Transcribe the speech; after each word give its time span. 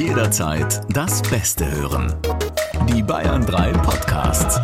Jederzeit 0.00 0.80
das 0.88 1.20
Beste 1.20 1.70
hören. 1.70 2.14
Die 2.88 3.02
Bayern 3.02 3.44
3 3.44 3.72
Podcasts. 3.72 4.58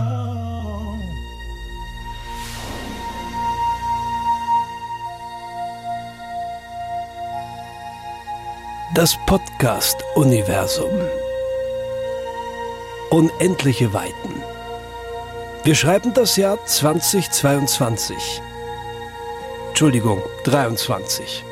Das 8.94 9.14
Podcast-Universum. 9.26 10.88
Unendliche 13.10 13.92
Weiten. 13.92 14.42
Wir 15.64 15.74
schreiben 15.74 16.14
das 16.14 16.38
Jahr 16.38 16.64
2022. 16.64 18.40
Entschuldigung, 19.68 20.22
23. 20.44 21.44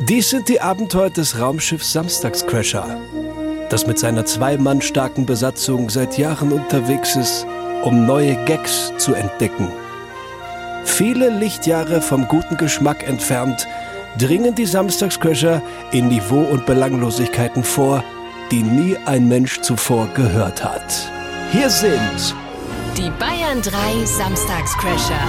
Dies 0.00 0.30
sind 0.30 0.48
die 0.48 0.60
Abenteuer 0.60 1.10
des 1.10 1.40
Raumschiffs 1.40 1.92
Samstagscrasher, 1.92 3.00
das 3.68 3.86
mit 3.88 3.98
seiner 3.98 4.24
zwei 4.24 4.56
Mann 4.56 4.80
starken 4.80 5.26
Besatzung 5.26 5.90
seit 5.90 6.16
Jahren 6.16 6.52
unterwegs 6.52 7.16
ist, 7.16 7.44
um 7.82 8.06
neue 8.06 8.36
Gags 8.44 8.92
zu 8.98 9.14
entdecken. 9.14 9.72
Viele 10.84 11.30
Lichtjahre 11.30 12.00
vom 12.00 12.28
guten 12.28 12.56
Geschmack 12.56 13.06
entfernt, 13.08 13.66
dringen 14.16 14.54
die 14.54 14.66
Samstagscrasher 14.66 15.62
in 15.90 16.06
Niveau 16.08 16.42
und 16.42 16.64
Belanglosigkeiten 16.64 17.64
vor, 17.64 18.04
die 18.52 18.62
nie 18.62 18.96
ein 19.04 19.26
Mensch 19.26 19.60
zuvor 19.62 20.06
gehört 20.14 20.62
hat. 20.62 21.10
Hier 21.50 21.70
sind 21.70 22.34
Die 22.96 23.10
Bayern 23.18 23.60
3 23.62 24.04
Samstagscrasher. 24.04 25.28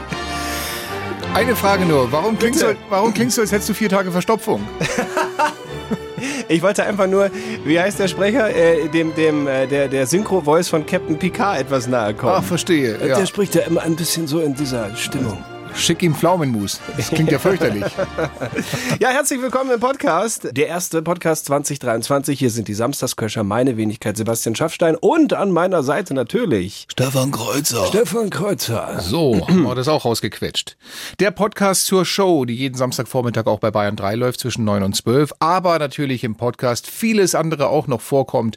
Eine 1.36 1.54
Frage 1.54 1.84
nur, 1.84 2.10
warum 2.10 2.38
klingst, 2.38 2.62
du, 2.62 2.74
warum 2.88 3.12
klingst 3.12 3.36
du, 3.36 3.42
als 3.42 3.52
hättest 3.52 3.68
du 3.68 3.74
vier 3.74 3.90
Tage 3.90 4.10
Verstopfung? 4.10 4.66
Ich 6.48 6.62
wollte 6.62 6.84
einfach 6.84 7.08
nur, 7.08 7.30
wie 7.64 7.78
heißt 7.78 7.98
der 7.98 8.08
Sprecher, 8.08 8.54
äh, 8.54 8.88
dem, 8.88 9.14
dem, 9.16 9.48
äh, 9.48 9.66
der, 9.66 9.88
der 9.88 10.06
Synchro-Voice 10.06 10.68
von 10.68 10.86
Captain 10.86 11.18
Picard 11.18 11.58
etwas 11.58 11.88
nahe 11.88 12.14
kommen. 12.14 12.34
Ach, 12.36 12.42
verstehe. 12.42 12.98
Ja. 13.04 13.18
Der 13.18 13.26
spricht 13.26 13.54
ja 13.56 13.62
immer 13.62 13.82
ein 13.82 13.96
bisschen 13.96 14.26
so 14.28 14.40
in 14.40 14.54
dieser 14.54 14.94
Stimmung. 14.96 15.44
Schick 15.76 16.02
ihm 16.02 16.14
Pflaumenmus. 16.14 16.80
Das 16.96 17.10
klingt 17.10 17.30
ja 17.30 17.38
fürchterlich. 17.38 17.84
Ja, 18.98 19.10
herzlich 19.10 19.42
willkommen 19.42 19.70
im 19.70 19.80
Podcast. 19.80 20.48
Der 20.52 20.68
erste 20.68 21.02
Podcast 21.02 21.46
2023. 21.46 22.38
Hier 22.38 22.50
sind 22.50 22.66
die 22.66 22.74
Samstagsköcher, 22.74 23.44
meine 23.44 23.76
Wenigkeit 23.76 24.16
Sebastian 24.16 24.56
Schaffstein 24.56 24.96
und 24.96 25.34
an 25.34 25.50
meiner 25.50 25.82
Seite 25.82 26.14
natürlich 26.14 26.86
Stefan 26.90 27.30
Kreuzer. 27.30 27.86
Stefan 27.86 28.30
Kreuzer. 28.30 29.00
So, 29.00 29.46
haben 29.48 29.62
wir 29.62 29.74
das 29.74 29.88
auch 29.88 30.04
rausgequetscht. 30.04 30.76
Der 31.20 31.30
Podcast 31.30 31.86
zur 31.86 32.04
Show, 32.06 32.46
die 32.46 32.54
jeden 32.54 32.76
Samstagvormittag 32.76 33.46
auch 33.46 33.60
bei 33.60 33.70
Bayern 33.70 33.96
3 33.96 34.14
läuft 34.14 34.40
zwischen 34.40 34.64
9 34.64 34.82
und 34.82 34.96
12, 34.96 35.34
aber 35.40 35.78
natürlich 35.78 36.24
im 36.24 36.36
Podcast 36.36 36.86
vieles 36.86 37.34
andere 37.34 37.68
auch 37.68 37.86
noch 37.86 38.00
vorkommt 38.00 38.56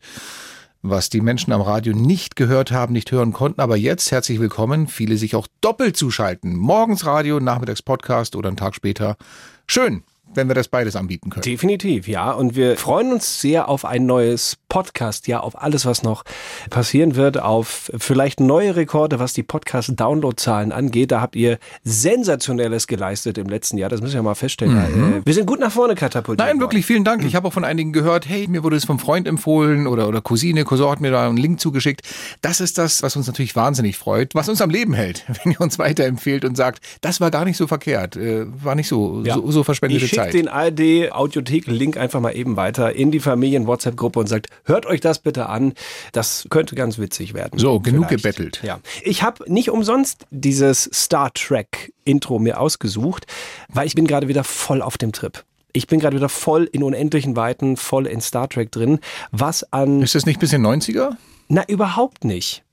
was 0.82 1.10
die 1.10 1.22
Menschen 1.22 1.52
am 1.52 1.62
Radio 1.62 1.94
nicht 1.94 2.36
gehört 2.36 2.72
haben, 2.72 2.94
nicht 2.94 3.12
hören 3.12 3.34
konnten. 3.34 3.62
Aber 3.62 3.76
jetzt 3.76 4.12
herzlich 4.12 4.40
willkommen, 4.40 4.88
viele 4.88 5.18
sich 5.18 5.36
auch 5.36 5.48
doppelt 5.62 5.98
zuschalten. 5.98 6.56
Morgens 6.56 7.06
Radio, 7.06 7.40
nachmittags 7.40 7.82
Podcast 7.82 8.36
oder 8.36 8.48
einen 8.48 8.58
Tag 8.58 8.76
später. 8.76 9.18
Schön, 9.68 10.04
wenn 10.36 10.48
wir 10.48 10.56
das 10.56 10.68
beides 10.68 10.96
anbieten 10.96 11.30
können. 11.30 11.42
Definitiv, 11.42 12.08
ja. 12.08 12.32
Und 12.32 12.56
wir 12.56 12.78
freuen 12.78 13.12
uns 13.14 13.42
sehr 13.42 13.68
auf 13.70 13.86
ein 13.86 14.06
neues 14.06 14.58
Podcast, 14.70 15.28
ja, 15.28 15.40
auf 15.40 15.62
alles, 15.62 15.86
was 15.86 16.04
noch 16.04 16.24
passieren 16.70 17.16
wird, 17.16 17.40
auf 17.42 17.92
vielleicht 17.98 18.40
neue 18.40 18.76
Rekorde, 18.76 19.20
was 19.20 19.34
die 19.34 19.42
Podcast-Download-Zahlen 19.44 20.72
angeht. 20.72 21.12
Da 21.12 21.22
habt 21.22 21.36
ihr 21.36 21.58
Sensationelles 21.84 22.88
geleistet 22.88 23.38
im 23.38 23.48
letzten 23.48 23.78
Jahr. 23.78 23.90
Das 23.90 24.02
müssen 24.02 24.16
wir 24.16 24.24
mal 24.24 24.36
feststellen. 24.36 25.20
Äh, 25.22 25.26
Wir 25.26 25.34
sind 25.34 25.46
gut 25.46 25.60
nach 25.60 25.72
vorne 25.72 25.96
katapultiert. 25.96 26.40
Nein, 26.40 26.56
worden. 26.58 26.62
wirklich, 26.62 26.86
vielen 26.86 27.04
Dank. 27.04 27.24
Ich 27.26 27.36
habe 27.36 27.48
auch 27.48 27.54
von 27.54 27.66
einigen 27.66 27.92
gehört, 27.94 28.28
hey, 28.28 28.48
mir 28.48 28.64
wurde 28.64 28.76
es 28.76 28.86
vom 28.86 29.00
Freund 29.00 29.28
empfohlen 29.28 29.88
oder, 29.88 30.08
oder 30.08 30.22
Cousine, 30.22 30.64
Cousin 30.64 30.90
hat 30.90 31.02
mir 31.02 31.12
da 31.12 31.28
einen 31.28 31.38
Link 31.38 31.60
zugeschickt. 31.60 32.02
Das 32.42 32.62
ist 32.62 32.78
das, 32.78 33.04
was 33.04 33.16
uns 33.16 33.28
natürlich 33.28 33.56
wahnsinnig 33.56 33.98
freut, 33.98 34.34
was 34.36 34.48
uns 34.50 34.62
am 34.62 34.70
Leben 34.70 34.94
hält, 34.94 35.26
wenn 35.44 35.52
ihr 35.54 35.62
uns 35.62 35.80
weiterempfehlt 35.80 36.46
und 36.46 36.56
sagt, 36.56 36.82
das 37.02 37.20
war 37.20 37.32
gar 37.32 37.46
nicht 37.46 37.58
so 37.58 37.68
verkehrt, 37.68 38.16
äh, 38.16 38.46
war 38.64 38.76
nicht 38.76 38.88
so, 38.88 39.24
Ja. 39.26 39.36
so, 39.36 39.52
so 39.52 39.64
verschwendete 39.64 40.06
Ich 40.06 40.12
schicke 40.24 40.32
Zeit. 40.32 40.34
den 40.34 40.48
ARD-Audiothek-Link 40.48 41.98
einfach 41.98 42.20
mal 42.20 42.32
eben 42.36 42.56
weiter 42.56 42.94
in 42.96 43.12
die 43.12 43.20
Familien-WhatsApp-Gruppe 43.20 44.20
und 44.20 44.28
sagt, 44.28 44.48
hört 44.66 44.86
euch 44.86 45.02
das 45.02 45.20
bitte 45.20 45.50
an. 45.50 45.74
Das 46.12 46.46
könnte 46.50 46.76
ganz 46.76 46.98
witzig 46.98 47.34
werden. 47.34 47.60
So, 47.60 47.80
genug 47.80 48.08
Vielleicht. 48.08 48.24
gebettelt. 48.24 48.62
Ja. 48.64 48.80
Ich 49.04 49.24
habe 49.24 49.52
nicht 49.52 49.70
umsonst 49.70 50.26
dieses 50.32 50.90
Star 50.94 51.32
Trek-Intro 51.34 52.40
mir 52.40 52.60
ausgesucht, 52.60 53.26
weil 53.70 53.88
ich 53.88 53.96
bin 53.96 54.08
gerade 54.08 54.28
wieder 54.28 54.44
voll 54.44 54.82
auf 54.82 54.98
dem 54.98 55.12
Trip. 55.12 55.44
Ich 55.72 55.86
bin 55.88 56.00
gerade 56.00 56.16
wieder 56.18 56.30
voll 56.30 56.68
in 56.72 56.82
unendlichen 56.84 57.36
Weiten, 57.36 57.78
voll 57.78 58.08
in 58.08 58.22
Star 58.22 58.50
Trek 58.50 58.72
drin. 58.72 59.00
Was 59.32 59.72
an 59.72 60.02
Ist 60.02 60.16
das 60.16 60.26
nicht 60.26 60.38
ein 60.38 60.40
bisschen 60.42 60.66
90er? 60.66 61.12
na, 61.48 61.64
überhaupt 61.68 62.24
nicht. 62.26 62.64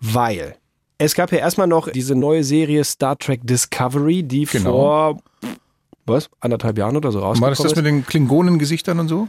Weil 0.00 0.56
es 0.98 1.14
gab 1.14 1.30
ja 1.32 1.38
erstmal 1.38 1.66
noch 1.68 1.88
diese 1.90 2.14
neue 2.16 2.42
Serie 2.42 2.82
Star 2.84 3.16
Trek 3.18 3.40
Discovery, 3.44 4.24
die 4.24 4.46
Genau. 4.46 4.70
vor 4.72 5.18
was, 6.08 6.30
anderthalb 6.40 6.78
Jahren 6.78 6.96
oder 6.96 7.12
so 7.12 7.20
War 7.20 7.28
rausgekommen 7.28 7.50
das 7.52 7.58
das 7.62 7.72
ist. 7.72 7.76
mit 7.76 7.86
den 7.86 8.06
Klingonengesichtern 8.06 8.98
und 9.00 9.08
so? 9.08 9.28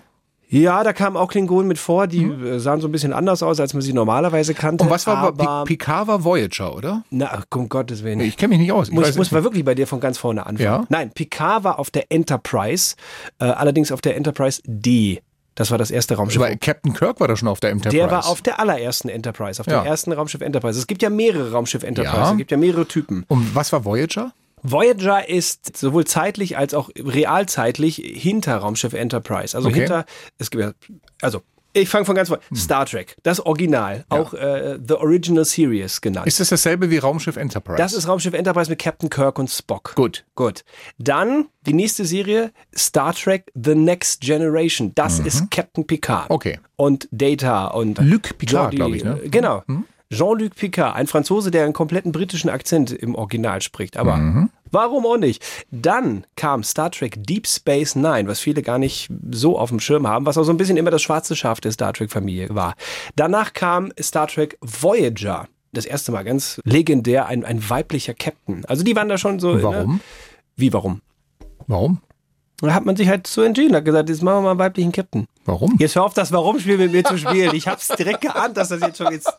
Ja, 0.51 0.83
da 0.83 0.93
kamen 0.93 1.15
auch 1.15 1.27
Klingonen 1.29 1.67
mit 1.67 1.77
vor, 1.77 2.07
die 2.07 2.23
äh, 2.23 2.57
sahen 2.57 2.81
so 2.81 2.87
ein 2.87 2.91
bisschen 2.91 3.13
anders 3.13 3.43
aus, 3.43 3.59
als 3.59 3.73
man 3.75 3.81
sie 3.83 3.93
normalerweise 3.93 4.55
kannte. 4.55 4.83
Und 4.83 4.89
was 4.89 5.05
war 5.05 5.17
aber, 5.17 5.63
Pi- 5.63 5.75
Picard 5.75 6.07
war 6.07 6.23
Voyager, 6.23 6.75
oder? 6.75 7.03
Na, 7.11 7.43
um 7.53 7.69
Gottes 7.69 8.03
Willen. 8.03 8.19
Ich 8.21 8.35
kenne 8.35 8.49
mich 8.49 8.59
nicht 8.59 8.71
aus. 8.71 8.87
Ich 8.89 8.93
muss, 8.95 9.15
muss 9.15 9.29
man 9.31 9.43
wirklich 9.43 9.63
bei 9.63 9.75
dir 9.75 9.85
von 9.85 9.99
ganz 9.99 10.17
vorne 10.17 10.47
anfangen. 10.47 10.65
Ja? 10.65 10.85
Nein, 10.89 11.11
Picard 11.11 11.63
war 11.63 11.77
auf 11.77 11.91
der 11.91 12.11
Enterprise, 12.11 12.95
äh, 13.39 13.45
allerdings 13.45 13.91
auf 13.91 14.01
der 14.01 14.15
Enterprise 14.17 14.59
D. 14.65 15.21
Das 15.53 15.69
war 15.69 15.77
das 15.77 15.91
erste 15.91 16.15
Raumschiff. 16.15 16.41
Aber 16.41 16.55
Captain 16.55 16.93
Kirk 16.93 17.19
war 17.19 17.27
da 17.27 17.35
schon 17.35 17.47
auf 17.47 17.59
der 17.59 17.69
Enterprise. 17.69 17.95
Der 17.97 18.09
war 18.09 18.25
auf 18.27 18.41
der 18.41 18.59
allerersten 18.59 19.09
Enterprise, 19.09 19.59
auf 19.61 19.67
Ja. 19.67 19.81
dem 19.81 19.85
ersten 19.87 20.13
Raumschiff 20.13 20.41
Enterprise. 20.41 20.79
Es 20.79 20.87
gibt 20.87 21.03
ja 21.03 21.11
mehrere 21.11 21.51
Raumschiff 21.51 21.83
Enterprise, 21.83 22.17
Ja. 22.17 22.31
es 22.31 22.37
gibt 22.37 22.49
ja 22.49 22.57
mehrere 22.57 22.87
Typen. 22.87 23.23
Und 23.27 23.53
was 23.53 23.71
war 23.71 23.85
Voyager? 23.85 24.31
Voyager 24.63 25.27
ist 25.29 25.77
sowohl 25.77 26.05
zeitlich 26.05 26.57
als 26.57 26.73
auch 26.73 26.89
realzeitlich 26.97 27.95
hinter 28.03 28.57
Raumschiff 28.57 28.93
Enterprise. 28.93 29.55
Also 29.55 29.69
Okay. 29.69 29.79
hinter, 29.79 30.05
es 30.37 30.49
gibt 30.51 30.63
ja, 30.63 30.71
also 31.21 31.41
ich 31.71 31.87
fange 31.87 32.03
von 32.03 32.15
ganz 32.15 32.29
vorne. 32.29 32.41
Star 32.55 32.87
Trek, 32.87 33.15
das 33.21 33.39
Original, 33.45 34.03
auch 34.09 34.33
äh, 34.33 34.79
The 34.85 34.95
Original 34.95 35.45
Series 35.45 36.01
genannt. 36.01 36.25
Ist 36.25 36.39
das 36.39 36.49
dasselbe 36.49 36.89
wie 36.89 36.97
Raumschiff 36.97 37.37
Enterprise? 37.37 37.77
das 37.77 37.93
ist 37.93 38.07
Raumschiff 38.07 38.33
Enterprise 38.33 38.71
mit 38.71 38.79
Captain 38.79 39.07
Kirk 39.09 39.37
und 39.37 39.49
Spock. 39.51 39.93
gut. 39.95 40.25
Gut. 40.33 40.63
Dann 40.97 41.45
die 41.67 41.73
nächste 41.73 42.05
Serie, 42.05 42.51
Star 42.75 43.13
Trek 43.13 43.51
The 43.53 43.75
Next 43.75 44.21
Generation. 44.21 44.93
Das 44.95 45.19
ist 45.19 45.51
Captain 45.51 45.85
Picard. 45.85 46.29
Mhm. 46.29 46.35
Okay. 46.35 46.59
Und 46.75 47.07
Data 47.11 47.67
und 47.67 47.99
Luc 47.99 48.35
Picard, 48.39 48.73
Geordi- 48.73 48.75
glaub 48.75 48.93
ich, 48.95 49.03
ne? 49.03 49.19
äh, 49.23 49.29
Genau. 49.29 49.63
Jean-Luc 50.11 50.55
Picard, 50.55 50.95
ein 50.95 51.05
Franzose, 51.07 51.51
der 51.51 51.65
einen 51.65 51.73
kompletten 51.73 52.11
britischen 52.11 52.49
Akzent 52.49 52.91
im 52.91 53.13
Original 53.15 53.61
spricht. 53.61 53.95
Aber 53.95 54.17
Mhm. 54.17 54.49
warum 54.71 55.05
auch 55.05 55.17
nicht? 55.17 55.45
Dann 55.71 56.25
kam 56.35 56.63
Star 56.63 56.89
Trek 56.89 57.15
Deep 57.23 57.47
Space 57.47 57.95
Nine, 57.95 58.27
was 58.27 58.39
viele 58.39 58.63
gar 58.63 58.79
nicht 58.79 59.09
so 59.31 59.57
auf 59.59 59.69
dem 59.69 59.79
Schirm 59.79 60.07
haben, 60.07 60.25
was 60.25 60.37
auch 60.37 60.43
so 60.43 60.51
ein 60.51 60.57
bisschen 60.57 60.77
immer 60.77 60.89
das 60.91 61.03
schwarze 61.03 61.35
Schaf 61.35 61.61
der 61.61 61.71
Star 61.71 61.93
Trek-Familie 61.93 62.49
war. 62.55 62.73
Danach 63.15 63.53
kam 63.53 63.91
Star 64.01 64.27
Trek 64.27 64.57
Voyager. 64.61 65.47
Das 65.73 65.85
erste 65.85 66.11
Mal 66.11 66.23
ganz 66.23 66.59
legendär, 66.63 67.27
ein, 67.27 67.45
ein 67.45 67.69
weiblicher 67.69 68.15
Captain. 68.15 68.65
Also 68.65 68.83
die 68.83 68.95
waren 68.95 69.07
da 69.09 69.19
schon 69.19 69.39
so. 69.39 69.61
Warum? 69.61 69.93
Ne? 69.95 69.99
Wie, 70.55 70.73
warum? 70.73 71.01
Warum? 71.67 72.01
Da 72.61 72.73
hat 72.73 72.83
man 72.85 72.95
sich 72.95 73.07
halt 73.07 73.27
so 73.27 73.43
entschieden, 73.43 73.75
hat 73.75 73.85
gesagt, 73.85 74.09
jetzt 74.09 74.23
machen 74.23 74.37
wir 74.37 74.41
mal 74.41 74.49
einen 74.51 74.59
weiblichen 74.59 74.91
Captain. 74.91 75.27
Warum? 75.45 75.75
Jetzt 75.77 75.95
hör 75.95 76.03
auf, 76.03 76.15
das 76.15 76.31
Warum-Spiel 76.31 76.79
mit 76.79 76.91
mir 76.91 77.03
zu 77.03 77.17
spielen. 77.19 77.53
Ich 77.53 77.67
hab's 77.67 77.87
direkt 77.89 78.21
geahnt, 78.21 78.57
dass 78.57 78.69
das 78.69 78.81
jetzt 78.81 78.97
schon 78.97 79.13
jetzt. 79.13 79.31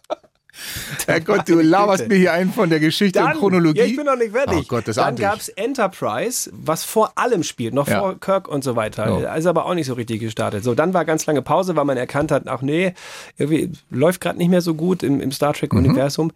Herrgott, 1.07 1.49
du 1.49 1.61
laberst 1.61 2.09
mir 2.09 2.17
hier 2.17 2.33
ein 2.33 2.53
von 2.53 2.71
der 2.71 2.81
Geschichte 2.81 3.23
und 3.25 3.33
Chronologie. 3.35 3.79
Ja, 3.81 3.85
ich 3.87 3.97
bin 3.97 4.07
noch 4.07 4.17
nicht 4.17 4.33
fertig. 4.33 4.59
Oh 4.61 4.65
Gott, 4.69 4.89
das 4.89 4.97
Dann 4.97 5.15
ich. 5.15 5.21
gab's 5.21 5.49
Enterprise, 5.49 6.51
was 6.53 6.85
vor 6.85 7.13
allem 7.17 7.43
spielt, 7.43 7.75
noch 7.75 7.89
Ja. 7.89 8.01
vor 8.01 8.21
Kirk 8.21 8.49
und 8.49 8.63
so 8.65 8.77
weiter. 8.77 9.21
Ja. 9.21 9.35
Ist 9.35 9.47
aber 9.47 9.67
auch 9.67 9.75
nicht 9.75 9.87
so 9.87 9.95
richtig 9.95 10.21
gestartet. 10.21 10.65
So, 10.65 10.75
dann 10.75 10.95
war 10.95 11.05
ganz 11.05 11.27
lange 11.27 11.43
Pause, 11.43 11.77
weil 11.77 11.85
man 11.85 11.97
erkannt 11.97 12.31
hat, 12.31 12.47
ach 12.47 12.63
nee, 12.63 12.95
irgendwie 13.39 13.71
läuft 13.91 14.21
gerade 14.21 14.39
nicht 14.39 14.49
mehr 14.51 14.61
so 14.61 14.75
gut 14.75 15.03
im, 15.03 15.21
im 15.21 15.33
Star 15.33 15.55
Trek-Universum. 15.55 16.27
Mhm. 16.29 16.33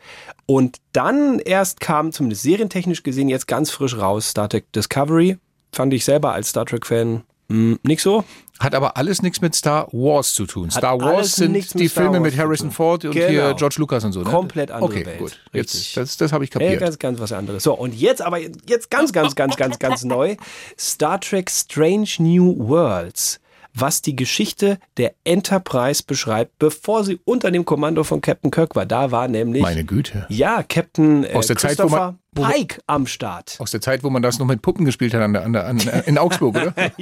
Und 0.46 0.76
dann 0.92 1.38
erst 1.38 1.80
kam, 1.80 2.12
zumindest 2.12 2.42
serientechnisch 2.42 3.02
gesehen, 3.02 3.28
jetzt 3.28 3.46
ganz 3.46 3.70
frisch 3.70 3.96
raus, 3.96 4.28
Star 4.30 4.48
Trek 4.48 4.70
Discovery. 4.72 5.38
Fand 5.72 5.92
ich 5.94 6.04
selber 6.04 6.32
als 6.32 6.50
Star 6.50 6.66
Trek-Fan 6.66 7.22
mh, 7.48 7.76
nicht 7.82 8.00
so. 8.02 8.24
Hat 8.60 8.74
aber 8.74 8.96
alles 8.96 9.20
nichts 9.20 9.40
mit 9.40 9.54
Star 9.54 9.88
Wars 9.92 10.32
zu 10.32 10.46
tun. 10.46 10.70
Star 10.70 10.92
alles 10.92 11.02
Wars 11.04 11.32
sind 11.36 11.54
die 11.54 11.88
Star 11.88 12.02
Filme 12.04 12.20
Wars 12.20 12.32
mit 12.32 12.38
Harrison. 12.38 12.70
Ford 12.70 13.04
und 13.04 13.10
Genau. 13.12 13.26
hier 13.28 13.54
George 13.54 13.76
Lucas 13.78 14.04
und 14.04 14.12
so. 14.12 14.20
Ne? 14.20 14.30
Komplett 14.30 14.70
andere 14.70 14.90
okay, 14.92 15.04
Welt. 15.06 15.18
gut. 15.18 15.40
Richtig. 15.52 15.96
Jetzt, 15.96 15.96
das, 15.96 16.16
das 16.18 16.32
habe 16.32 16.44
ich 16.44 16.50
Ja, 16.54 16.60
kapiert. 16.60 16.80
ganz, 16.80 16.98
ganz 16.98 17.18
was 17.20 17.32
anderes. 17.32 17.64
So, 17.64 17.74
und 17.74 17.94
jetzt 17.94 18.22
aber, 18.22 18.38
jetzt 18.38 18.90
ganz, 18.90 19.12
ganz, 19.12 19.34
ganz, 19.34 19.56
ganz, 19.56 19.78
ganz 19.80 20.04
neu. 20.04 20.36
Star 20.78 21.20
Trek 21.20 21.50
Strange 21.50 22.08
New 22.18 22.56
Worlds. 22.68 23.40
Was 23.76 24.02
die 24.02 24.14
Geschichte 24.14 24.78
der 24.98 25.14
Enterprise 25.24 26.04
beschreibt, 26.06 26.60
bevor 26.60 27.02
sie 27.02 27.18
unter 27.24 27.50
dem 27.50 27.64
Kommando 27.64 28.04
von 28.04 28.20
Captain 28.20 28.52
Kirk 28.52 28.76
war. 28.76 28.86
Da 28.86 29.10
war 29.10 29.26
nämlich, 29.26 29.62
Meine 29.62 29.84
Güte. 29.84 30.26
ja, 30.28 30.62
Captain 30.62 31.24
äh, 31.24 31.32
Aus 31.34 31.48
der 31.48 31.56
Zeit, 31.56 31.72
wo 31.78 31.82
Christopher 31.82 32.06
man- 32.12 32.18
wo 32.36 32.42
Pike 32.52 32.80
am 32.86 33.08
Start. 33.08 33.56
Aus 33.58 33.72
der 33.72 33.80
Zeit, 33.80 34.04
wo 34.04 34.10
man 34.10 34.22
das 34.22 34.38
noch 34.38 34.46
mit 34.46 34.62
Puppen 34.62 34.84
gespielt 34.84 35.12
hat 35.12 35.22
an 35.22 35.32
der, 35.32 35.42
an 35.44 35.52
der, 35.54 35.66
an, 35.66 35.78
in 36.06 36.18
Augsburg, 36.18 36.54
oder? 36.54 36.72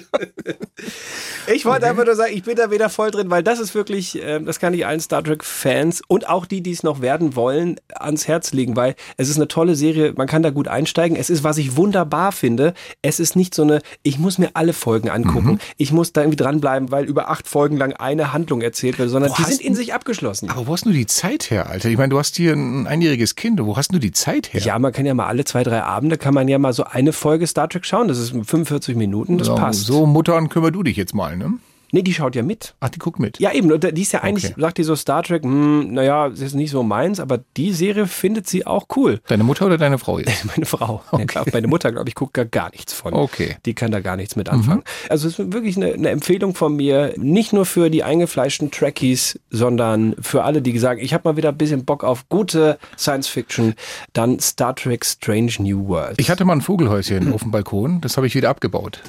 Ich 1.54 1.64
wollte 1.64 1.78
okay. 1.78 1.90
einfach 1.90 2.04
nur 2.04 2.14
sagen, 2.14 2.32
ich 2.34 2.42
bin 2.42 2.56
da 2.56 2.70
wieder 2.70 2.90
voll 2.90 3.10
drin, 3.10 3.30
weil 3.30 3.42
das 3.42 3.58
ist 3.58 3.74
wirklich, 3.74 4.22
äh, 4.22 4.38
das 4.40 4.60
kann 4.60 4.74
ich 4.74 4.86
allen 4.86 5.00
Star 5.00 5.24
Trek-Fans 5.24 6.02
und 6.06 6.28
auch 6.28 6.44
die, 6.44 6.60
die 6.60 6.72
es 6.72 6.82
noch 6.82 7.00
werden 7.00 7.36
wollen, 7.36 7.76
ans 7.94 8.28
Herz 8.28 8.52
legen, 8.52 8.76
weil 8.76 8.96
es 9.16 9.30
ist 9.30 9.36
eine 9.36 9.48
tolle 9.48 9.74
Serie, 9.74 10.12
man 10.14 10.26
kann 10.26 10.42
da 10.42 10.50
gut 10.50 10.68
einsteigen. 10.68 11.16
Es 11.16 11.30
ist, 11.30 11.44
was 11.44 11.56
ich 11.56 11.76
wunderbar 11.76 12.32
finde, 12.32 12.74
es 13.00 13.18
ist 13.18 13.34
nicht 13.34 13.54
so 13.54 13.62
eine, 13.62 13.80
ich 14.02 14.18
muss 14.18 14.36
mir 14.36 14.50
alle 14.54 14.74
Folgen 14.74 15.08
angucken, 15.08 15.52
mhm. 15.52 15.58
ich 15.78 15.90
muss 15.90 16.12
da 16.12 16.20
irgendwie 16.20 16.36
dranbleiben, 16.36 16.90
weil 16.90 17.06
über 17.06 17.30
acht 17.30 17.48
Folgen 17.48 17.78
lang 17.78 17.94
eine 17.94 18.32
Handlung 18.32 18.60
erzählt 18.60 18.98
wird, 18.98 19.08
sondern 19.08 19.30
Boah, 19.30 19.38
die 19.38 19.44
sind 19.44 19.62
in 19.62 19.74
sich 19.74 19.94
abgeschlossen. 19.94 20.50
Aber 20.50 20.66
wo 20.66 20.74
hast 20.74 20.84
du 20.84 20.90
die 20.90 21.06
Zeit 21.06 21.50
her, 21.50 21.70
Alter? 21.70 21.88
Ich 21.88 21.96
meine, 21.96 22.10
du 22.10 22.18
hast 22.18 22.36
hier 22.36 22.52
ein 22.52 22.86
einjähriges 22.86 23.36
Kind, 23.36 23.64
wo 23.64 23.76
hast 23.76 23.94
du 23.94 23.98
die 23.98 24.12
Zeit 24.12 24.52
her? 24.52 24.60
Ja, 24.60 24.78
man 24.78 24.92
kann 24.92 25.06
ja 25.06 25.14
mal 25.14 25.26
alle 25.26 25.44
zwei, 25.44 25.62
drei 25.62 25.82
Abende, 25.82 26.18
kann 26.18 26.34
man 26.34 26.46
ja 26.46 26.58
mal 26.58 26.74
so 26.74 26.84
eine 26.84 27.14
Folge 27.14 27.46
Star 27.46 27.70
Trek 27.70 27.86
schauen, 27.86 28.08
das 28.08 28.18
ist 28.18 28.30
45 28.30 28.96
Minuten, 28.96 29.38
das 29.38 29.46
so, 29.46 29.54
passt. 29.54 29.77
So, 29.86 30.06
Mutter, 30.06 30.40
kümmer 30.48 30.70
du 30.70 30.82
dich 30.82 30.96
jetzt 30.96 31.14
mal, 31.14 31.36
ne? 31.36 31.54
Nee, 31.90 32.02
die 32.02 32.12
schaut 32.12 32.36
ja 32.36 32.42
mit. 32.42 32.74
Ach, 32.80 32.90
die 32.90 32.98
guckt 32.98 33.18
mit. 33.18 33.38
Ja, 33.40 33.52
eben. 33.52 33.72
Und 33.72 33.96
die 33.96 34.02
ist 34.02 34.12
ja 34.12 34.20
eigentlich, 34.20 34.52
okay. 34.52 34.60
sagt 34.60 34.78
die 34.78 34.82
so 34.82 34.94
Star 34.94 35.22
Trek, 35.22 35.42
hm, 35.42 35.94
naja, 35.94 36.28
das 36.28 36.40
ist 36.40 36.54
nicht 36.54 36.70
so 36.70 36.82
meins, 36.82 37.18
aber 37.18 37.40
die 37.56 37.72
Serie 37.72 38.06
findet 38.06 38.46
sie 38.46 38.66
auch 38.66 38.86
cool. 38.96 39.20
Deine 39.28 39.44
Mutter 39.44 39.66
oder 39.66 39.78
deine 39.78 39.98
Frau 39.98 40.18
jetzt? 40.18 40.44
Meine 40.56 40.66
Frau. 40.66 41.02
Okay. 41.10 41.40
Meine 41.52 41.66
Mutter, 41.66 41.90
glaube 41.90 42.08
ich, 42.08 42.14
guckt 42.14 42.34
gar, 42.34 42.44
gar 42.44 42.70
nichts 42.70 42.92
von. 42.92 43.14
Okay. 43.14 43.56
Die 43.64 43.74
kann 43.74 43.90
da 43.90 44.00
gar 44.00 44.16
nichts 44.16 44.36
mit 44.36 44.50
anfangen. 44.50 44.80
Mhm. 44.80 45.10
Also 45.10 45.28
es 45.28 45.38
ist 45.38 45.52
wirklich 45.52 45.76
eine, 45.76 45.94
eine, 45.94 46.10
Empfehlung 46.10 46.54
von 46.54 46.76
mir, 46.76 47.14
nicht 47.16 47.52
nur 47.52 47.64
für 47.64 47.88
die 47.88 48.02
eingefleischten 48.02 48.70
Trekkies, 48.70 49.40
sondern 49.50 50.14
für 50.20 50.44
alle, 50.44 50.60
die 50.60 50.78
sagen, 50.78 51.00
ich 51.00 51.14
habe 51.14 51.28
mal 51.28 51.36
wieder 51.36 51.50
ein 51.50 51.58
bisschen 51.58 51.84
Bock 51.84 52.04
auf 52.04 52.28
gute 52.28 52.78
Science 52.98 53.28
Fiction, 53.28 53.74
dann 54.12 54.40
Star 54.40 54.74
Trek 54.74 55.06
Strange 55.06 55.52
New 55.60 55.88
World. 55.88 56.16
Ich 56.18 56.28
hatte 56.28 56.44
mal 56.44 56.54
ein 56.54 56.60
Vogelhäuschen 56.60 57.32
auf 57.32 57.42
dem 57.42 57.50
Balkon, 57.50 58.00
das 58.02 58.16
habe 58.16 58.26
ich 58.26 58.34
wieder 58.34 58.50
abgebaut. 58.50 59.00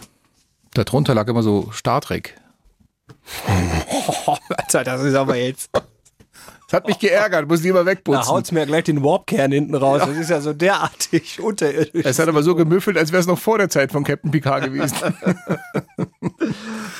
Darunter 0.73 1.15
lag 1.15 1.27
immer 1.27 1.43
so 1.43 1.71
Star 1.71 2.01
Trek. 2.01 2.35
Oh, 3.47 4.35
Alter, 4.57 4.83
das 4.83 5.03
ist 5.03 5.15
aber 5.15 5.35
jetzt. 5.35 5.69
Das 5.73 6.73
hat 6.73 6.87
mich 6.87 6.99
geärgert, 6.99 7.47
muss 7.49 7.61
ich 7.61 7.65
immer 7.65 7.85
wegputzen. 7.85 8.21
Da 8.21 8.27
haut's 8.27 8.51
mir 8.51 8.63
gleich 8.67 8.83
den 8.83 9.03
Warpkern 9.03 9.51
hinten 9.51 9.73
raus. 9.73 10.03
Das 10.05 10.15
ist 10.15 10.29
ja 10.29 10.39
so 10.39 10.53
derartig 10.53 11.41
unterirdisch. 11.41 12.05
Es 12.05 12.19
hat 12.19 12.27
aber 12.27 12.43
so 12.43 12.53
gemüffelt, 12.53 12.95
als 12.95 13.11
wäre 13.11 13.21
es 13.21 13.25
noch 13.25 13.39
vor 13.39 13.57
der 13.57 13.69
Zeit 13.69 13.91
von 13.91 14.03
Captain 14.03 14.29
Picard 14.29 14.65
gewesen. 14.65 14.95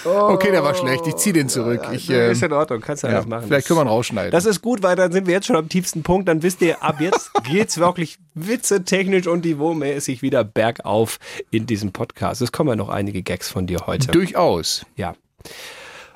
okay, 0.06 0.52
der 0.52 0.64
war 0.64 0.76
schlecht. 0.76 1.06
Ich 1.08 1.16
ziehe 1.16 1.34
den 1.34 1.50
zurück. 1.50 1.82
Ich, 1.92 2.10
äh, 2.10 2.32
ist 2.32 2.44
in 2.44 2.54
Ordnung, 2.54 2.82
kannst 2.82 3.04
du 3.04 3.08
ja, 3.08 3.16
alles 3.16 3.28
machen. 3.28 3.46
Vielleicht 3.48 3.68
können 3.68 3.80
wir 3.80 3.86
ihn 3.86 3.90
rausschneiden. 3.90 4.32
Das 4.32 4.46
ist 4.46 4.62
gut, 4.62 4.84
weil 4.84 4.96
dann 4.96 5.12
sind 5.12 5.28
wir 5.28 5.34
jetzt 5.34 5.48
schon 5.48 5.56
am 5.56 5.70
tiefsten 5.70 6.04
Punkt. 6.04 6.28
Dann 6.28 6.44
wisst 6.44 6.62
ihr, 6.62 6.84
ab 6.84 7.00
jetzt 7.00 7.32
geht's 7.44 7.78
wirklich 7.78 8.18
witzetechnisch 8.34 9.28
und 9.28 9.46
niveaumäßig 9.46 10.22
wieder 10.22 10.44
bergauf 10.44 11.20
in 11.52 11.66
diesem 11.66 11.92
Podcast. 11.92 12.42
Es 12.42 12.52
kommen 12.52 12.70
ja 12.70 12.76
noch 12.76 12.90
einige 12.90 13.22
Gags 13.22 13.50
von 13.50 13.68
dir 13.68 13.88
heute. 13.88 14.08
Durchaus. 14.12 14.86
Ja 14.96 15.16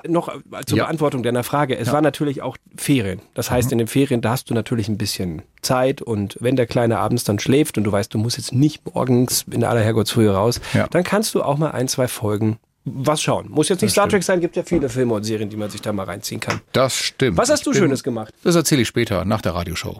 noch 0.06 0.28
zur 0.66 0.78
ja. 0.78 0.84
Beantwortung 0.84 1.22
deiner 1.22 1.44
Frage. 1.44 1.76
Es 1.76 1.88
ja. 1.88 1.94
war 1.94 2.02
natürlich 2.02 2.42
auch 2.42 2.56
Ferien. 2.76 3.20
Das 3.34 3.50
heißt, 3.50 3.68
mhm. 3.68 3.72
in 3.72 3.78
den 3.78 3.88
Ferien, 3.88 4.20
da 4.20 4.30
hast 4.30 4.50
du 4.50 4.54
natürlich 4.54 4.88
ein 4.88 4.98
bisschen 4.98 5.42
Zeit 5.62 6.02
und 6.02 6.36
wenn 6.40 6.56
der 6.56 6.66
Kleine 6.66 6.98
abends 6.98 7.24
dann 7.24 7.38
schläft 7.38 7.78
und 7.78 7.84
du 7.84 7.92
weißt, 7.92 8.12
du 8.12 8.18
musst 8.18 8.36
jetzt 8.36 8.52
nicht 8.52 8.82
morgens 8.94 9.44
in 9.50 9.64
aller 9.64 9.80
Herrgottsfrühe 9.80 10.34
raus, 10.34 10.60
ja. 10.74 10.86
dann 10.88 11.04
kannst 11.04 11.34
du 11.34 11.42
auch 11.42 11.56
mal 11.56 11.70
ein, 11.70 11.88
zwei 11.88 12.08
Folgen 12.08 12.58
was 12.84 13.22
schauen. 13.22 13.50
Muss 13.50 13.68
jetzt 13.68 13.80
nicht 13.80 13.90
das 13.90 13.92
Star 13.92 14.08
Trek 14.08 14.22
sein, 14.22 14.40
gibt 14.40 14.56
ja 14.56 14.62
viele 14.62 14.88
Filme 14.88 15.14
und 15.14 15.24
Serien, 15.24 15.48
die 15.48 15.56
man 15.56 15.70
sich 15.70 15.80
da 15.80 15.92
mal 15.92 16.04
reinziehen 16.04 16.40
kann. 16.40 16.60
Das 16.72 16.96
stimmt. 16.96 17.38
Was 17.38 17.50
hast 17.50 17.66
du 17.66 17.72
Schönes 17.72 18.02
gemacht? 18.02 18.32
Das 18.42 18.54
erzähle 18.54 18.82
ich 18.82 18.88
später, 18.88 19.24
nach 19.24 19.40
der 19.40 19.54
Radioshow. 19.54 19.98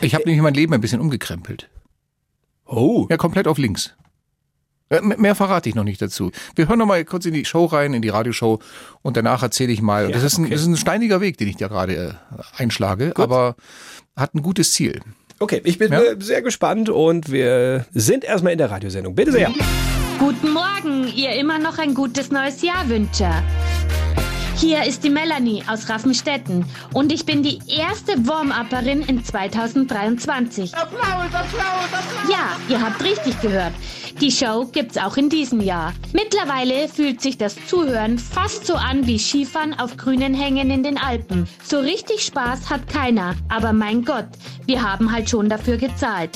Ich 0.00 0.14
habe 0.14 0.24
nämlich 0.24 0.42
mein 0.42 0.54
Leben 0.54 0.72
ein 0.72 0.80
bisschen 0.80 1.00
umgekrempelt. 1.00 1.68
Oh. 2.66 3.06
Ja, 3.10 3.16
komplett 3.16 3.48
auf 3.48 3.58
links. 3.58 3.94
Äh, 4.88 5.00
mehr 5.02 5.34
verrate 5.34 5.68
ich 5.68 5.74
noch 5.74 5.84
nicht 5.84 6.00
dazu. 6.00 6.30
Wir 6.54 6.68
hören 6.68 6.78
noch 6.78 6.86
mal 6.86 7.04
kurz 7.04 7.26
in 7.26 7.34
die 7.34 7.44
Show 7.44 7.66
rein, 7.66 7.94
in 7.94 8.02
die 8.02 8.08
Radioshow 8.08 8.60
und 9.02 9.16
danach 9.16 9.42
erzähle 9.42 9.72
ich 9.72 9.82
mal. 9.82 10.06
Ja, 10.06 10.10
das, 10.10 10.22
ist 10.22 10.38
ein, 10.38 10.44
okay. 10.44 10.54
das 10.54 10.62
ist 10.62 10.66
ein 10.68 10.76
steiniger 10.76 11.20
Weg, 11.20 11.36
den 11.38 11.48
ich 11.48 11.56
da 11.56 11.68
gerade 11.68 11.94
äh, 11.96 12.12
einschlage, 12.56 13.08
Gut. 13.08 13.20
aber 13.20 13.56
hat 14.16 14.34
ein 14.34 14.42
gutes 14.42 14.72
Ziel. 14.72 15.00
Okay, 15.38 15.60
ich 15.64 15.78
bin 15.78 15.92
ja? 15.92 16.00
Äh, 16.00 16.16
sehr 16.20 16.42
gespannt 16.42 16.90
und 16.90 17.30
wir 17.30 17.86
sind 17.92 18.24
erstmal 18.24 18.52
in 18.52 18.58
der 18.58 18.70
Radiosendung. 18.70 19.14
Bitte 19.14 19.32
sehr. 19.32 19.52
Guten 20.20 20.52
Morgen, 20.52 21.08
ihr 21.16 21.30
immer 21.30 21.58
noch 21.58 21.78
ein 21.78 21.94
gutes 21.94 22.30
neues 22.30 22.60
Jahr 22.60 22.86
wünsche. 22.90 23.30
Hier 24.54 24.84
ist 24.84 25.02
die 25.02 25.08
Melanie 25.08 25.64
aus 25.66 25.88
Raffenstetten 25.88 26.66
und 26.92 27.10
ich 27.10 27.24
bin 27.24 27.42
die 27.42 27.58
erste 27.66 28.28
Warm-Upperin 28.28 29.00
in 29.00 29.24
2023. 29.24 30.74
Applaus, 30.74 31.00
Applaus, 31.32 31.44
Applaus! 31.90 32.30
Ja, 32.30 32.54
ihr 32.68 32.82
habt 32.82 33.02
richtig 33.02 33.40
gehört. 33.40 33.72
Die 34.20 34.30
Show 34.30 34.66
gibt's 34.70 34.98
auch 34.98 35.16
in 35.16 35.30
diesem 35.30 35.62
Jahr. 35.62 35.94
Mittlerweile 36.12 36.88
fühlt 36.88 37.22
sich 37.22 37.38
das 37.38 37.56
Zuhören 37.66 38.18
fast 38.18 38.66
so 38.66 38.74
an 38.74 39.06
wie 39.06 39.18
Skifahren 39.18 39.72
auf 39.72 39.96
grünen 39.96 40.34
Hängen 40.34 40.70
in 40.70 40.82
den 40.82 40.98
Alpen. 40.98 41.48
So 41.64 41.78
richtig 41.78 42.26
Spaß 42.26 42.68
hat 42.68 42.86
keiner, 42.88 43.36
aber 43.48 43.72
mein 43.72 44.04
Gott, 44.04 44.28
wir 44.66 44.82
haben 44.82 45.12
halt 45.12 45.30
schon 45.30 45.48
dafür 45.48 45.78
gezahlt. 45.78 46.32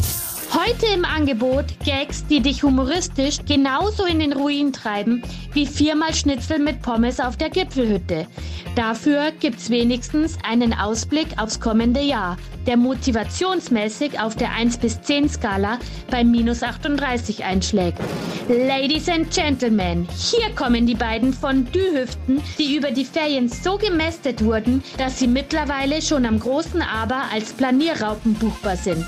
Heute 0.53 0.87
im 0.95 1.05
Angebot 1.05 1.67
Gags, 1.85 2.27
die 2.27 2.41
dich 2.41 2.63
humoristisch 2.63 3.39
genauso 3.47 4.05
in 4.05 4.19
den 4.19 4.33
Ruin 4.33 4.73
treiben 4.73 5.23
wie 5.53 5.67
viermal 5.67 6.13
Schnitzel 6.15 6.59
mit 6.59 6.83
Pommes 6.83 7.21
auf 7.21 7.37
der 7.37 7.51
Gipfelhütte. 7.51 8.27
Dafür 8.75 9.31
gibt's 9.39 9.71
wenigstens 9.71 10.37
einen 10.43 10.73
Ausblick 10.73 11.29
aufs 11.37 11.61
kommende 11.61 12.01
Jahr, 12.01 12.37
der 12.67 12.77
motivationsmäßig 12.77 14.21
auf 14.21 14.35
der 14.35 14.53
1 14.53 14.79
bis 14.79 15.01
10 15.03 15.29
Skala 15.29 15.79
bei 16.11 16.25
minus 16.25 16.63
38 16.63 17.45
einschlägt. 17.45 18.01
Ladies 18.49 19.09
and 19.09 19.31
Gentlemen, 19.33 20.09
hier 20.17 20.51
kommen 20.57 20.87
die 20.87 20.97
beiden 20.97 21.33
von 21.33 21.71
Dühüften, 21.71 22.43
die 22.59 22.77
über 22.77 22.91
die 22.91 23.05
Ferien 23.05 23.49
so 23.49 23.79
gemästet 23.79 24.45
wurden, 24.45 24.83
dass 24.99 25.21
sie 25.21 25.29
mittlerweile 25.29 26.03
schon 26.03 26.27
am 26.27 26.41
großen 26.41 26.83
Aber 26.83 27.23
als 27.33 27.53
Planierraupen 27.53 28.35
buchbar 28.35 28.77
sind. 28.77 29.05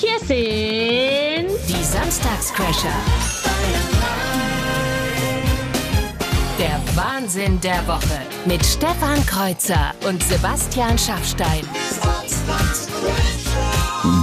Hier 0.00 0.20
sind 0.20 1.58
die 1.68 1.82
Samstagscrasher. 1.82 2.94
Der 6.56 6.80
Wahnsinn 6.94 7.60
der 7.60 7.84
Woche 7.88 8.20
mit 8.44 8.64
Stefan 8.64 9.26
Kreuzer 9.26 9.92
und 10.06 10.22
Sebastian 10.22 10.96
Schaffstein. 10.96 11.66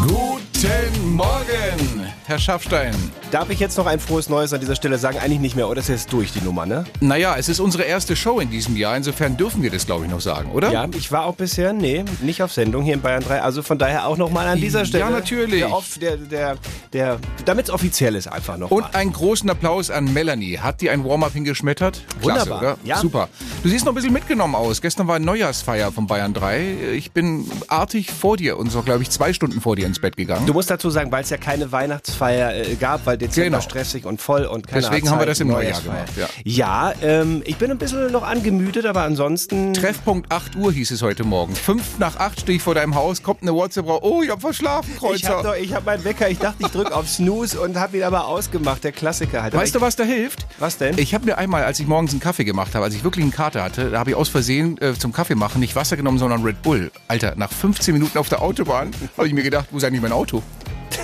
Guten 0.07 1.13
Morgen! 1.13 2.07
Herr 2.25 2.39
Schaffstein. 2.39 2.95
Darf 3.35 3.49
ich 3.49 3.59
jetzt 3.59 3.77
noch 3.77 3.85
ein 3.85 3.99
frohes 3.99 4.29
Neues 4.29 4.53
an 4.53 4.61
dieser 4.61 4.77
Stelle 4.77 4.97
sagen? 4.97 5.17
Eigentlich 5.17 5.41
nicht 5.41 5.57
mehr, 5.57 5.67
oder 5.67 5.81
ist 5.81 5.89
jetzt 5.89 6.13
durch 6.13 6.31
die 6.31 6.39
Nummer, 6.39 6.65
ne? 6.65 6.85
Naja, 7.01 7.35
es 7.37 7.49
ist 7.49 7.59
unsere 7.59 7.83
erste 7.83 8.15
Show 8.15 8.39
in 8.39 8.49
diesem 8.49 8.77
Jahr. 8.77 8.95
Insofern 8.95 9.35
dürfen 9.35 9.61
wir 9.61 9.69
das, 9.69 9.85
glaube 9.85 10.05
ich, 10.05 10.09
noch 10.09 10.21
sagen, 10.21 10.51
oder? 10.51 10.71
Ja, 10.71 10.87
ich 10.97 11.11
war 11.11 11.25
auch 11.25 11.35
bisher, 11.35 11.73
nee, 11.73 12.05
nicht 12.21 12.41
auf 12.41 12.53
Sendung 12.53 12.83
hier 12.83 12.93
in 12.93 13.01
Bayern 13.01 13.21
3. 13.21 13.41
Also 13.41 13.61
von 13.61 13.77
daher 13.77 14.07
auch 14.07 14.15
nochmal 14.15 14.47
an 14.47 14.61
dieser 14.61 14.85
Stelle. 14.85 15.03
Ja, 15.03 15.09
natürlich. 15.09 15.65
Der, 15.99 16.15
der, 16.15 16.17
der, 16.17 16.57
der 16.93 17.19
damit 17.43 17.65
es 17.65 17.71
offiziell 17.71 18.15
ist, 18.15 18.31
einfach 18.31 18.55
noch. 18.55 18.71
Und 18.71 18.93
mal. 18.93 18.99
einen 18.99 19.11
großen 19.11 19.49
Applaus 19.49 19.91
an 19.91 20.13
Melanie. 20.13 20.59
Hat 20.59 20.79
die 20.79 20.89
ein 20.89 21.03
Warm-up 21.03 21.33
hingeschmettert? 21.33 22.03
Klasse, 22.21 22.49
Wunderbar. 22.49 22.59
oder? 22.59 22.77
Ja. 22.85 22.99
Super. 22.99 23.27
Du 23.63 23.67
siehst 23.67 23.83
noch 23.83 23.91
ein 23.91 23.95
bisschen 23.95 24.13
mitgenommen 24.13 24.55
aus. 24.55 24.81
Gestern 24.81 25.09
war 25.09 25.19
Neujahrsfeier 25.19 25.91
von 25.91 26.07
Bayern 26.07 26.33
3. 26.33 26.93
Ich 26.93 27.11
bin 27.11 27.45
artig 27.67 28.11
vor 28.11 28.37
dir 28.37 28.57
und 28.57 28.71
so, 28.71 28.81
glaube 28.81 29.03
ich, 29.03 29.09
zwei 29.09 29.33
Stunden 29.33 29.59
vor 29.59 29.75
dir 29.75 29.87
ins 29.87 29.99
Bett 29.99 30.15
gegangen. 30.15 30.45
Du 30.45 30.53
musst 30.53 30.69
dazu 30.69 30.89
sagen, 30.89 31.11
weil 31.11 31.23
es 31.23 31.29
ja 31.29 31.37
keine 31.37 31.73
Weihnachtsfeier 31.73 32.55
äh, 32.55 32.75
gab, 32.75 33.05
weil 33.05 33.17
Dezember 33.27 33.57
genau. 33.57 33.61
stressig 33.61 34.05
und 34.05 34.21
voll 34.21 34.45
und 34.45 34.67
keine 34.67 34.81
Deswegen 34.81 35.09
haben 35.09 35.19
wir 35.19 35.25
das 35.25 35.39
im 35.39 35.47
Neujahr 35.47 35.81
gemacht. 35.81 36.11
Ja, 36.17 36.27
ja 36.43 36.93
ähm, 37.01 37.41
ich 37.45 37.57
bin 37.57 37.71
ein 37.71 37.77
bisschen 37.77 38.11
noch 38.11 38.23
angemütet, 38.23 38.85
aber 38.85 39.01
ansonsten. 39.01 39.73
Treffpunkt 39.73 40.31
8 40.31 40.55
Uhr 40.55 40.71
hieß 40.71 40.91
es 40.91 41.01
heute 41.01 41.23
Morgen. 41.23 41.55
Fünf 41.55 41.99
nach 41.99 42.17
acht 42.17 42.41
stehe 42.41 42.57
ich 42.57 42.63
vor 42.63 42.75
deinem 42.75 42.95
Haus, 42.95 43.23
kommt 43.23 43.41
eine 43.41 43.53
WhatsApp 43.53 43.87
raus. 43.87 43.99
Oh, 44.03 44.21
ich 44.23 44.29
hab 44.29 44.41
verschlafen, 44.41 44.95
Kreuzer. 44.97 45.57
Ich 45.57 45.73
habe 45.73 45.75
hab 45.75 45.85
meinen 45.85 46.03
Wecker, 46.03 46.29
ich 46.29 46.39
dachte, 46.39 46.63
ich 46.63 46.71
drücke 46.71 46.95
auf 46.95 47.09
Snooze 47.09 47.59
und 47.59 47.77
habe 47.77 47.97
ihn 47.97 48.03
aber 48.03 48.27
ausgemacht. 48.27 48.83
Der 48.83 48.91
Klassiker 48.91 49.43
halt. 49.43 49.53
Weißt 49.53 49.73
du, 49.73 49.81
was 49.81 49.95
da 49.95 50.03
hilft? 50.03 50.45
Was 50.59 50.77
denn? 50.77 50.97
Ich 50.97 51.13
habe 51.13 51.25
mir 51.25 51.37
einmal, 51.37 51.63
als 51.63 51.79
ich 51.79 51.87
morgens 51.87 52.11
einen 52.11 52.19
Kaffee 52.19 52.43
gemacht 52.43 52.75
habe, 52.75 52.85
als 52.85 52.95
ich 52.95 53.03
wirklich 53.03 53.23
einen 53.23 53.31
Kater 53.31 53.63
hatte, 53.63 53.91
da 53.91 53.99
habe 53.99 54.11
ich 54.11 54.15
aus 54.15 54.29
Versehen 54.29 54.77
äh, 54.81 54.93
zum 54.93 55.13
Kaffee 55.13 55.35
machen 55.35 55.59
nicht 55.59 55.75
Wasser 55.75 55.97
genommen, 55.97 56.17
sondern 56.17 56.43
Red 56.43 56.61
Bull. 56.61 56.91
Alter, 57.07 57.33
nach 57.35 57.51
15 57.51 57.93
Minuten 57.93 58.17
auf 58.17 58.29
der 58.29 58.41
Autobahn 58.41 58.91
habe 59.17 59.27
ich 59.27 59.33
mir 59.33 59.43
gedacht, 59.43 59.67
wo 59.71 59.77
ist 59.77 59.83
eigentlich 59.83 60.01
mein 60.01 60.11
Auto? 60.11 60.43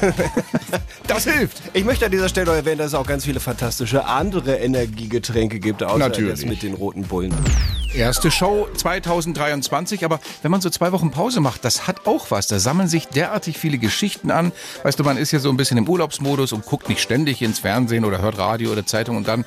das 1.07 1.25
hilft. 1.25 1.61
Ich 1.73 1.83
möchte 1.83 2.05
an 2.05 2.11
dieser 2.11 2.29
Stelle 2.29 2.55
erwähnen, 2.55 2.79
dass 2.79 2.87
es 2.87 2.93
auch 2.93 3.07
ganz 3.07 3.25
viele 3.25 3.39
fantastische 3.39 4.05
andere 4.05 4.55
Energiegetränke 4.55 5.59
gibt, 5.59 5.83
außer 5.83 5.97
Natürlich. 5.97 6.45
mit 6.45 6.63
den 6.63 6.73
roten 6.73 7.03
Bullen. 7.03 7.33
Erste 7.93 8.31
Show 8.31 8.69
2023, 8.73 10.05
aber 10.05 10.21
wenn 10.43 10.49
man 10.49 10.61
so 10.61 10.69
zwei 10.69 10.93
Wochen 10.93 11.11
Pause 11.11 11.41
macht, 11.41 11.65
das 11.65 11.87
hat 11.87 12.07
auch 12.07 12.31
was. 12.31 12.47
Da 12.47 12.57
sammeln 12.57 12.87
sich 12.87 13.07
derartig 13.07 13.57
viele 13.57 13.77
Geschichten 13.77 14.31
an. 14.31 14.53
Weißt 14.83 14.97
du, 14.97 15.03
man 15.03 15.17
ist 15.17 15.31
ja 15.31 15.39
so 15.39 15.49
ein 15.49 15.57
bisschen 15.57 15.77
im 15.77 15.89
Urlaubsmodus 15.89 16.53
und 16.53 16.65
guckt 16.65 16.87
nicht 16.87 17.01
ständig 17.01 17.41
ins 17.41 17.59
Fernsehen 17.59 18.05
oder 18.05 18.21
hört 18.21 18.37
Radio 18.37 18.71
oder 18.71 18.85
Zeitung 18.85 19.17
und 19.17 19.27
dann 19.27 19.43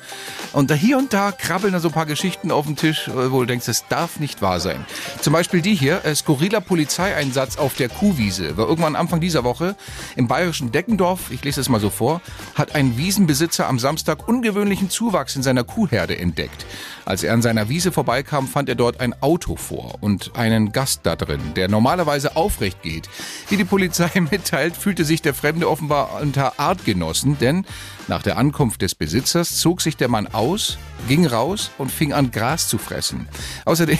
und 0.53 0.69
da 0.69 0.75
hier 0.75 0.99
und 0.99 1.11
da 1.11 1.31
krabbeln 1.31 1.73
da 1.73 1.79
so 1.79 1.87
ein 1.87 1.93
paar 1.93 2.05
Geschichten 2.05 2.51
auf 2.51 2.67
den 2.67 2.75
Tisch, 2.75 3.09
wo 3.11 3.39
du 3.39 3.47
denkst, 3.47 3.65
das 3.65 3.87
darf 3.87 4.19
nicht 4.19 4.43
wahr 4.43 4.59
sein. 4.59 4.85
Zum 5.21 5.33
Beispiel 5.33 5.61
die 5.61 5.73
hier, 5.73 6.05
äh, 6.05 6.13
skurriler 6.13 6.61
Polizeieinsatz 6.61 7.57
auf 7.57 7.73
der 7.73 7.89
Kuhwiese. 7.89 8.57
War 8.57 8.67
irgendwann 8.67 8.95
Anfang 8.95 9.21
dieser 9.21 9.43
Woche 9.43 9.75
im 10.15 10.27
bayerischen 10.27 10.71
Deckendorf, 10.71 11.31
ich 11.31 11.43
lese 11.43 11.61
es 11.61 11.69
mal 11.69 11.79
so 11.79 11.89
vor, 11.89 12.21
hat 12.53 12.75
ein 12.75 12.95
Wiesenbesitzer 12.95 13.67
am 13.67 13.79
Samstag 13.79 14.27
ungewöhnlichen 14.27 14.91
Zuwachs 14.91 15.35
in 15.35 15.41
seiner 15.41 15.63
Kuhherde 15.63 16.15
entdeckt. 16.15 16.67
Als 17.05 17.23
er 17.23 17.33
an 17.33 17.43
seiner 17.43 17.69
Wiese 17.69 17.91
vorbeikam, 17.91 18.47
fand 18.47 18.67
er 18.67 18.75
dort 18.75 18.99
ein 18.99 19.13
Auto 19.21 19.55
vor 19.55 19.99
und 20.01 20.31
einen 20.35 20.71
Gast 20.71 21.01
da 21.03 21.15
drin, 21.15 21.53
der 21.55 21.67
normalerweise 21.67 22.35
aufrecht 22.35 22.81
geht. 22.81 23.09
Wie 23.49 23.57
die 23.57 23.63
Polizei 23.63 24.09
mitteilt, 24.31 24.75
fühlte 24.75 25.05
sich 25.05 25.21
der 25.21 25.35
Fremde 25.35 25.69
offenbar 25.69 26.19
unter 26.21 26.59
Artgenossen, 26.59 27.37
denn 27.37 27.65
nach 28.07 28.23
der 28.23 28.37
Ankunft 28.37 28.81
des 28.81 28.95
Besitzers 28.95 29.57
zog 29.57 29.81
sich 29.81 29.97
der 29.97 30.07
Mann 30.07 30.27
aus, 30.27 30.79
ging 31.07 31.27
raus 31.27 31.69
und 31.77 31.91
fing 31.91 32.11
an 32.11 32.31
Gras 32.31 32.67
zu 32.67 32.79
fressen. 32.79 33.27
Außerdem 33.65 33.99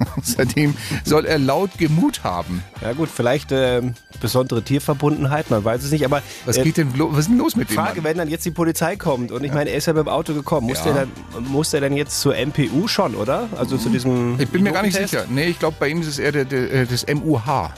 Außerdem 0.18 0.74
soll 1.04 1.24
er 1.26 1.38
laut 1.38 1.70
Gemut 1.78 2.24
haben. 2.24 2.62
Ja 2.80 2.92
gut, 2.92 3.08
vielleicht 3.08 3.52
äh, 3.52 3.82
besondere 4.20 4.62
Tierverbundenheit, 4.62 5.50
man 5.50 5.64
weiß 5.64 5.82
es 5.84 5.90
nicht, 5.90 6.04
aber 6.04 6.22
Was 6.44 6.56
äh, 6.58 6.62
geht 6.62 6.76
denn 6.76 6.92
was 6.96 7.20
ist 7.20 7.28
denn 7.28 7.38
los 7.38 7.56
mit 7.56 7.70
dem 7.70 7.74
Frage, 7.76 7.96
Mann? 7.96 8.04
wenn 8.04 8.18
dann 8.18 8.28
jetzt 8.28 8.44
die 8.44 8.50
Polizei 8.50 8.96
kommt 8.96 9.32
und 9.32 9.44
ich 9.44 9.52
meine, 9.52 9.70
er 9.70 9.76
ist 9.76 9.86
ja 9.86 9.92
mit 9.92 10.06
dem 10.06 10.08
Auto 10.08 10.34
gekommen, 10.34 10.66
muss, 10.66 10.78
Ja. 10.78 10.92
der, 10.92 10.94
dann, 11.34 11.44
muss 11.48 11.70
der 11.70 11.80
dann 11.80 11.96
jetzt 11.96 12.20
zur 12.20 12.34
MPU 12.36 12.88
schon, 12.88 13.14
oder? 13.14 13.48
Also 13.56 13.76
zu 13.76 13.88
diesem 13.88 14.38
Ich 14.40 14.48
bin 14.48 14.62
mir 14.62 14.72
gar 14.72 14.82
nicht 14.82 14.96
sicher. 14.96 15.24
Nee, 15.28 15.46
ich 15.48 15.58
glaube, 15.58 15.76
bei 15.78 15.88
ihm 15.88 16.00
ist 16.00 16.08
es 16.08 16.18
eher 16.18 16.32
der, 16.32 16.44
der, 16.44 16.86
das 16.86 17.06
MUH. 17.06 17.70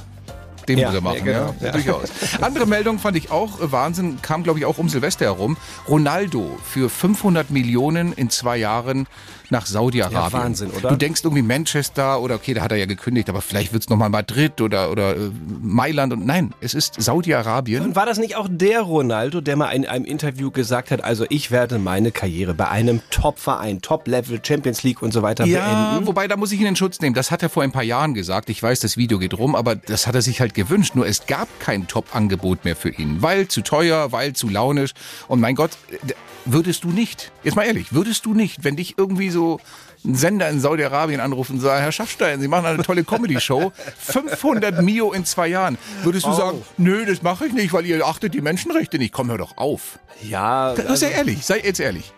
Den 0.68 0.78
Ja, 0.78 0.88
muss 0.88 0.94
er 0.97 1.00
machen, 1.02 1.16
ja, 1.26 1.33
genau, 1.47 1.54
ja. 1.61 1.73
durchaus. 1.73 2.09
Andere 2.40 2.66
Meldung 2.66 2.99
fand 2.99 3.16
ich 3.16 3.30
auch 3.30 3.61
äh, 3.61 3.73
Wahnsinn, 3.73 4.18
kam 4.23 4.42
glaube 4.42 4.59
ich 4.59 4.64
auch 4.64 4.78
um 4.78 4.88
Silvester 4.88 5.25
herum. 5.25 5.56
Ronaldo 5.88 6.59
für 6.64 6.88
500 6.90 7.50
Millionen 7.50 8.12
in 8.12 8.30
zwei 8.30 8.56
Jahren 8.56 9.06
nach 9.50 9.66
Saudi-Arabien. 9.66 10.23
Ja, 10.23 10.33
Wahnsinn, 10.33 10.71
oder? 10.71 10.88
Du 10.88 10.97
denkst 10.97 11.21
irgendwie 11.23 11.42
Manchester 11.42 12.21
oder 12.21 12.35
okay, 12.35 12.54
da 12.54 12.62
hat 12.62 12.73
er 12.73 12.78
ja 12.78 12.87
gekündigt, 12.87 13.28
aber 13.28 13.40
vielleicht 13.42 13.73
wird's 13.73 13.88
noch 13.88 13.94
nochmal 13.94 14.09
Madrid 14.11 14.61
oder, 14.61 14.90
oder 14.90 15.14
äh, 15.16 15.30
Mailand 15.62 16.12
und 16.12 16.26
nein, 16.26 16.52
es 16.61 16.75
ist 16.75 17.00
Saudi-Arabien. 17.00 17.83
Und 17.85 17.94
war 17.94 18.06
das 18.06 18.18
nicht 18.18 18.35
auch 18.37 18.49
der 18.50 18.80
Ronaldo, 18.80 19.40
der 19.40 19.54
mal 19.54 19.71
in 19.71 19.87
einem 19.87 20.04
Interview 20.04 20.50
gesagt 20.50 20.90
hat, 20.90 21.04
also 21.04 21.26
ich 21.28 21.52
werde 21.52 21.78
meine 21.78 22.11
Karriere 22.11 22.54
bei 22.54 22.68
einem 22.68 23.00
Top-Verein, 23.11 23.80
Top-Level, 23.83 24.40
Champions 24.44 24.83
League 24.83 25.00
und 25.02 25.12
so 25.12 25.23
weiter 25.23 25.44
Ja, 25.44 25.90
beenden? 25.92 26.06
wobei 26.09 26.26
da 26.26 26.37
muss 26.37 26.50
ich 26.50 26.61
ihn 26.61 26.66
in 26.66 26.75
Schutz 26.75 27.00
nehmen. 27.00 27.14
Das 27.14 27.30
hat 27.30 27.42
er 27.44 27.49
vor 27.50 27.62
ein 27.62 27.71
paar 27.71 27.85
Jahren 27.85 28.14
gesagt. 28.14 28.50
Ich 28.50 28.61
weiß, 28.61 28.80
das 28.80 28.97
Video 28.97 29.18
geht 29.21 29.35
rum, 29.38 29.54
aber 29.54 29.76
das 29.76 30.06
hat 30.09 30.14
er 30.16 30.23
sich 30.23 30.40
halt 30.40 30.53
gewünscht. 30.54 30.94
Nur 30.94 31.06
es 31.06 31.26
gab 31.26 31.49
kein 31.61 31.87
Top-Angebot 31.88 32.64
mehr 32.64 32.76
für 32.76 32.90
ihn, 32.90 33.20
weil 33.23 33.49
zu 33.49 33.62
teuer, 33.62 34.12
weil 34.12 34.32
zu 34.34 34.49
launisch. 34.49 34.92
Und 35.28 35.40
mein 35.40 35.54
Gott, 35.54 35.73
äh, 35.90 36.12
würdest 36.44 36.84
du 36.84 36.88
nicht? 36.88 37.32
Jetzt 37.42 37.54
mal 37.56 37.64
ehrlich, 37.64 37.92
würdest 37.92 38.25
du 38.26 38.34
nicht, 38.34 38.64
wenn 38.64 38.76
dich 38.76 38.96
irgendwie 38.99 39.30
so 39.30 39.61
ein 40.06 40.14
Sender 40.14 40.49
in 40.50 40.61
Saudi-Arabien 40.61 41.20
anruft 41.20 41.50
und 41.50 41.61
sagt, 41.61 41.80
Herr 41.80 41.90
Schaffstein, 41.92 42.38
Sie 42.40 42.49
machen 42.49 42.66
eine 42.66 42.82
tolle 42.82 43.04
Comedy-Show, 43.04 43.73
500 43.99 44.82
Mio 44.82 45.12
in 45.12 45.25
zwei 45.25 45.49
Jahren. 45.49 45.78
Würdest 46.02 46.26
du 46.26 46.30
Oh. 46.30 46.34
sagen, 46.34 46.62
nö, 46.76 47.06
das 47.06 47.23
mache 47.23 47.46
ich 47.46 47.52
nicht, 47.54 47.73
weil 47.73 47.87
ihr 47.87 48.04
achtet 48.06 48.34
die 48.34 48.42
Menschenrechte 48.42 48.99
nicht. 48.99 49.12
Komm, 49.14 49.30
hör 49.30 49.38
doch 49.38 49.56
auf. 49.56 49.99
Ja, 50.23 50.75
Sei 50.76 50.87
also, 50.88 51.06
ehrlich, 51.06 51.44
sei 51.46 51.61
jetzt 51.64 51.80
ehrlich. 51.80 52.12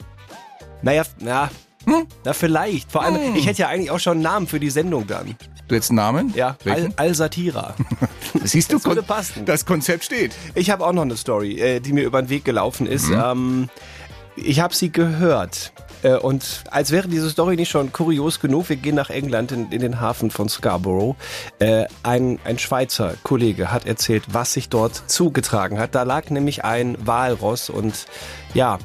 naja, 0.83 1.05
na, 1.21 1.49
Hm? 1.87 2.07
na 2.25 2.33
vielleicht. 2.33 2.91
Vor 2.91 3.03
allem, 3.03 3.35
ich 3.37 3.47
hätte 3.47 3.63
ja 3.63 3.69
eigentlich 3.69 3.91
auch 3.91 4.01
schon 4.01 4.15
einen 4.15 4.23
Namen 4.23 4.47
für 4.47 4.61
die 4.61 4.71
Sendung 4.71 5.07
dann. 5.07 5.37
Du 5.69 5.75
jetzt 5.75 5.91
einen 5.91 5.97
Namen? 5.97 6.33
Ja, 6.37 6.57
Al? 6.65 6.93
Al-Satira. 6.97 7.75
Siehst 8.45 8.73
du, 8.73 8.77
das 8.77 8.85
würde 8.85 9.03
passen. 9.03 9.45
das 9.45 9.67
Konzept 9.67 10.05
steht. 10.05 10.33
Ich 10.55 10.71
habe 10.71 10.85
auch 10.85 10.93
noch 10.93 11.03
eine 11.03 11.17
Story, 11.17 11.59
äh, 11.61 11.81
die 11.81 11.93
mir 11.93 12.05
über 12.05 12.23
den 12.23 12.29
Weg 12.29 12.45
gelaufen 12.45 12.87
ist. 12.87 13.11
Ähm, 13.11 13.69
ich 14.37 14.61
habe 14.61 14.75
sie 14.75 14.93
gehört. 14.93 15.73
Äh, 16.03 16.17
und 16.17 16.65
als 16.71 16.91
wäre 16.91 17.09
diese 17.09 17.31
Story 17.31 17.57
nicht 17.57 17.71
schon 17.71 17.93
kurios 17.93 18.39
genug, 18.39 18.69
wir 18.69 18.77
gehen 18.77 18.95
nach 18.95 19.11
England 19.11 19.51
in, 19.51 19.73
in 19.73 19.81
den 19.81 20.01
Hafen 20.01 20.31
von 20.31 20.49
Scarborough. 20.49 21.17
Äh, 21.59 21.87
ein, 22.03 22.39
ein 22.45 22.59
Schweizer 22.59 23.15
Kollege 23.23 23.73
hat 23.73 23.87
erzählt, 23.87 24.25
was 24.29 24.53
sich 24.53 24.69
dort 24.69 25.03
zugetragen 25.11 25.79
hat. 25.79 25.95
Da 25.95 26.05
lag 26.05 26.31
nämlich 26.31 26.65
ein 26.65 26.97
Walross 27.05 27.71
und 27.71 28.07
ja, 28.55 28.79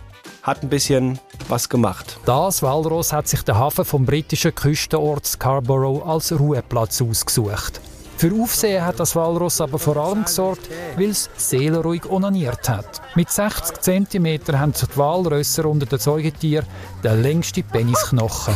hat 0.43 0.63
ein 0.63 0.69
bisschen 0.69 1.19
was 1.47 1.69
gemacht. 1.69 2.19
Das 2.25 2.63
Walross 2.63 3.13
hat 3.13 3.27
sich 3.27 3.43
der 3.43 3.57
Hafen 3.57 3.85
vom 3.85 4.05
britischen 4.05 4.55
Küstenort 4.55 5.25
Scarborough 5.25 6.05
als 6.05 6.31
Ruheplatz 6.31 7.01
ausgesucht. 7.01 7.81
Für 8.17 8.31
Aufsehen 8.39 8.85
hat 8.85 8.99
das 8.99 9.15
Walross 9.15 9.61
aber 9.61 9.79
vor 9.79 9.97
allem 9.97 10.25
gesorgt, 10.25 10.69
weil 10.95 11.09
es 11.09 11.29
seelenruhig 11.37 12.05
onaniert 12.07 12.69
hat. 12.69 13.01
Mit 13.15 13.31
60 13.31 13.81
cm 13.81 14.59
haben 14.59 14.73
die 14.73 14.97
Walrösser 14.97 15.65
unter 15.65 15.87
den 15.87 15.97
Säugetieren 15.97 16.67
den 17.03 17.21
längsten 17.21 17.63
Penisknochen. 17.63 18.53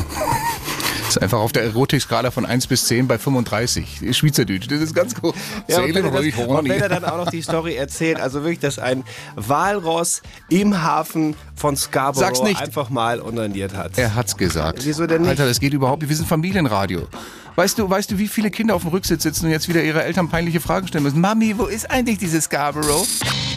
Ist 1.16 1.22
einfach 1.22 1.40
auf 1.40 1.52
der 1.52 1.64
Erotikskala 1.64 2.32
von 2.32 2.46
1 2.46 2.68
bis 2.68 2.86
10 2.86 3.08
bei 3.08 3.18
35. 3.18 4.02
Schweizerdeutsch, 4.12 4.68
das 4.70 4.82
ist 4.82 4.94
ganz 4.94 5.14
cool. 5.22 5.34
Ja, 5.68 5.82
und, 5.82 5.96
wenn 5.96 6.06
er 6.06 6.12
das, 6.12 6.48
und 6.48 6.70
wenn 6.70 6.82
er 6.82 6.90
dann 6.90 7.06
auch 7.06 7.18
noch 7.18 7.30
die 7.32 7.42
Story 7.42 7.76
erzählt, 7.76 8.20
also 8.20 8.42
wirklich, 8.42 8.60
dass 8.60 8.80
ein 8.80 9.04
Walross 9.36 10.22
im 10.50 10.84
Hafen 10.84 11.36
von 11.56 11.76
Scarborough 11.76 12.56
einfach 12.60 12.90
mal 12.90 13.22
onaniert 13.22 13.76
hat. 13.76 13.98
Er 13.98 14.16
hat's 14.16 14.36
gesagt. 14.36 14.86
Wieso 14.86 15.08
denn 15.08 15.22
nicht? 15.22 15.32
Alter, 15.32 15.48
das 15.48 15.60
geht 15.60 15.74
überhaupt 15.74 16.02
nicht. 16.02 16.10
Wir 16.10 16.18
sind 16.18 16.28
Familienradio. 16.28 17.08
Weißt 17.56 17.80
du, 17.80 17.90
weißt 17.90 18.12
du, 18.12 18.18
wie 18.18 18.28
viele 18.28 18.52
Kinder 18.52 18.76
auf 18.76 18.82
dem 18.82 18.92
Rücksitz 18.92 19.24
sitzen 19.24 19.46
und 19.46 19.52
jetzt 19.52 19.70
wieder 19.70 19.82
ihre 19.82 20.04
Eltern 20.04 20.28
peinliche 20.28 20.60
Fragen 20.60 20.88
stellen 20.88 21.04
müssen? 21.04 21.22
Mami, 21.22 21.58
wo 21.58 21.66
ist 21.66 21.90
eigentlich 21.90 22.18
dieses 22.18 22.46
Scarborough? 22.46 23.08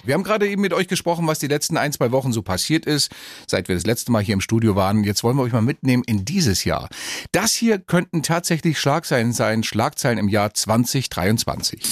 Wir 0.08 0.14
haben 0.14 0.22
gerade 0.22 0.48
eben 0.48 0.62
mit 0.62 0.72
euch 0.72 0.88
gesprochen, 0.88 1.26
was 1.26 1.38
die 1.38 1.48
letzten 1.48 1.76
ein, 1.76 1.92
zwei 1.92 2.10
Wochen 2.12 2.32
so 2.32 2.40
passiert 2.40 2.86
ist, 2.86 3.12
seit 3.46 3.68
wir 3.68 3.74
das 3.74 3.84
letzte 3.84 4.10
Mal 4.10 4.22
hier 4.22 4.32
im 4.32 4.40
Studio 4.40 4.74
waren. 4.74 5.04
Jetzt 5.04 5.22
wollen 5.22 5.36
wir 5.36 5.42
euch 5.42 5.52
mal 5.52 5.60
mitnehmen 5.60 6.02
in 6.06 6.24
dieses 6.24 6.64
Jahr. 6.64 6.88
Das 7.30 7.52
hier 7.52 7.78
könnten 7.78 8.22
tatsächlich 8.22 8.80
Schlagzeilen 8.80 9.34
sein, 9.34 9.62
Schlagzeilen 9.64 10.16
im 10.16 10.28
Jahr 10.28 10.54
2023. 10.54 11.82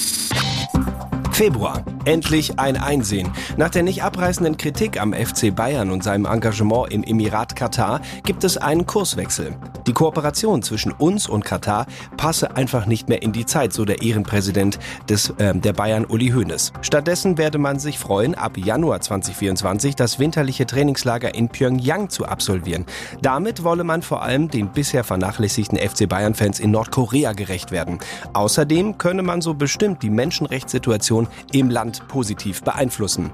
Februar. 1.37 1.85
Endlich 2.07 2.59
ein 2.59 2.79
Einsehen. 2.79 3.31
Nach 3.59 3.69
der 3.69 3.83
nicht 3.83 4.03
abreißenden 4.03 4.57
Kritik 4.57 4.99
am 4.99 5.13
FC 5.13 5.55
Bayern 5.55 5.91
und 5.91 6.03
seinem 6.03 6.25
Engagement 6.25 6.91
im 6.91 7.05
Emirat 7.05 7.55
Katar 7.55 8.01
gibt 8.25 8.43
es 8.43 8.57
einen 8.57 8.87
Kurswechsel. 8.87 9.55
Die 9.87 9.93
Kooperation 9.93 10.63
zwischen 10.63 10.93
uns 10.93 11.29
und 11.29 11.45
Katar 11.45 11.87
passe 12.17 12.57
einfach 12.57 12.87
nicht 12.87 13.09
mehr 13.11 13.23
in 13.23 13.33
die 13.33 13.45
Zeit, 13.45 13.73
so 13.73 13.85
der 13.85 14.03
Ehrenpräsident 14.03 14.79
des, 15.11 15.31
äh, 15.37 15.55
der 15.55 15.75
Bayern 15.75 16.07
Uli 16.07 16.31
Hoeneß. 16.31 16.73
Stattdessen 16.81 17.37
werde 17.37 17.59
man 17.59 17.79
sich 17.79 17.99
freuen, 17.99 18.35
ab 18.35 18.57
Januar 18.57 19.03
2024 19.03 19.95
das 19.95 20.19
winterliche 20.19 20.65
Trainingslager 20.65 21.35
in 21.35 21.51
Pyongyang 21.51 22.09
zu 22.09 22.25
absolvieren. 22.25 22.87
Damit 23.21 23.63
wolle 23.63 23.85
man 23.85 24.01
vor 24.01 24.23
allem 24.23 24.49
den 24.49 24.73
bisher 24.73 25.05
vernachlässigten 25.05 25.79
FC 25.79 26.09
Bayern-Fans 26.09 26.61
in 26.61 26.71
Nordkorea 26.71 27.33
gerecht 27.33 27.71
werden. 27.71 27.99
Außerdem 28.33 28.97
könne 28.97 29.23
man 29.23 29.41
so 29.43 29.55
bestimmt 29.55 30.03
die 30.03 30.11
Menschenrechtssituation 30.11 31.26
im 31.53 31.71
Land 31.71 32.09
positiv 32.09 32.63
beeinflussen. 32.63 33.31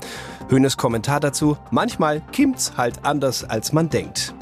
Hönes 0.49 0.77
Kommentar 0.77 1.21
dazu, 1.21 1.57
manchmal 1.71 2.21
kimmt's 2.33 2.73
halt 2.77 3.05
anders 3.05 3.45
als 3.45 3.73
man 3.73 3.89
denkt. 3.91 4.35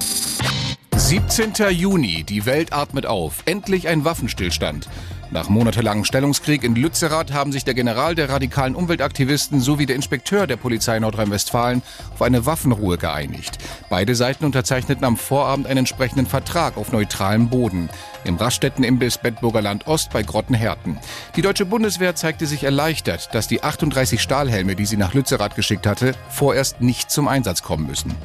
17. 0.97 1.53
Juni, 1.71 2.25
die 2.25 2.47
Welt 2.47 2.73
atmet 2.73 3.07
auf. 3.07 3.43
Endlich 3.45 3.89
ein 3.89 4.05
Waffenstillstand. 4.05 4.89
Nach 5.33 5.49
monatelangem 5.49 6.05
Stellungskrieg 6.05 6.65
in 6.65 6.75
Lützerath 6.75 7.33
haben 7.33 7.53
sich 7.53 7.65
der 7.65 7.75
General 7.75 8.17
der 8.17 8.31
radikalen 8.31 8.75
Umweltaktivisten 8.75 9.61
sowie 9.61 9.87
der 9.87 9.95
Inspekteur 9.95 10.49
der 10.49 10.57
Polizei 10.57 10.99
Nordrhein-Westfalen 10.99 11.83
auf 12.13 12.23
eine 12.23 12.47
Waffenruhe 12.47 12.99
geeinigt. 12.99 13.59
Beide 13.89 14.17
Seiten 14.17 14.45
unterzeichneten 14.45 15.05
am 15.05 15.17
Vorabend 15.17 15.69
einen 15.69 15.79
entsprechenden 15.79 16.27
Vertrag 16.27 16.77
auf 16.77 16.91
neutralem 16.91 17.49
Boden. 17.49 17.91
Im 18.25 18.37
Raststätten-Imbiss 18.37 19.19
Bedburger 19.19 19.63
Land 19.63 19.87
Ost 19.87 20.11
bei 20.11 20.25
Grottenherten. 20.25 20.99
Die 21.37 21.43
deutsche 21.43 21.65
Bundeswehr 21.65 22.17
zeigte 22.17 22.47
sich 22.47 22.65
erleichtert, 22.65 23.33
dass 23.33 23.47
die 23.47 23.63
38 23.63 24.21
Stahlhelme, 24.21 24.75
die 24.75 24.87
sie 24.87 24.97
nach 24.97 25.15
Lützerath 25.15 25.55
geschickt 25.55 25.87
hatte, 25.87 26.15
vorerst 26.29 26.81
nicht 26.81 27.09
zum 27.11 27.29
Einsatz 27.29 27.63
kommen 27.63 27.87
müssen. 27.87 28.17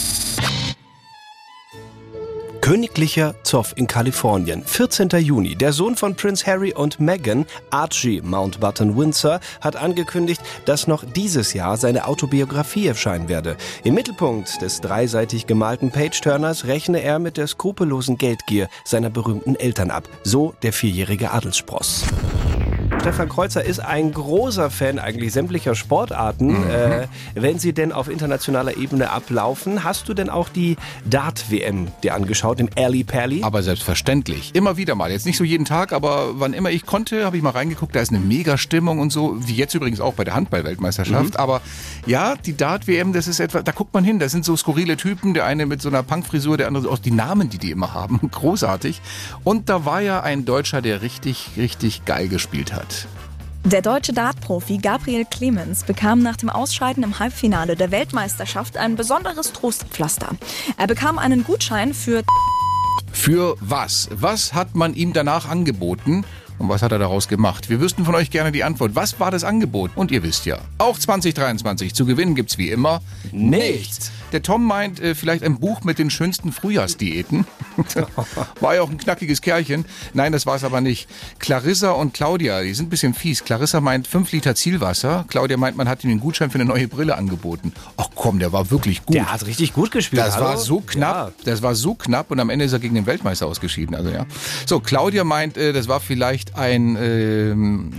Königlicher 2.65 3.35
Zoff 3.43 3.73
in 3.75 3.85
Kalifornien. 3.85 4.63
14. 4.65 5.09
Juni. 5.19 5.55
Der 5.55 5.71
Sohn 5.71 5.95
von 5.95 6.15
Prince 6.15 6.47
Harry 6.47 6.73
und 6.73 6.99
Meghan, 6.99 7.45
Archie 7.69 8.21
Mountbatten 8.21 8.97
Windsor, 8.97 9.39
hat 9.61 9.75
angekündigt, 9.75 10.41
dass 10.65 10.87
noch 10.87 11.03
dieses 11.05 11.53
Jahr 11.53 11.77
seine 11.77 12.07
Autobiografie 12.07 12.87
erscheinen 12.87 13.29
werde. 13.29 13.55
Im 13.83 13.93
Mittelpunkt 13.93 14.63
des 14.63 14.81
dreiseitig 14.81 15.45
gemalten 15.45 15.91
Page-Turners 15.91 16.65
rechne 16.65 17.03
er 17.03 17.19
mit 17.19 17.37
der 17.37 17.45
skrupellosen 17.45 18.17
Geldgier 18.17 18.67
seiner 18.83 19.11
berühmten 19.11 19.55
Eltern 19.55 19.91
ab. 19.91 20.09
So 20.23 20.55
der 20.63 20.73
vierjährige 20.73 21.29
Adelsspross. 21.29 22.03
Stefan 23.05 23.29
Kreuzer 23.29 23.63
ist 23.63 23.77
ein 23.81 24.11
großer 24.11 24.71
Fan 24.71 24.97
eigentlich 24.97 25.31
sämtlicher 25.31 25.75
Sportarten. 25.75 26.55
Äh, 26.67 27.07
wenn 27.35 27.59
sie 27.59 27.71
denn 27.71 27.91
auf 27.91 28.09
internationaler 28.09 28.77
Ebene 28.77 29.11
ablaufen, 29.11 29.83
hast 29.83 30.09
du 30.09 30.15
denn 30.15 30.27
auch 30.27 30.49
die 30.49 30.75
Dart-WM 31.07 31.89
dir 32.01 32.15
angeschaut 32.15 32.59
im 32.59 32.67
Alley 32.75 33.03
Pally? 33.03 33.43
Aber 33.43 33.61
selbstverständlich. 33.61 34.55
Immer 34.55 34.77
wieder 34.77 34.95
mal. 34.95 35.11
Jetzt 35.11 35.27
nicht 35.27 35.37
so 35.37 35.43
jeden 35.43 35.65
Tag, 35.65 35.93
aber 35.93 36.39
wann 36.39 36.53
immer 36.53 36.71
ich 36.71 36.87
konnte, 36.87 37.25
habe 37.25 37.37
ich 37.37 37.43
mal 37.43 37.51
reingeguckt. 37.51 37.95
Da 37.95 37.99
ist 37.99 38.09
eine 38.09 38.19
mega 38.19 38.57
Stimmung 38.57 38.97
und 38.97 39.11
so. 39.11 39.35
Wie 39.37 39.53
jetzt 39.53 39.75
übrigens 39.75 40.01
auch 40.01 40.15
bei 40.15 40.23
der 40.23 40.33
Handball-Weltmeisterschaft. 40.33 41.37
Aber 41.37 41.61
ja, 42.07 42.33
die 42.35 42.57
Dart-WM, 42.57 43.13
das 43.13 43.27
ist 43.27 43.39
etwa, 43.39 43.61
da 43.61 43.71
guckt 43.71 43.93
man 43.93 44.03
hin. 44.03 44.17
Das 44.17 44.31
sind 44.31 44.45
so 44.45 44.57
skurrile 44.57 44.97
Typen. 44.97 45.35
Der 45.35 45.45
eine 45.45 45.67
mit 45.67 45.79
so 45.79 45.89
einer 45.89 46.01
Punkfrisur, 46.01 46.57
der 46.57 46.65
andere 46.65 46.89
auch 46.89 46.97
die 46.97 47.11
Namen, 47.11 47.51
die 47.51 47.59
die 47.59 47.69
immer 47.69 47.93
haben. 47.93 48.19
Großartig. 48.31 48.99
Und 49.43 49.69
da 49.69 49.85
war 49.85 50.01
ja 50.01 50.23
ein 50.23 50.43
Deutscher, 50.45 50.81
der 50.81 51.03
richtig, 51.03 51.51
richtig 51.55 52.05
geil 52.05 52.29
gespielt 52.29 52.73
hat. 52.73 52.94
Der 53.63 53.81
deutsche 53.81 54.13
Dartprofi 54.13 54.77
Gabriel 54.77 55.25
Clemens 55.25 55.83
bekam 55.83 56.21
nach 56.21 56.35
dem 56.35 56.49
Ausscheiden 56.49 57.03
im 57.03 57.17
Halbfinale 57.17 57.75
der 57.75 57.89
Weltmeisterschaft 57.89 58.77
ein 58.77 58.95
besonderes 58.95 59.53
Trostpflaster. 59.53 60.29
Er 60.77 60.85
bekam 60.85 61.17
einen 61.17 61.43
Gutschein 61.43 61.95
für 61.95 62.23
Für 63.11 63.55
was? 63.59 64.07
Was 64.11 64.53
hat 64.53 64.75
man 64.75 64.93
ihm 64.93 65.13
danach 65.13 65.49
angeboten? 65.49 66.25
Und 66.57 66.69
was 66.69 66.81
hat 66.81 66.91
er 66.91 66.99
daraus 66.99 67.27
gemacht? 67.27 67.69
Wir 67.69 67.79
wüssten 67.79 68.05
von 68.05 68.15
euch 68.15 68.31
gerne 68.31 68.51
die 68.51 68.63
Antwort. 68.63 68.95
Was 68.95 69.19
war 69.19 69.31
das 69.31 69.43
Angebot? 69.43 69.91
Und 69.95 70.11
ihr 70.11 70.23
wisst 70.23 70.45
ja, 70.45 70.59
auch 70.77 70.97
2023 70.97 71.93
zu 71.93 72.05
gewinnen 72.05 72.35
gibt's 72.35 72.57
wie 72.57 72.69
immer 72.69 73.01
nichts. 73.31 74.11
Der 74.31 74.41
Tom 74.41 74.65
meint 74.65 74.99
äh, 74.99 75.15
vielleicht 75.15 75.43
ein 75.43 75.59
Buch 75.59 75.83
mit 75.83 75.99
den 75.99 76.09
schönsten 76.09 76.51
Frühjahrsdiäten. 76.51 77.45
war 78.59 78.75
ja 78.75 78.81
auch 78.81 78.89
ein 78.89 78.97
knackiges 78.97 79.41
Kerlchen. 79.41 79.85
Nein, 80.13 80.31
das 80.31 80.45
war 80.45 80.55
es 80.55 80.63
aber 80.63 80.81
nicht. 80.81 81.07
Clarissa 81.39 81.91
und 81.91 82.13
Claudia, 82.13 82.61
die 82.61 82.73
sind 82.73 82.87
ein 82.87 82.89
bisschen 82.89 83.13
fies. 83.13 83.43
Clarissa 83.43 83.81
meint 83.81 84.07
5 84.07 84.31
Liter 84.31 84.55
Zielwasser. 84.55 85.25
Claudia 85.27 85.57
meint, 85.57 85.77
man 85.77 85.87
hat 85.87 86.03
ihm 86.03 86.09
einen 86.09 86.19
Gutschein 86.19 86.49
für 86.49 86.55
eine 86.55 86.65
neue 86.65 86.87
Brille 86.87 87.15
angeboten. 87.15 87.73
Ach 87.97 88.09
komm, 88.15 88.39
der 88.39 88.51
war 88.51 88.71
wirklich 88.71 89.05
gut. 89.05 89.15
Der 89.15 89.31
hat 89.31 89.45
richtig 89.45 89.73
gut 89.73 89.91
gespielt. 89.91 90.21
Das 90.21 90.35
hallo? 90.35 90.45
war 90.45 90.57
so 90.57 90.79
knapp, 90.81 91.33
das 91.43 91.61
war 91.61 91.75
so 91.75 91.95
knapp 91.95 92.31
und 92.31 92.39
am 92.39 92.49
Ende 92.49 92.65
ist 92.65 92.73
er 92.73 92.79
gegen 92.79 92.95
den 92.95 93.05
Weltmeister 93.05 93.47
ausgeschieden. 93.47 93.95
Also 93.95 94.09
ja. 94.09 94.25
So, 94.65 94.79
Claudia 94.79 95.23
meint, 95.23 95.57
äh, 95.57 95.73
das 95.73 95.87
war 95.87 95.99
vielleicht 95.99 96.44
ein 96.53 96.97
ähm, 96.99 97.91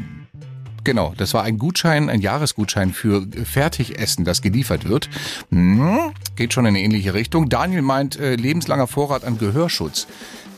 Genau, 0.86 1.12
das 1.16 1.34
war 1.34 1.42
ein 1.42 1.58
Gutschein, 1.58 2.08
ein 2.08 2.20
Jahresgutschein 2.20 2.92
für 2.92 3.26
Fertigessen, 3.44 4.24
das 4.24 4.40
geliefert 4.40 4.88
wird. 4.88 5.10
Hm, 5.50 6.12
geht 6.36 6.52
schon 6.52 6.64
in 6.64 6.76
eine 6.76 6.80
ähnliche 6.80 7.12
Richtung. 7.12 7.48
Daniel 7.48 7.82
meint 7.82 8.20
äh, 8.20 8.36
lebenslanger 8.36 8.86
Vorrat 8.86 9.24
an 9.24 9.36
Gehörschutz. 9.36 10.06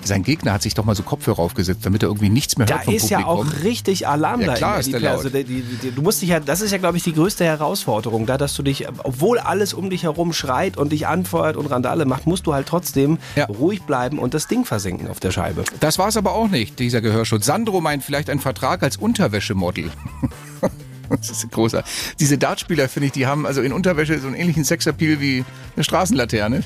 Sein 0.05 0.23
Gegner 0.23 0.53
hat 0.55 0.63
sich 0.63 0.75
doch 0.75 0.85
mal 0.85 0.95
so 0.95 1.03
Kopfhörer 1.03 1.41
aufgesetzt, 1.41 1.81
damit 1.85 2.03
er 2.03 2.09
irgendwie 2.09 2.29
nichts 2.31 2.57
mehr 2.57 2.67
Da 2.67 2.77
hört 2.77 2.85
vom 2.87 2.95
ist 2.95 3.11
ja 3.11 3.21
Publikum. 3.21 3.49
auch 3.59 3.65
richtig 3.65 4.07
Alarm 4.09 4.41
Ja, 4.41 4.47
da 4.49 4.55
klar 4.55 4.75
in 4.75 4.81
ist 4.81 4.87
die 4.87 4.93
der 4.93 5.11
Also 5.11 5.25
laut. 5.25 5.35
die, 5.35 5.45
die, 5.45 5.63
die, 5.63 5.91
du 5.91 6.03
musst 6.03 6.23
dich 6.23 6.29
ja, 6.31 6.41
das 6.41 6.61
ist 6.61 6.71
ja, 6.71 6.79
glaube 6.79 6.97
ich, 6.97 7.03
die 7.03 7.13
größte 7.13 7.45
Herausforderung, 7.45 8.25
da, 8.25 8.39
dass 8.39 8.55
du 8.55 8.63
dich, 8.63 8.87
obwohl 9.03 9.39
alles 9.39 9.75
um 9.75 9.91
dich 9.91 10.05
herum 10.05 10.33
schreit 10.33 10.77
und 10.77 10.93
dich 10.93 11.07
anfeuert 11.07 11.57
und 11.57 11.67
Randale 11.67 12.05
macht, 12.05 12.27
musst 12.27 12.47
du 12.47 12.55
halt 12.55 12.67
trotzdem 12.67 13.19
Ja. 13.37 13.47
ruhig 13.47 13.83
bleiben 13.83 14.19
und 14.19 14.35
das 14.35 14.47
Ding 14.49 14.65
versenken 14.65 15.09
auf 15.09 15.21
der 15.21 15.31
Scheibe. 15.31 15.65
Das 15.81 15.99
war 15.99 16.09
es 16.09 16.17
aber 16.17 16.33
auch 16.33 16.49
nicht, 16.49 16.79
dieser 16.79 17.01
Gehörschutz. 17.01 17.45
Sandro 17.47 17.81
meint 17.81 18.03
vielleicht 18.05 18.31
ein 18.31 18.41
Vertrag 18.41 18.83
als 18.83 18.97
Unterwäschemodel. 18.97 19.91
Das 21.19 21.31
ist 21.31 21.51
großer. 21.51 21.83
Diese 22.21 22.39
Dartspieler, 22.39 22.89
finde 22.89 23.07
ich, 23.07 23.13
die 23.13 23.27
haben 23.27 23.47
also 23.47 23.61
in 23.63 23.73
Unterwäsche 23.73 24.19
so 24.19 24.27
einen 24.27 24.37
ähnlichen 24.37 24.65
Sexappeal 24.65 25.21
wie 25.21 25.45
eine 25.75 25.85
Straßenlaterne. 25.85 26.63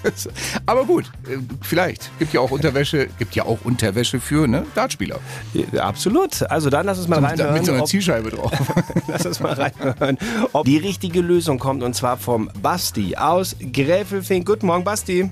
Aber 0.66 0.84
gut, 0.84 1.10
äh, 1.26 1.38
vielleicht. 1.60 2.10
Gibt 2.18 2.32
ja 2.32 2.40
auch 2.40 2.50
Unterwäsche, 2.50 3.08
gibt 3.18 3.34
ja 3.34 3.44
auch 3.44 3.58
Unterwäsche 3.64 4.20
für 4.20 4.46
ne, 4.46 4.64
Dartspieler. 4.74 5.18
Ja, 5.52 5.84
absolut. 5.84 6.42
Also 6.50 6.70
dann 6.70 6.86
lass 6.86 6.98
uns 6.98 7.08
mal 7.08 7.18
reinhören. 7.24 7.54
mit 7.54 7.66
so 7.66 7.72
einer 7.72 7.82
ob- 7.82 7.88
Zielscheibe 7.88 8.30
drauf. 8.30 8.52
Lass 9.08 9.26
uns 9.26 9.40
mal 9.40 9.52
reinhören, 9.52 10.18
ob 10.52 10.64
die 10.64 10.78
richtige 10.78 11.20
Lösung 11.20 11.58
kommt 11.58 11.82
und 11.82 11.94
zwar 11.94 12.16
vom 12.16 12.50
Basti 12.62 13.16
aus 13.16 13.56
Gräfelfing. 13.72 14.44
Guten 14.44 14.66
Morgen, 14.66 14.84
Basti. 14.84 15.30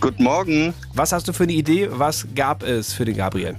Guten 0.00 0.22
Morgen. 0.22 0.74
Was 0.94 1.12
hast 1.12 1.28
du 1.28 1.32
für 1.32 1.42
eine 1.42 1.52
Idee? 1.52 1.88
Was 1.90 2.26
gab 2.34 2.62
es 2.62 2.92
für 2.92 3.04
den 3.04 3.16
Gabriel? 3.16 3.56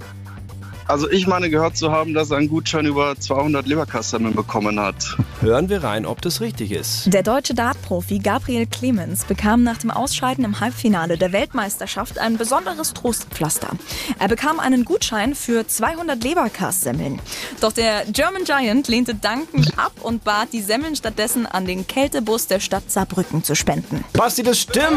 Also 0.90 1.08
ich 1.08 1.28
meine 1.28 1.50
gehört 1.50 1.76
zu 1.76 1.92
haben, 1.92 2.14
dass 2.14 2.32
er 2.32 2.38
einen 2.38 2.48
Gutschein 2.48 2.84
über 2.84 3.14
200 3.16 3.64
Leberkassemmeln 3.64 4.34
bekommen 4.34 4.80
hat. 4.80 5.16
Hören 5.40 5.68
wir 5.68 5.84
rein, 5.84 6.04
ob 6.04 6.20
das 6.20 6.40
richtig 6.40 6.72
ist. 6.72 7.04
Der 7.14 7.22
deutsche 7.22 7.54
Dartprofi 7.54 8.18
Gabriel 8.18 8.66
Clemens 8.66 9.24
bekam 9.24 9.62
nach 9.62 9.78
dem 9.78 9.92
Ausscheiden 9.92 10.44
im 10.44 10.58
Halbfinale 10.58 11.16
der 11.16 11.32
Weltmeisterschaft 11.32 12.18
ein 12.18 12.38
besonderes 12.38 12.92
Trostpflaster. 12.92 13.70
Er 14.18 14.26
bekam 14.26 14.58
einen 14.58 14.84
Gutschein 14.84 15.36
für 15.36 15.64
200 15.64 16.24
Leberkassemmeln. 16.24 17.20
Doch 17.60 17.70
der 17.70 18.04
German 18.06 18.42
Giant 18.42 18.88
lehnte 18.88 19.14
dankend 19.14 19.78
ab 19.78 19.92
und 20.02 20.24
bat, 20.24 20.48
die 20.52 20.60
Semmeln 20.60 20.96
stattdessen 20.96 21.46
an 21.46 21.66
den 21.66 21.86
Kältebus 21.86 22.48
der 22.48 22.58
Stadt 22.58 22.90
Saarbrücken 22.90 23.44
zu 23.44 23.54
spenden. 23.54 24.04
Basti, 24.12 24.42
das 24.42 24.58
stimmt. 24.58 24.90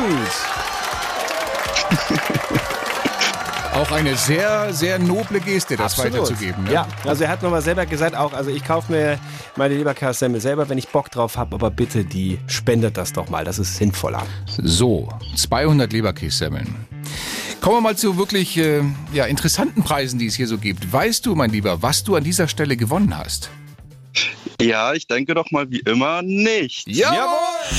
Auch 3.74 3.90
eine 3.90 4.16
sehr, 4.16 4.72
sehr 4.72 5.00
noble 5.00 5.40
Geste, 5.40 5.76
das 5.76 5.98
weiterzugeben. 5.98 6.66
Ne? 6.66 6.74
Ja, 6.74 6.88
also 7.06 7.24
er 7.24 7.30
hat 7.32 7.42
nochmal 7.42 7.64
selber 7.64 7.88
gesagt, 7.88 8.16
auch, 8.16 8.32
also 8.32 8.52
ich 8.52 8.64
kaufe 8.64 8.92
mir 8.92 9.20
meine 9.56 9.74
Leberkassemmel 9.74 10.40
selber, 10.40 10.70
wenn 10.70 10.78
ich 10.78 10.90
Bock 10.90 11.10
drauf 11.10 11.38
habe, 11.38 11.56
aber 11.56 11.72
bitte 11.72 12.06
die 12.06 12.38
spendet 12.46 12.98
das 12.98 13.14
doch 13.14 13.30
mal, 13.30 13.44
das 13.44 13.58
ist 13.58 13.76
sinnvoller. 13.76 14.22
So, 14.62 15.10
200 15.36 15.92
Leberkässemmeln. 15.92 16.76
Kommen 17.62 17.78
wir 17.78 17.82
mal 17.82 17.98
zu 17.98 18.16
wirklich 18.16 18.58
äh, 18.58 18.84
ja, 19.12 19.26
interessanten 19.26 19.84
Preisen, 19.84 20.20
die 20.20 20.28
es 20.28 20.36
hier 20.36 20.48
so 20.48 20.60
gibt. 20.60 20.94
Weißt 20.94 21.26
du, 21.26 21.34
mein 21.34 21.50
Lieber, 21.50 21.82
was 21.82 22.04
du 22.04 22.16
an 22.16 22.24
dieser 22.24 22.48
Stelle 22.48 22.78
gewonnen 22.78 23.18
hast? 23.18 23.50
Ja, 24.62 24.94
ich 24.94 25.08
denke 25.08 25.34
doch 25.34 25.50
mal 25.50 25.70
wie 25.72 25.80
immer 25.80 26.22
nicht. 26.22 26.88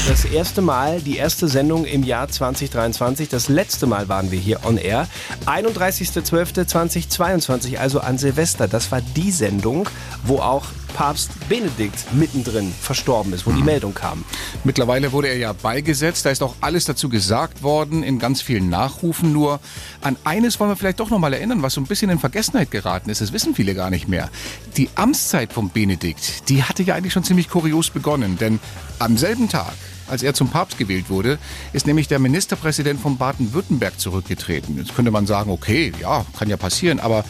Das 0.08 0.24
erste 0.24 0.62
Mal, 0.62 1.00
die 1.00 1.16
erste 1.16 1.48
Sendung 1.48 1.84
im 1.84 2.02
Jahr 2.02 2.28
2023. 2.28 3.28
Das 3.28 3.48
letzte 3.48 3.86
Mal 3.86 4.08
waren 4.08 4.30
wir 4.30 4.38
hier 4.38 4.64
on 4.64 4.76
air. 4.76 5.08
31.12.2022, 5.46 7.78
also 7.78 8.00
an 8.00 8.18
Silvester. 8.18 8.68
Das 8.68 8.92
war 8.92 9.00
die 9.00 9.30
Sendung, 9.30 9.88
wo 10.24 10.38
auch 10.38 10.66
Papst 10.94 11.32
Benedikt 11.48 12.12
mittendrin 12.14 12.72
verstorben 12.80 13.32
ist, 13.32 13.46
wo 13.46 13.50
die 13.50 13.62
Meldung 13.62 13.92
kam. 13.92 14.24
Mittlerweile 14.62 15.12
wurde 15.12 15.28
er 15.28 15.36
ja 15.36 15.52
beigesetzt. 15.52 16.24
Da 16.24 16.30
ist 16.30 16.42
auch 16.42 16.54
alles 16.60 16.86
dazu 16.86 17.08
gesagt 17.08 17.62
worden 17.62 18.02
in 18.02 18.18
ganz 18.18 18.40
vielen 18.40 18.70
Nachrufen. 18.70 19.32
Nur 19.32 19.60
an 20.00 20.16
eines 20.24 20.58
wollen 20.58 20.70
wir 20.70 20.76
vielleicht 20.76 21.00
doch 21.00 21.10
noch 21.10 21.18
mal 21.18 21.34
erinnern, 21.34 21.62
was 21.62 21.74
so 21.74 21.80
ein 21.80 21.86
bisschen 21.86 22.10
in 22.10 22.18
Vergessenheit 22.18 22.70
geraten 22.70 23.10
ist. 23.10 23.20
Das 23.20 23.32
wissen 23.32 23.54
viele 23.54 23.74
gar 23.74 23.90
nicht 23.90 24.08
mehr. 24.08 24.30
Die 24.76 24.88
Amtszeit 24.94 25.52
von 25.52 25.68
Benedikt, 25.68 26.48
die 26.48 26.62
hatte 26.62 26.82
ja 26.82 26.94
eigentlich 26.94 27.12
schon 27.12 27.24
ziemlich 27.24 27.50
kurios 27.50 27.90
begonnen. 27.90 28.38
Denn 28.38 28.60
am 29.00 29.18
selben 29.18 29.48
Tag, 29.48 29.74
als 30.06 30.22
er 30.22 30.34
zum 30.34 30.48
Papst 30.48 30.78
gewählt 30.78 31.10
wurde, 31.10 31.38
ist 31.72 31.86
nämlich 31.86 32.08
der 32.08 32.18
Ministerpräsident 32.18 33.00
von 33.00 33.16
Baden-Württemberg 33.16 33.98
zurückgetreten. 33.98 34.76
Jetzt 34.76 34.94
könnte 34.94 35.10
man 35.10 35.26
sagen, 35.26 35.50
okay, 35.50 35.92
ja, 36.00 36.24
kann 36.38 36.48
ja 36.48 36.56
passieren. 36.56 37.00
Aber 37.00 37.24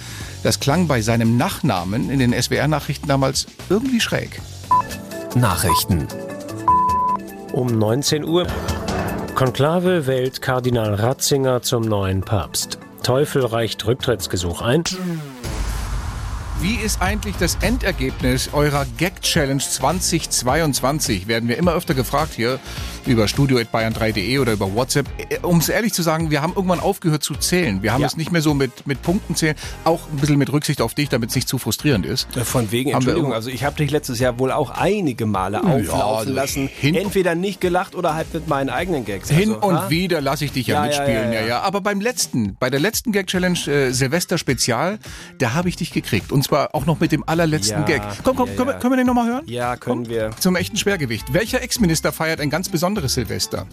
das 0.44 0.61
klang 0.61 0.87
bei 0.87 1.00
seinem 1.00 1.37
Nachnamen 1.37 2.11
in 2.11 2.18
den 2.18 2.33
SWR-Nachrichten 2.33 3.09
damals 3.09 3.46
irgendwie 3.70 4.00
schräg. 4.00 4.40
Nachrichten. 5.35 6.07
Um 7.52 7.66
19 7.66 8.24
Uhr. 8.24 8.46
Konklave 9.35 10.07
wählt 10.07 10.42
Kardinal 10.42 10.94
Ratzinger 10.94 11.62
zum 11.62 11.83
neuen 11.83 12.20
Papst. 12.20 12.78
Teufel 13.02 13.44
reicht 13.44 13.85
Rücktrittsgesuch 13.87 14.61
ein. 14.61 14.85
Wie 16.61 16.74
ist 16.76 17.02
eigentlich 17.02 17.37
das 17.37 17.57
Endergebnis 17.62 18.50
eurer 18.52 18.87
Gag-Challenge 18.98 19.62
2022? 19.62 21.26
Werden 21.26 21.48
wir 21.48 21.59
immer 21.59 21.72
öfter 21.72 21.94
gefragt 21.94 22.33
hier 22.35 22.61
über 23.07 23.29
studio.bayern3.de 23.29 24.38
oder 24.38 24.53
über 24.53 24.75
WhatsApp. 24.75 25.07
Um 25.43 25.59
es 25.59 25.69
ehrlich 25.69 25.93
zu 25.93 26.03
sagen, 26.03 26.31
wir 26.31 26.43
haben 26.43 26.53
irgendwann 26.55 26.81
aufgehört 26.81 27.23
zu 27.23 27.35
zählen. 27.35 27.83
Wir 27.83 27.93
haben 27.93 28.01
Ja. 28.01 28.07
es 28.07 28.17
nicht 28.17 28.33
mehr 28.33 28.43
so 28.43 28.55
mit, 28.55 28.87
mit 28.87 29.03
Punkten 29.03 29.35
zählen, 29.35 29.57
auch 29.85 30.09
ein 30.11 30.17
bisschen 30.17 30.38
mit 30.38 30.53
Rücksicht 30.53 30.81
auf 30.81 30.95
dich, 30.95 31.09
damit 31.09 31.31
es 31.31 31.37
nicht 31.37 31.49
zu 31.49 31.59
frustrierend 31.59 32.07
ist. 32.07 32.29
Von 32.45 32.71
wegen, 32.73 32.90
Haben 32.90 32.97
Entschuldigung, 33.03 33.33
also 33.33 33.51
ich 33.51 33.64
habe 33.64 33.77
dich 33.77 33.90
letztes 33.90 34.19
Jahr 34.19 34.38
wohl 34.38 34.53
auch 34.53 34.71
einige 34.71 35.27
Male 35.27 35.62
auflaufen 35.62 35.93
also 36.19 36.33
lassen. 36.33 36.69
hin- 36.69 36.95
Entweder 36.95 37.35
nicht 37.35 37.61
gelacht 37.61 37.95
oder 37.95 38.14
halt 38.14 38.33
mit 38.35 38.49
meinen 38.49 38.71
eigenen 38.71 39.05
Gags. 39.05 39.29
Hin 39.31 39.55
also, 39.55 39.67
und 39.67 39.75
ha? 39.77 39.90
wieder 39.90 40.21
lasse 40.21 40.45
ich 40.45 40.53
dich 40.53 40.67
ja, 40.67 40.75
Ja, 40.77 40.81
ja, 40.81 40.87
mitspielen, 40.87 41.33
ja, 41.33 41.40
ja, 41.40 41.40
ja. 41.43 41.47
ja, 41.49 41.61
Aber 41.62 41.81
beim 41.81 42.01
letzten, 42.01 42.57
bei 42.59 42.71
der 42.71 42.81
letzten 42.81 43.12
Gag-Challenge 43.12 43.59
äh, 43.67 43.90
Silvester 43.93 44.38
Spezial, 44.38 44.99
da 45.38 45.55
habe 45.55 45.69
ich 45.69 45.77
dich 45.77 45.93
gekriegt. 45.93 46.33
Und 46.33 46.43
zwar 46.45 46.75
auch 46.75 46.87
noch 46.87 47.01
mit 47.01 47.12
dem 47.12 47.23
allerletzten 47.29 47.81
Ja, 47.81 47.87
Gag. 47.87 48.03
Komm, 48.23 48.37
komm, 48.37 48.49
ja, 48.49 48.55
können, 48.55 48.69
wir, 48.69 48.73
ja. 48.75 48.79
können 48.81 48.93
wir 48.93 48.97
den 48.97 49.07
nochmal 49.07 49.27
hören? 49.29 49.43
Ja, 49.47 49.77
können 49.77 50.09
wir. 50.09 50.31
Zum 50.38 50.57
echten 50.57 50.77
Schwergewicht. 50.77 51.33
Welcher 51.33 51.62
Ex-Minister 51.62 52.12
feiert 52.12 52.40
ein 52.40 52.51
ganz 52.51 52.69
besonderes 52.69 52.93
Silvester? 53.09 53.66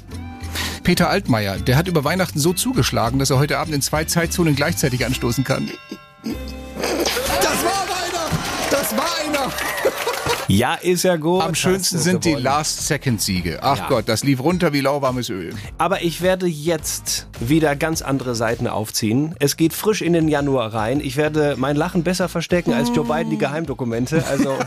Peter 0.84 1.10
Altmaier, 1.10 1.58
der 1.58 1.78
hat 1.78 1.88
über 1.88 2.04
Weihnachten 2.04 2.40
so 2.40 2.54
zugeschlagen, 2.54 3.20
dass 3.20 3.30
er 3.30 3.40
heute 3.40 3.58
Abend 3.60 3.76
in 3.76 3.82
zwei 3.82 4.04
Zeitzonen 4.06 4.56
gleichzeitig 4.56 5.06
anstoßen 5.06 5.44
kann. 5.44 5.70
Das 6.24 7.64
war 7.64 7.84
einer! 7.84 8.30
Das 8.72 8.98
war 8.98 9.10
einer! 9.24 10.11
Ja, 10.48 10.74
ist 10.76 11.04
ja 11.04 11.16
gut. 11.18 11.42
Am 11.44 11.56
schönsten 11.56 11.98
sind 11.98 12.26
die 12.26 12.30
gewonnen. 12.32 12.44
Last-Second-Siege. 12.44 13.60
Ach 13.62 13.78
Ja. 13.78 13.88
Gott, 13.88 14.10
das 14.10 14.24
lief 14.24 14.42
runter 14.42 14.74
wie 14.74 14.82
lauwarmes 14.82 15.30
Öl. 15.30 15.54
Aber 15.78 16.02
ich 16.02 16.22
werde 16.22 16.46
jetzt 16.48 17.28
wieder 17.40 17.76
ganz 17.76 18.02
andere 18.02 18.36
Seiten 18.36 18.68
aufziehen. 18.68 19.36
Es 19.40 19.56
geht 19.58 19.74
frisch 19.74 20.02
in 20.02 20.14
den 20.14 20.28
Januar 20.28 20.74
rein. 20.74 21.00
Ich 21.00 21.16
werde 21.18 21.56
mein 21.58 21.76
Lachen 21.76 22.04
besser 22.04 22.28
verstecken 22.30 22.74
als 22.74 22.90
Joe 22.94 23.06
Biden 23.06 23.30
die 23.30 23.38
Geheimdokumente. 23.38 24.24
Also 24.30 24.58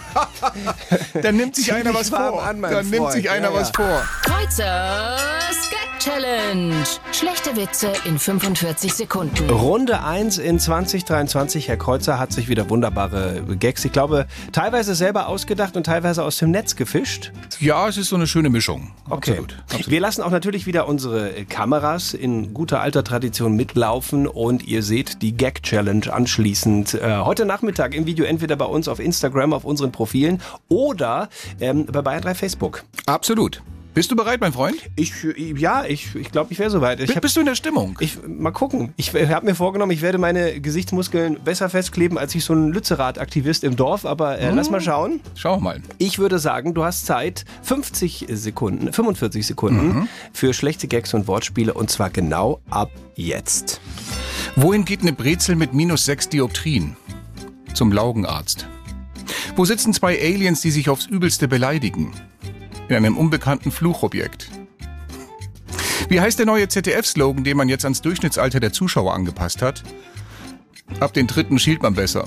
Dann 1.23 1.37
nimmt 1.37 1.57
sich 1.57 1.73
einer 1.73 1.95
was 1.95 2.09
vor. 2.11 2.43
an, 2.43 2.63
Dann 2.63 2.89
nimmt 2.89 2.97
Freund. 2.97 3.13
sich 3.13 3.31
einer 3.31 3.49
Ja, 3.49 3.55
ja. 3.55 3.61
was 3.61 3.71
vor. 3.71 4.03
Kreuzers 4.23 5.71
Gag 5.71 5.79
Challenge. 5.99 6.75
Schlechte 7.13 7.57
Witze 7.57 7.91
in 8.05 8.19
45 8.19 8.93
Sekunden. 8.93 9.49
Runde 9.49 10.03
1 10.05 10.37
in 10.39 10.59
2023. 10.59 11.69
Herr 11.69 11.79
Kreuzer 11.79 12.19
hat 12.19 12.31
sich 12.31 12.49
wieder 12.49 12.69
wunderbare 12.69 13.43
Gags, 13.59 13.85
ich 13.87 13.93
glaube, 13.93 14.27
teilweise 14.53 14.95
selber 14.95 15.29
ausgedacht 15.29 15.64
und 15.73 15.85
teilweise 15.85 16.23
aus 16.23 16.39
dem 16.39 16.51
Netz 16.51 16.77
gefischt. 16.77 17.33
Ja, 17.61 17.89
es 17.89 17.97
ist 17.97 18.09
so 18.09 18.17
eine 18.17 18.27
schöne 18.27 18.51
Mischung. 18.51 18.93
Okay. 19.09 19.33
Absolut. 19.33 19.57
Absolut. 19.65 19.91
Wir 19.91 20.01
lassen 20.01 20.23
auch 20.23 20.31
natürlich 20.31 20.67
wieder 20.67 20.87
unsere 20.87 21.37
äh, 21.37 21.45
Kameras 21.45 22.15
in 22.15 22.55
guter 22.55 22.81
alter 22.81 23.03
Tradition 23.05 23.57
mitlaufen 23.57 24.27
und 24.27 24.65
ihr 24.67 24.83
seht 24.83 25.23
die 25.23 25.37
Gag 25.37 25.63
Challenge 25.63 26.13
anschließend 26.13 26.95
äh, 26.95 27.19
heute 27.19 27.45
Nachmittag 27.45 27.95
im 27.95 28.07
Video 28.07 28.25
entweder 28.25 28.57
bei 28.57 28.67
uns 28.67 28.89
auf 28.89 29.01
Instagram 29.01 29.53
auf 29.53 29.65
unseren 29.65 29.93
Profilen 29.93 30.41
oder 30.69 31.29
ähm, 31.61 31.87
bei 31.87 32.03
Bayern 32.03 32.23
3 32.23 32.35
Facebook. 32.35 32.85
Absolut. 33.07 33.63
Bist 33.95 34.11
du 34.11 34.17
bereit, 34.17 34.41
mein 34.41 34.53
Freund? 34.53 34.75
Ich, 34.97 35.13
ja, 35.57 35.85
ich, 35.85 36.17
ich 36.17 36.33
glaube, 36.33 36.53
ich 36.53 36.59
wäre 36.59 36.69
soweit. 36.69 36.99
Ich 36.99 37.07
Bist, 37.07 37.15
hab, 37.15 37.23
bist 37.23 37.37
du 37.37 37.41
in 37.41 37.47
der 37.47 37.55
Stimmung? 37.55 37.97
ich, 38.01 38.19
mal 38.27 38.51
gucken. 38.51 38.93
Ich 38.97 39.15
habe 39.15 39.47
mir 39.47 39.55
vorgenommen, 39.55 39.93
ich 39.93 40.03
werde 40.03 40.19
meine 40.19 40.61
Gesichtsmuskeln 40.61 41.39
besser 41.45 41.69
festkleben 41.69 42.19
als 42.19 42.35
ich 42.35 42.45
so 42.45 42.55
ein 42.55 42.73
Lützerath-Aktivist 42.73 43.63
im 43.63 43.77
Dorf. 43.77 44.05
Aber 44.05 44.39
äh, 44.39 44.51
lass 44.51 44.69
mal 44.69 44.81
schauen. 44.81 45.21
Schau 45.37 45.61
mal. 45.61 45.81
Ich 45.99 46.19
würde 46.19 46.41
sagen, 46.41 46.75
du 46.75 46.83
hast 46.83 47.07
Zeit, 47.07 47.45
50 47.63 48.27
Sekunden, 48.31 48.93
45 48.93 49.47
Sekunden 49.47 50.09
für 50.33 50.53
schlechte 50.55 50.89
Gags 50.89 51.15
und 51.15 51.29
Wortspiele 51.29 51.73
und 51.73 51.89
zwar 51.89 52.11
genau 52.11 52.61
ab 52.71 52.91
jetzt. 53.15 53.81
Wohin 54.57 54.85
geht 54.85 55.03
eine 55.03 55.13
Brezel 55.13 55.55
mit 55.55 55.73
minus 55.73 56.05
6 56.07 56.31
Dioptrien? 56.31 56.97
Zum 57.75 57.93
Laugenarzt. 57.93 58.67
Wo 59.55 59.65
sitzen 59.65 59.93
zwei 59.93 60.21
Aliens, 60.21 60.63
die 60.63 60.73
sich 60.73 60.89
aufs 60.89 61.07
Übelste 61.07 61.47
beleidigen? 61.47 62.13
In 62.89 62.97
einem 62.97 63.17
unbekannten 63.17 63.71
Fluchobjekt. 63.71 64.51
Wie 66.09 66.21
heißt 66.21 66.39
der 66.39 66.45
neue 66.45 66.69
ZDF-Slogan, 66.69 67.43
den 67.43 67.57
man 67.57 67.71
jetzt 67.71 67.85
ans 67.85 68.03
Durchschnittsalter 68.03 68.61
der 68.61 68.75
Zuschauer 68.75 69.15
angepasst 69.15 69.63
hat? 69.63 69.83
Ab 71.01 71.15
den 71.15 71.27
dritten 71.27 71.59
schielt 71.59 71.83
man 71.83 71.95
besser. 71.95 72.27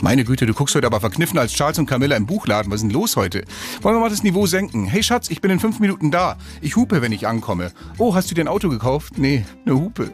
Meine 0.00 0.24
Güte, 0.24 0.46
du 0.46 0.54
guckst 0.54 0.74
heute 0.74 0.86
aber 0.86 1.00
verkniffen 1.00 1.38
als 1.38 1.52
Charles 1.52 1.78
und 1.78 1.86
Camilla 1.86 2.16
im 2.16 2.26
Buchladen. 2.26 2.72
Was 2.72 2.76
ist 2.76 2.84
denn 2.84 2.90
los 2.90 3.16
heute? 3.16 3.44
Wollen 3.82 3.96
wir 3.96 4.00
mal 4.00 4.08
das 4.08 4.22
Niveau 4.22 4.46
senken? 4.46 4.86
Hey 4.86 5.02
Schatz, 5.02 5.28
ich 5.30 5.42
bin 5.42 5.50
in 5.50 5.60
fünf 5.60 5.80
Minuten 5.80 6.10
da. 6.10 6.38
Ich 6.62 6.76
hupe, 6.76 7.02
wenn 7.02 7.12
ich 7.12 7.26
ankomme. 7.26 7.72
Oh, 7.98 8.14
hast 8.14 8.30
du 8.30 8.34
dir 8.34 8.42
ein 8.42 8.48
Auto 8.48 8.70
gekauft? 8.70 9.18
Nee, 9.18 9.44
eine 9.66 9.74
Hupe. 9.76 10.12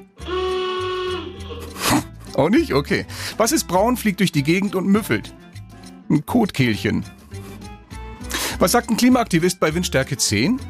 Auch 2.34 2.50
nicht? 2.50 2.74
Okay. 2.74 3.06
Was 3.36 3.52
ist 3.52 3.68
braun, 3.68 3.96
fliegt 3.96 4.18
durch 4.18 4.32
die 4.32 4.42
Gegend 4.42 4.74
und 4.74 4.86
müffelt? 4.88 5.32
Ein 6.10 6.26
Kotkehlchen. 6.26 7.04
Was 8.58 8.72
sagt 8.72 8.90
ein 8.90 8.96
Klimaaktivist 8.96 9.60
bei 9.60 9.74
Windstärke 9.74 10.16
10? 10.16 10.60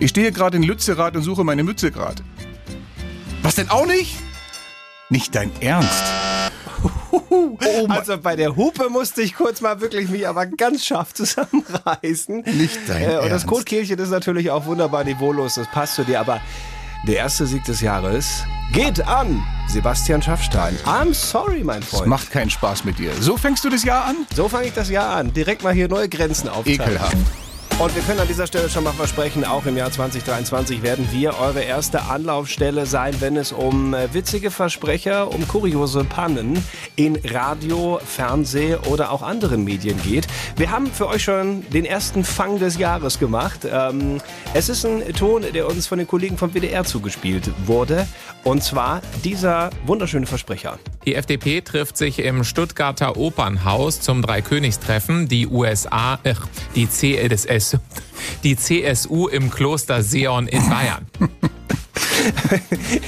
Ich 0.00 0.10
stehe 0.10 0.32
gerade 0.32 0.56
in 0.56 0.62
Lützerath 0.62 1.16
und 1.16 1.22
suche 1.22 1.44
meine 1.44 1.62
Mütze 1.62 1.90
grad. 1.90 2.22
Was 3.42 3.54
denn 3.56 3.68
auch 3.70 3.86
nicht? 3.86 4.16
Nicht 5.10 5.34
dein 5.34 5.50
Ernst. 5.60 6.02
also 7.88 8.18
bei 8.18 8.36
der 8.36 8.56
Hupe 8.56 8.88
musste 8.88 9.22
ich 9.22 9.34
kurz 9.34 9.60
mal 9.60 9.80
wirklich 9.80 10.08
mich 10.08 10.26
aber 10.26 10.46
ganz 10.46 10.84
scharf 10.84 11.14
zusammenreißen. 11.14 12.42
Nicht 12.46 12.78
dein 12.88 13.02
äh, 13.02 13.18
Und 13.18 13.30
das. 13.30 13.46
Kotkehlchen 13.46 13.98
ist 13.98 14.10
natürlich 14.10 14.50
auch 14.50 14.66
wunderbar 14.66 15.04
niveaulos, 15.04 15.54
das 15.54 15.68
passt 15.68 15.94
zu 15.94 16.04
dir, 16.04 16.20
aber 16.20 16.40
der 17.06 17.16
erste 17.16 17.46
Sieg 17.46 17.64
des 17.64 17.80
Jahres 17.80 18.44
geht 18.72 19.06
an 19.06 19.44
Sebastian 19.68 20.22
Schaffstein. 20.22 20.76
I'm 20.84 21.12
sorry, 21.14 21.62
mein 21.62 21.82
Es 21.82 21.88
Freund. 21.88 22.06
macht 22.08 22.30
keinen 22.30 22.50
Spaß 22.50 22.84
mit 22.84 22.98
dir. 22.98 23.12
So 23.20 23.36
fängst 23.36 23.64
du 23.64 23.70
das 23.70 23.84
Jahr 23.84 24.04
an? 24.06 24.16
So 24.34 24.48
fange 24.48 24.66
ich 24.66 24.74
das 24.74 24.88
Jahr 24.90 25.14
an. 25.16 25.32
Direkt 25.32 25.62
mal 25.62 25.72
hier 25.72 25.88
neue 25.88 26.08
Grenzen 26.08 26.48
aufzeigen. 26.48 26.80
Ekelhaft. 26.82 27.16
Und 27.80 27.92
wir 27.96 28.02
können 28.02 28.20
an 28.20 28.28
dieser 28.28 28.46
Stelle 28.46 28.70
schon 28.70 28.84
mal 28.84 28.92
versprechen, 28.92 29.44
auch 29.44 29.66
im 29.66 29.76
Jahr 29.76 29.90
2023 29.90 30.82
werden 30.82 31.08
wir 31.10 31.36
eure 31.40 31.60
erste 31.60 32.02
Anlaufstelle 32.02 32.86
sein, 32.86 33.16
wenn 33.18 33.36
es 33.36 33.50
um 33.50 33.94
äh, 33.94 34.14
witzige 34.14 34.52
Versprecher, 34.52 35.34
um 35.34 35.46
kuriose 35.48 36.04
Pannen 36.04 36.64
in 36.94 37.18
Radio, 37.24 37.98
Fernseh 38.04 38.76
oder 38.88 39.10
auch 39.10 39.22
anderen 39.22 39.64
Medien 39.64 40.00
geht. 40.02 40.28
Wir 40.54 40.70
haben 40.70 40.86
für 40.86 41.08
euch 41.08 41.24
schon 41.24 41.68
den 41.70 41.84
ersten 41.84 42.22
Fang 42.22 42.60
des 42.60 42.78
Jahres 42.78 43.18
gemacht. 43.18 43.66
Ähm, 43.68 44.20
es 44.54 44.68
ist 44.68 44.86
ein 44.86 45.12
Ton, 45.12 45.44
der 45.52 45.66
uns 45.66 45.88
von 45.88 45.98
den 45.98 46.06
Kollegen 46.06 46.38
vom 46.38 46.54
WDR 46.54 46.84
zugespielt 46.84 47.50
wurde. 47.66 48.06
Und 48.44 48.62
zwar 48.62 49.02
dieser 49.24 49.70
wunderschöne 49.84 50.26
Versprecher. 50.26 50.78
Die 51.06 51.14
FDP 51.14 51.62
trifft 51.62 51.96
sich 51.96 52.18
im 52.18 52.44
Stuttgarter 52.44 53.16
Opernhaus 53.16 54.00
zum 54.00 54.22
Dreikönigstreffen. 54.22 55.28
Die 55.28 55.48
USA, 55.48 56.18
äh, 56.22 56.34
die 56.74 56.86
CSS, 57.70 57.78
die 58.42 58.56
CSU 58.56 59.28
im 59.28 59.50
Kloster 59.50 60.02
Seon 60.02 60.46
in 60.48 60.68
Bayern. 60.68 61.06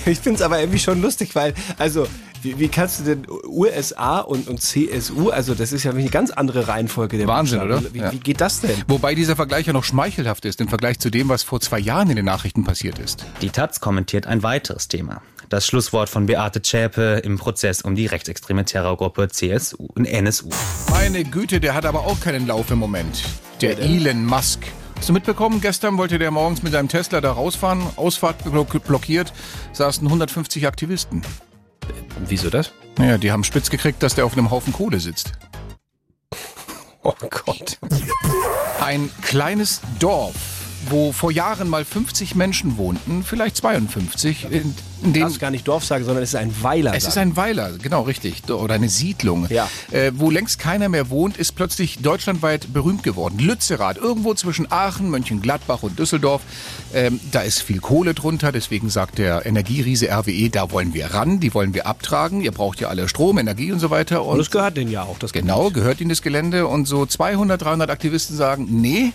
Ich 0.05 0.19
finde 0.19 0.37
es 0.37 0.43
aber 0.43 0.61
irgendwie 0.61 0.79
schon 0.79 1.01
lustig, 1.01 1.35
weil, 1.35 1.55
also, 1.79 2.07
wie, 2.43 2.59
wie 2.59 2.69
kannst 2.69 3.01
du 3.01 3.05
denn 3.05 3.27
USA 3.47 4.19
und, 4.21 4.47
und 4.47 4.61
CSU, 4.61 5.31
also 5.31 5.55
das 5.55 5.73
ist 5.73 5.85
ja 5.85 5.91
eine 5.93 6.09
ganz 6.09 6.31
andere 6.31 6.69
Reihenfolge 6.69 7.17
der 7.19 7.27
Wahnsinn, 7.27 7.61
Buchstaben. 7.61 7.85
oder? 7.87 7.95
Wie, 7.95 7.99
Ja. 7.99 8.13
wie 8.13 8.19
geht 8.19 8.41
das 8.41 8.61
denn? 8.61 8.77
Wobei 8.89 9.15
dieser 9.15 9.35
Vergleich 9.37 9.67
ja 9.67 9.73
noch 9.73 9.85
schmeichelhaft 9.85 10.45
ist 10.45 10.61
im 10.61 10.69
Vergleich 10.69 10.99
zu 10.99 11.11
dem, 11.11 11.29
was 11.29 11.43
vor 11.43 11.61
zwei 11.61 11.79
Jahren 11.79 12.11
in 12.11 12.17
den 12.17 12.25
Nachrichten 12.27 12.65
passiert 12.65 12.99
ist. 12.99 13.25
Die 13.43 13.51
Taz 13.51 13.81
kommentiert 13.81 14.27
ein 14.27 14.43
weiteres 14.43 14.89
Thema. 14.89 15.23
Das 15.49 15.67
Schlusswort 15.67 16.09
von 16.09 16.27
Beate 16.27 16.61
Zschäpe 16.61 17.21
im 17.25 17.39
Prozess 17.39 17.83
um 17.83 17.95
die 17.95 18.07
rechtsextreme 18.07 18.65
Terrorgruppe 18.65 19.29
CSU 19.29 19.87
und 19.95 20.05
NSU. 20.05 20.49
Meine 20.91 21.25
Güte, 21.25 21.61
der 21.61 21.75
hat 21.75 21.87
aber 21.87 22.01
auch 22.01 22.19
keinen 22.21 22.47
Lauf 22.47 22.71
im 22.71 22.79
Moment. 22.79 23.23
Der 23.61 23.79
Elon 23.79 24.27
Musk. 24.27 24.61
Hast 24.97 25.09
du 25.09 25.13
mitbekommen, 25.13 25.61
gestern 25.61 25.99
wollte 25.99 26.19
der 26.19 26.31
morgens 26.31 26.63
mit 26.63 26.73
seinem 26.73 26.89
Tesla 26.89 27.21
da 27.21 27.31
rausfahren, 27.33 27.83
Ausfahrt 27.97 28.43
block- 28.45 28.83
blockiert, 28.85 29.33
saßen 29.73 30.07
150 30.07 30.67
Aktivisten. 30.67 31.23
Wieso 32.27 32.51
das? 32.51 32.73
Naja, 32.99 33.19
die 33.19 33.31
haben 33.31 33.45
spitz 33.45 33.69
gekriegt, 33.71 34.03
dass 34.03 34.15
der 34.15 34.25
auf 34.25 34.33
einem 34.33 34.51
Haufen 34.51 34.73
Kohle 34.73 34.99
sitzt. 34.99 35.33
Oh 37.03 37.13
Gott. 37.21 37.79
Ein 38.81 39.11
kleines 39.23 39.81
Dorf, 40.01 40.35
wo 40.91 41.13
vor 41.13 41.31
Jahren 41.31 41.69
mal 41.69 41.85
50 41.85 42.35
Menschen 42.35 42.77
wohnten, 42.77 43.23
vielleicht 43.23 43.57
52, 43.57 44.47
in, 44.51 44.75
in 45.03 45.13
dem 45.13 45.23
darfst 45.23 45.41
gar 45.41 45.51
nicht 45.51 45.67
Dorf 45.69 45.85
sagen, 45.85 46.05
sondern 46.05 46.23
es 46.23 46.31
ist 46.31 46.37
ein 46.37 46.55
Weiler. 46.63 46.95
Es 46.95 47.07
ist 47.07 47.15
sagen. 47.15 47.31
ein 47.31 47.37
Weiler, 47.37 47.73
genau 47.81 48.03
richtig, 48.03 48.49
oder 48.51 48.75
eine 48.75 48.89
Siedlung. 48.89 49.47
Ja. 49.49 49.69
Äh, 49.91 50.13
wo 50.15 50.31
längst 50.31 50.59
keiner 50.59 50.89
mehr 50.89 51.11
wohnt, 51.11 51.37
ist 51.37 51.53
plötzlich 51.53 51.99
deutschlandweit 51.99 52.73
berühmt 52.73 53.03
geworden. 53.03 53.39
Lützerath, 53.39 53.99
irgendwo 53.99 54.35
zwischen 54.35 54.71
Aachen, 54.71 55.11
Mönchengladbach 55.11 55.83
und 55.83 55.99
Düsseldorf. 55.99 56.43
Ähm, 56.95 57.21
da 57.31 57.41
ist 57.43 57.63
viel 57.63 57.81
Kohle 57.81 58.15
drunter, 58.15 58.53
deswegen 58.53 58.91
sagt 58.91 59.19
der 59.19 59.47
Energieriese 59.47 60.09
RWE, 60.09 60.51
da 60.51 60.71
wollen 60.71 60.95
wir 60.95 61.13
ran, 61.15 61.41
die 61.41 61.53
wollen 61.55 61.75
wir 61.75 61.87
abtragen. 61.87 62.41
Ihr 62.41 62.53
braucht 62.53 62.81
ja 62.81 62.89
alle 62.89 63.09
Strom, 63.09 63.39
Energie 63.39 63.73
und 63.73 63.81
so 63.81 63.91
weiter. 63.91 64.25
Und 64.25 64.41
es 64.41 64.51
gehört 64.51 64.77
denen 64.77 64.91
ja 64.91 65.03
auch, 65.03 65.19
das 65.19 65.33
Genau, 65.33 65.71
gehört 65.71 66.01
ihnen 66.01 66.11
das 66.11 66.23
Gelände 66.23 66.67
und 66.67 66.87
so 66.87 67.05
200, 67.05 67.61
300 67.61 67.91
Aktivisten 67.91 68.37
sagen, 68.37 68.67
nee, 68.71 69.13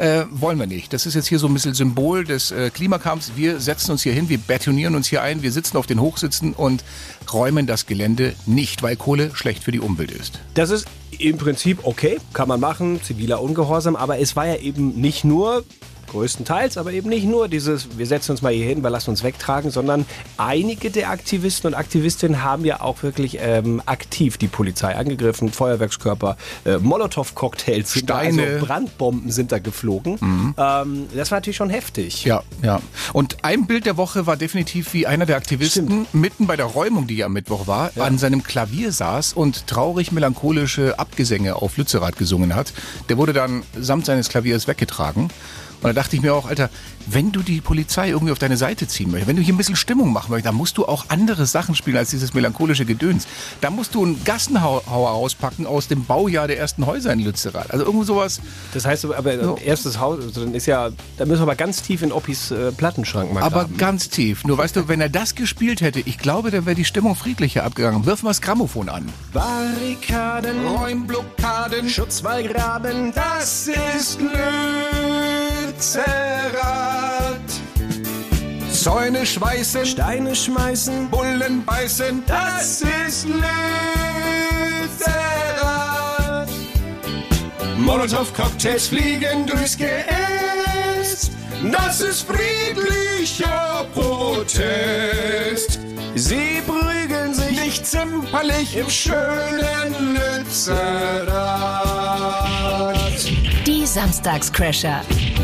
äh, 0.00 0.24
wollen 0.30 0.58
wir 0.58 0.66
nicht. 0.66 0.92
Das 0.92 1.04
ist 1.04 1.14
jetzt 1.14 1.28
hier 1.28 1.38
so 1.38 1.46
ein 1.46 1.52
bisschen 1.52 1.74
Symbol 1.74 2.24
des 2.24 2.50
äh, 2.50 2.70
Klimakampfs. 2.70 3.32
Wir 3.36 3.60
setzen 3.60 3.92
uns 3.92 4.02
hier 4.02 4.14
hin, 4.14 4.28
wir 4.28 4.38
betonieren 4.38 4.94
uns 4.94 5.08
hier 5.08 5.22
ein, 5.22 5.42
wir 5.42 5.52
sitzen 5.52 5.76
auf 5.76 5.86
den 5.86 6.00
Hochsitzen 6.00 6.54
und 6.54 6.84
räumen 7.32 7.66
das 7.66 7.86
Gelände 7.86 8.34
nicht, 8.46 8.82
weil 8.82 8.96
Kohle 8.96 9.30
schlecht 9.34 9.62
für 9.62 9.72
die 9.72 9.80
Umwelt 9.80 10.10
ist. 10.10 10.40
Das 10.54 10.70
ist 10.70 10.86
im 11.18 11.36
Prinzip 11.36 11.80
okay, 11.82 12.18
kann 12.32 12.48
man 12.48 12.60
machen, 12.60 13.02
ziviler 13.02 13.42
Ungehorsam, 13.42 13.94
aber 13.94 14.18
es 14.18 14.36
war 14.36 14.46
ja 14.46 14.56
eben 14.56 15.00
nicht 15.00 15.24
nur, 15.24 15.64
größtenteils, 16.10 16.76
aber 16.76 16.92
eben 16.92 17.08
nicht 17.08 17.24
nur 17.24 17.48
dieses, 17.48 17.98
wir 17.98 18.06
setzen 18.06 18.32
uns 18.32 18.42
mal 18.42 18.52
hier 18.52 18.66
hin, 18.66 18.82
wir 18.82 18.90
lassen 18.90 19.10
uns 19.10 19.22
wegtragen, 19.22 19.70
sondern 19.70 20.04
einige 20.36 20.90
der 20.90 21.10
Aktivisten 21.10 21.68
und 21.68 21.74
Aktivistinnen 21.74 22.42
haben 22.42 22.64
ja 22.64 22.80
auch 22.80 23.02
wirklich 23.02 23.38
ähm, 23.40 23.82
aktiv 23.86 24.36
die 24.36 24.48
Polizei 24.48 24.94
angegriffen, 24.94 25.52
Feuerwerkskörper, 25.52 26.36
äh, 26.64 26.78
Molotow-Cocktails, 26.78 27.92
da, 28.04 28.20
Steine. 28.20 28.42
also 28.42 28.66
Brandbomben 28.66 29.30
sind 29.30 29.52
da 29.52 29.58
geflogen. 29.58 30.18
Ähm, 30.58 31.06
das 31.14 31.30
war 31.30 31.38
natürlich 31.38 31.56
schon 31.56 31.70
heftig. 31.70 32.24
Ja, 32.24 32.42
ja. 32.62 32.80
Und 33.12 33.44
ein 33.44 33.66
Bild 33.66 33.86
der 33.86 33.96
Woche 33.96 34.26
war 34.26 34.36
definitiv, 34.36 34.92
wie 34.92 35.06
einer 35.06 35.26
der 35.26 35.36
Aktivisten 35.36 36.06
mitten 36.12 36.46
bei 36.46 36.56
der 36.56 36.66
Räumung, 36.66 37.06
die 37.06 37.16
ja 37.16 37.26
am 37.26 37.32
Mittwoch 37.32 37.66
war, 37.66 37.90
an 37.98 38.18
seinem 38.18 38.42
Klavier 38.42 38.92
saß 38.92 39.32
und 39.32 39.66
traurig 39.66 40.12
melancholische 40.12 40.98
Abgesänge 40.98 41.56
auf 41.56 41.76
Lützerath 41.76 42.16
gesungen 42.16 42.54
hat. 42.54 42.72
Der 43.08 43.16
wurde 43.16 43.32
dann 43.32 43.62
samt 43.78 44.06
seines 44.06 44.28
Klaviers 44.28 44.66
weggetragen. 44.68 45.30
Und 45.82 45.88
da 45.88 45.92
dachte 45.92 46.16
ich 46.16 46.22
mir 46.22 46.34
auch, 46.34 46.46
Alter, 46.46 46.68
wenn 47.06 47.32
du 47.32 47.40
die 47.42 47.60
Polizei 47.60 48.10
irgendwie 48.10 48.32
auf 48.32 48.38
deine 48.38 48.56
Seite 48.56 48.86
ziehen 48.86 49.10
möchtest, 49.10 49.28
wenn 49.28 49.36
du 49.36 49.42
hier 49.42 49.54
ein 49.54 49.56
bisschen 49.56 49.76
Stimmung 49.76 50.12
machen 50.12 50.30
möchtest, 50.30 50.46
dann 50.48 50.54
musst 50.54 50.76
du 50.78 50.86
auch 50.86 51.06
andere 51.08 51.46
Sachen 51.46 51.74
spielen 51.74 51.96
als 51.96 52.10
dieses 52.10 52.34
melancholische 52.34 52.84
Gedöns. 52.84 53.26
Da 53.60 53.70
musst 53.70 53.94
du 53.94 54.04
einen 54.04 54.22
Gassenhauer 54.24 55.10
auspacken 55.10 55.66
aus 55.66 55.88
dem 55.88 56.04
Baujahr 56.04 56.46
der 56.46 56.58
ersten 56.58 56.86
Häuser 56.86 57.12
in 57.12 57.20
Lützerath. 57.20 57.70
Also 57.70 57.84
irgendwo 57.84 58.04
sowas. 58.04 58.40
Das 58.74 58.84
heißt 58.84 59.06
aber, 59.06 59.58
erstes 59.64 59.98
Haus, 59.98 60.22
also 60.22 60.44
dann 60.44 60.54
ist 60.54 60.66
ja, 60.66 60.90
da 61.16 61.24
müssen 61.24 61.40
wir 61.40 61.42
aber 61.44 61.56
ganz 61.56 61.82
tief 61.82 62.02
in 62.02 62.12
Oppis 62.12 62.50
äh, 62.50 62.72
Plattenschrank 62.72 63.32
mal 63.32 63.42
Aber 63.42 63.60
graben. 63.60 63.76
ganz 63.78 64.08
tief. 64.10 64.44
Nur 64.44 64.58
weißt 64.58 64.76
du, 64.76 64.88
wenn 64.88 65.00
er 65.00 65.08
das 65.08 65.34
gespielt 65.34 65.80
hätte, 65.80 66.00
ich 66.00 66.18
glaube, 66.18 66.50
dann 66.50 66.66
wäre 66.66 66.76
die 66.76 66.84
Stimmung 66.84 67.16
friedlicher 67.16 67.64
abgegangen. 67.64 68.04
Wirf 68.06 68.22
mal 68.22 68.30
das 68.30 68.40
Grammophon 68.40 68.88
an. 68.88 69.08
Barrikaden, 69.32 70.66
Räumblockaden, 70.66 71.88
Schutzwallgraben, 71.88 73.12
das 73.14 73.68
ist 73.96 74.18
Lützerath. 75.70 77.36
Zäune 78.72 79.24
schweißen, 79.24 79.86
Steine 79.86 80.34
schmeißen, 80.34 81.08
Bullen 81.08 81.64
beißen, 81.64 82.24
das 82.26 82.82
ist 83.06 83.28
Lützerath. 83.28 83.46
Molotow-Cocktails 87.78 88.88
fliegen 88.88 89.46
durchs 89.46 89.76
Geäst, 89.76 91.30
das 91.70 92.00
ist 92.00 92.26
friedlicher 92.26 93.86
Protest. 93.94 95.78
sie 96.16 96.62
prügeln 96.66 97.32
sich 97.32 97.60
Nicht 97.62 97.86
zimperlich 97.86 98.76
im 98.76 98.90
schönen 98.90 100.16
Lützerath. 100.16 101.20
Samstagscrasher. 103.94 105.00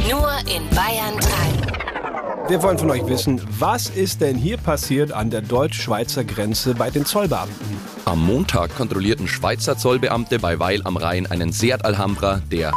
Nur 0.09 0.30
in 0.46 0.68
Bayern 0.70 1.18
3. 1.18 2.48
Wir 2.48 2.62
wollen 2.62 2.78
von 2.78 2.92
euch 2.92 3.04
wissen, 3.09 3.40
was 3.59 3.88
ist 3.88 4.20
denn 4.20 4.37
hier 4.37 4.56
passiert 4.56 5.11
an 5.11 5.30
der 5.30 5.42
deutsch-schweizer 5.42 6.22
Grenze 6.22 6.76
bei 6.76 6.88
den 6.90 7.04
Zollbeamten? 7.04 7.76
Am 8.04 8.24
Montag 8.24 8.76
kontrollierten 8.76 9.26
Schweizer 9.26 9.76
Zollbeamte 9.76 10.38
bei 10.38 10.61
Weil 10.61 10.80
am 10.85 10.96
Rhein 10.96 11.26
einen 11.26 11.50
Seat 11.50 11.85
Alhambra, 11.85 12.40
der 12.52 12.70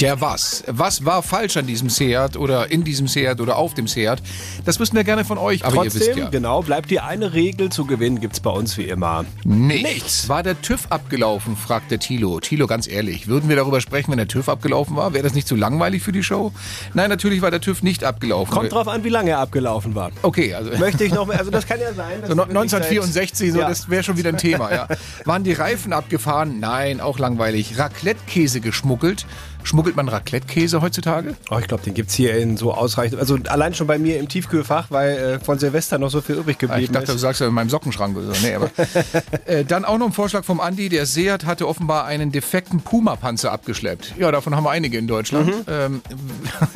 Der 0.00 0.20
was? 0.20 0.62
Was 0.68 1.04
war 1.04 1.22
falsch 1.24 1.56
an 1.56 1.66
diesem 1.66 1.90
Seat 1.90 2.36
oder 2.36 2.70
in 2.70 2.84
diesem 2.84 3.08
Seat 3.08 3.40
oder 3.40 3.56
auf 3.56 3.74
dem 3.74 3.88
Seat? 3.88 4.22
Das 4.64 4.78
wüssten 4.78 4.96
wir 4.96 5.02
gerne 5.02 5.24
von 5.24 5.38
euch, 5.38 5.64
aber 5.64 5.74
Trotzdem, 5.76 6.00
ihr 6.02 6.06
wisst 6.08 6.16
ja. 6.18 6.28
genau, 6.28 6.62
bleibt 6.62 6.90
die 6.90 7.00
eine 7.00 7.32
Regel 7.34 7.70
zu 7.70 7.84
gewinnen, 7.84 8.20
gibt's 8.20 8.38
bei 8.38 8.50
uns 8.50 8.76
wie 8.76 8.84
immer. 8.84 9.24
Nichts. 9.44 10.28
War 10.28 10.42
der 10.44 10.60
TÜV 10.62 10.86
abgelaufen, 10.90 11.56
fragt 11.56 11.90
der 11.90 11.98
Thilo. 11.98 12.38
Thilo, 12.38 12.68
ganz 12.68 12.86
ehrlich, 12.86 13.26
würden 13.26 13.48
wir 13.48 13.56
darüber 13.56 13.80
sprechen, 13.80 14.10
wenn 14.12 14.18
der 14.18 14.28
TÜV 14.28 14.48
abgelaufen 14.48 14.94
war? 14.94 15.14
Wäre 15.14 15.24
das 15.24 15.34
nicht 15.34 15.48
zu 15.48 15.56
langweilig 15.56 16.02
für 16.02 16.12
die 16.12 16.22
Show? 16.22 16.52
Nein, 16.94 17.10
natürlich 17.10 17.42
war 17.42 17.50
der 17.50 17.60
TÜV 17.60 17.82
nicht 17.82 18.04
abgelaufen. 18.04 18.54
Kommt 18.54 18.72
drauf 18.72 18.86
an, 18.86 19.02
wie 19.02 19.08
lange 19.08 19.30
er 19.30 19.38
abgelaufen 19.40 19.96
war. 19.96 20.12
Okay, 20.22 20.54
also. 20.54 20.70
Möchte 20.78 21.02
ich 21.04 21.12
noch, 21.12 21.28
also 21.28 21.50
das 21.50 21.66
kann 21.66 21.80
ja 21.80 21.92
sein. 21.92 22.20
dass 22.20 22.28
So 22.30 22.36
wir 22.36 22.36
no- 22.36 22.42
wirklich 22.54 22.72
1964, 22.74 23.52
so, 23.52 23.58
Ja. 23.60 23.68
das 23.68 23.88
wäre 23.90 24.04
schon 24.04 24.16
wieder 24.16 24.28
ein 24.28 24.38
Thema. 24.38 24.70
Ja. 24.72 24.86
Waren 25.24 25.42
die 25.42 25.54
Reifen 25.54 25.92
abgefahren? 25.92 26.60
Nein, 26.60 27.00
auch 27.00 27.18
langweilig. 27.18 27.78
Raclette-Käse 27.78 28.60
geschmuggelt. 28.60 29.26
Schmuggelt 29.68 29.96
man 29.96 30.08
Raclette-Käse 30.08 30.80
heutzutage? 30.80 31.36
Oh, 31.50 31.58
ich 31.58 31.68
glaube, 31.68 31.82
den 31.82 31.92
gibt's 31.92 32.14
hier 32.14 32.34
in 32.38 32.56
so 32.56 32.72
ausreichend. 32.72 33.20
Also 33.20 33.36
allein 33.48 33.74
schon 33.74 33.86
bei 33.86 33.98
mir 33.98 34.18
im 34.18 34.26
Tiefkühlfach, 34.26 34.86
weil 34.90 35.18
äh, 35.18 35.38
von 35.40 35.58
Silvester 35.58 35.98
noch 35.98 36.08
so 36.08 36.22
viel 36.22 36.36
übrig 36.36 36.56
geblieben 36.56 36.80
Ah, 36.80 36.82
Ich 36.82 36.90
dachte, 36.90 37.08
du 37.08 37.12
ist. 37.16 37.20
sagst 37.20 37.42
ja 37.42 37.48
in 37.48 37.52
meinem 37.52 37.68
Sockenschrank 37.68 38.16
oder 38.16 38.32
so. 38.32 38.46
Nee, 38.46 38.54
aber 38.54 38.70
äh, 39.44 39.66
dann 39.66 39.84
auch 39.84 39.98
noch 39.98 40.06
ein 40.06 40.12
Vorschlag 40.14 40.46
vom 40.46 40.60
Andi. 40.62 40.88
Der 40.88 41.04
Seat 41.04 41.44
hatte 41.44 41.68
offenbar 41.68 42.06
einen 42.06 42.32
defekten 42.32 42.80
Puma-Panzer 42.80 43.52
abgeschleppt. 43.52 44.14
Ja, 44.18 44.32
davon 44.32 44.56
haben 44.56 44.64
wir 44.64 44.70
einige 44.70 44.96
in 44.96 45.06
Deutschland. 45.06 45.48
Mhm. 45.48 45.64
Ähm, 45.68 46.00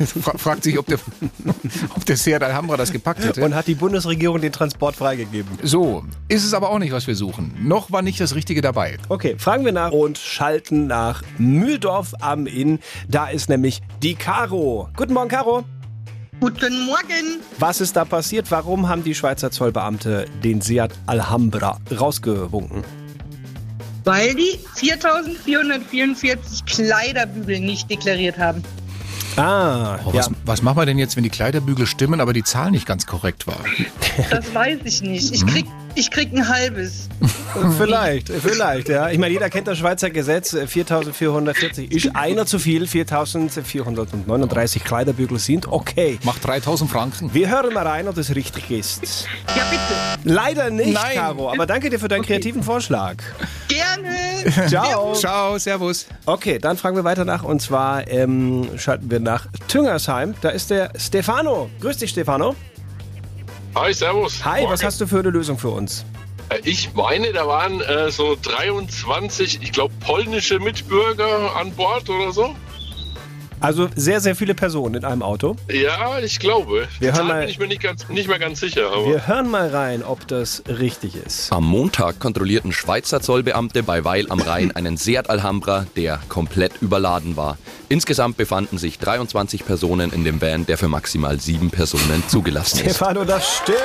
fra 0.21 0.37
fragt 0.37 0.63
sich, 0.63 0.77
ob 0.77 0.85
der, 0.85 0.99
ob 1.95 2.05
der 2.05 2.15
Seat 2.15 2.43
Alhambra 2.43 2.77
das 2.77 2.91
gepackt 2.91 3.25
hätte. 3.25 3.43
Und 3.43 3.55
hat 3.55 3.65
die 3.65 3.73
Bundesregierung 3.73 4.39
den 4.39 4.51
Transport 4.51 4.95
freigegeben. 4.95 5.57
So, 5.63 6.03
ist 6.27 6.45
es 6.45 6.53
aber 6.53 6.69
auch 6.69 6.77
nicht, 6.77 6.91
was 6.91 7.07
wir 7.07 7.15
suchen. 7.15 7.55
Noch 7.59 7.91
war 7.91 8.03
nicht 8.03 8.19
das 8.19 8.35
Richtige 8.35 8.61
dabei. 8.61 8.99
Okay, 9.09 9.33
fragen 9.39 9.65
wir 9.65 9.71
nach 9.71 9.93
und 9.93 10.19
schalten 10.19 10.85
nach 10.85 11.23
Mühldorf 11.39 12.13
am 12.19 12.45
Inn. 12.45 12.77
Da 13.07 13.27
ist 13.27 13.49
nämlich 13.49 13.81
die 14.01 14.15
Caro. 14.15 14.89
Guten 14.95 15.13
Morgen, 15.13 15.29
Caro. 15.29 15.63
Guten 16.39 16.85
Morgen. 16.85 17.39
Was 17.59 17.79
ist 17.81 17.95
da 17.95 18.03
passiert? 18.05 18.51
Warum 18.51 18.89
haben 18.89 19.03
die 19.03 19.15
Schweizer 19.15 19.49
Zollbeamte 19.51 20.25
den 20.43 20.61
Seat 20.61 20.91
Alhambra 21.05 21.77
rausgewunken? 21.97 22.83
Weil 24.03 24.35
die 24.35 24.59
4444 24.75 26.65
Kleiderbügel 26.65 27.59
nicht 27.59 27.89
deklariert 27.89 28.37
haben. 28.37 28.61
Ah, 29.37 29.97
Oh, 30.05 30.13
was, 30.13 30.29
was 30.45 30.61
machen 30.61 30.77
wir 30.77 30.85
denn 30.85 30.99
jetzt, 30.99 31.15
wenn 31.15 31.23
die 31.23 31.29
Kleiderbügel 31.29 31.87
stimmen, 31.87 32.19
aber 32.21 32.33
die 32.33 32.43
Zahl 32.43 32.69
nicht 32.71 32.85
ganz 32.85 33.07
korrekt 33.07 33.47
war? 33.47 33.57
Das 34.29 34.53
weiß 34.53 34.79
ich 34.83 35.01
nicht. 35.01 35.33
Ich 35.33 35.45
krieg, 35.47 35.65
ich 35.95 36.11
krieg 36.11 36.31
ein 36.33 36.47
halbes. 36.47 37.09
Vielleicht, 37.77 38.29
vielleicht, 38.29 38.89
ja. 38.89 39.11
Ich 39.11 39.19
meine, 39.19 39.31
jeder 39.31 39.47
kennt 39.49 39.67
das 39.67 39.77
Schweizer 39.77 40.09
Gesetz. 40.09 40.53
äh, 40.53 40.65
4440 40.65 41.91
ist 41.91 42.15
einer 42.15 42.47
zu 42.47 42.57
viel. 42.57 42.87
4439 42.87 44.83
Kleiderbügel 44.83 45.37
sind 45.37 45.67
okay. 45.67 46.17
Macht 46.23 46.45
3000 46.45 46.89
Franken. 46.89 47.33
Wir 47.33 47.49
hören 47.49 47.73
mal 47.73 47.85
rein, 47.85 48.07
ob 48.07 48.15
das 48.15 48.33
richtig 48.35 48.71
ist. 48.71 49.27
Ja, 49.55 49.63
bitte. 49.69 50.33
Leider 50.33 50.71
nicht, 50.71 50.93
Nein. 50.93 51.15
Caro. 51.15 51.51
Aber 51.51 51.67
danke 51.67 51.91
dir 51.91 51.99
für 51.99 52.07
deinen 52.07 52.23
kreativen 52.23 52.63
Vorschlag. 52.63 53.17
Gerne. 53.67 54.67
Ciao. 54.67 55.13
Ciao, 55.13 55.59
servus. 55.59 56.07
Okay, 56.25 56.57
dann 56.57 56.77
fragen 56.77 56.95
wir 56.95 57.03
weiter 57.03 57.23
nach. 57.25 57.43
Und 57.43 57.61
zwar 57.61 58.07
ähm, 58.07 58.67
schalten 58.77 59.11
wir 59.11 59.19
nach 59.19 59.45
Tüngersheim. 59.67 60.33
Da 60.41 60.49
ist 60.49 60.71
der 60.71 60.91
Stefano. 60.97 61.69
Grüß 61.81 61.97
dich, 61.97 62.09
Stefano. 62.09 62.55
Hi, 63.75 63.91
servus. 63.93 64.43
Hi, 64.45 64.61
was 64.61 64.69
Morgen. 64.69 64.83
hast 64.83 65.01
du 65.01 65.07
für 65.07 65.19
eine 65.19 65.29
Lösung 65.31 65.57
für 65.57 65.69
uns? 65.69 66.05
Äh, 66.49 66.59
Ich 66.63 66.93
meine, 66.93 67.31
da 67.33 67.47
waren 67.47 67.81
äh, 67.81 68.11
so 68.11 68.37
23, 68.41 69.61
ich 69.63 69.71
glaube, 69.71 69.93
polnische 69.99 70.59
Mitbürger 70.59 71.55
an 71.55 71.71
Bord 71.73 72.09
oder 72.09 72.31
so. 72.31 72.55
Also 73.63 73.87
sehr, 73.95 74.19
sehr 74.19 74.35
viele 74.35 74.53
Personen 74.53 74.95
in 74.95 75.05
einem 75.05 75.23
Auto. 75.23 75.55
Ja, 75.71 76.19
ich 76.19 76.39
glaube. 76.39 76.87
Wir 76.99 77.13
hören 77.13 77.27
mal- 77.27 77.39
bin 77.41 77.49
ich 77.49 77.59
mir 77.59 77.67
nicht, 77.67 77.81
ganz, 77.81 78.09
nicht 78.09 78.27
mehr 78.27 78.37
ganz 78.39 78.59
sicher. 78.59 78.91
Aber 78.91 79.05
Wir 79.07 79.25
hören 79.25 79.49
mal 79.49 79.69
rein, 79.69 80.03
ob 80.03 80.27
das 80.27 80.63
richtig 80.67 81.15
ist. 81.15 81.51
am 81.51 81.63
Montag 81.63 82.19
kontrollierten 82.19 82.71
Schweizer 82.73 83.21
Zollbeamte 83.21 83.81
bei 83.83 84.03
Weil 84.03 84.29
am 84.29 84.41
Rhein 84.41 84.71
einen 84.75 84.97
Seat 84.97 85.29
Alhambra, 85.29 85.85
der 85.95 86.19
komplett 86.29 86.73
überladen 86.81 87.37
war. 87.37 87.57
Insgesamt 87.89 88.35
befanden 88.37 88.77
sich 88.77 88.99
23 88.99 89.65
Personen 89.65 90.11
in 90.11 90.23
dem 90.25 90.41
Van, 90.41 90.65
der 90.65 90.77
für 90.77 90.89
maximal 90.89 91.39
sieben 91.39 91.69
Personen 91.71 92.23
zugelassen 92.27 92.79
ist. 92.79 92.95
Stefano, 92.97 93.23
das 93.23 93.57
stimmt. 93.57 93.77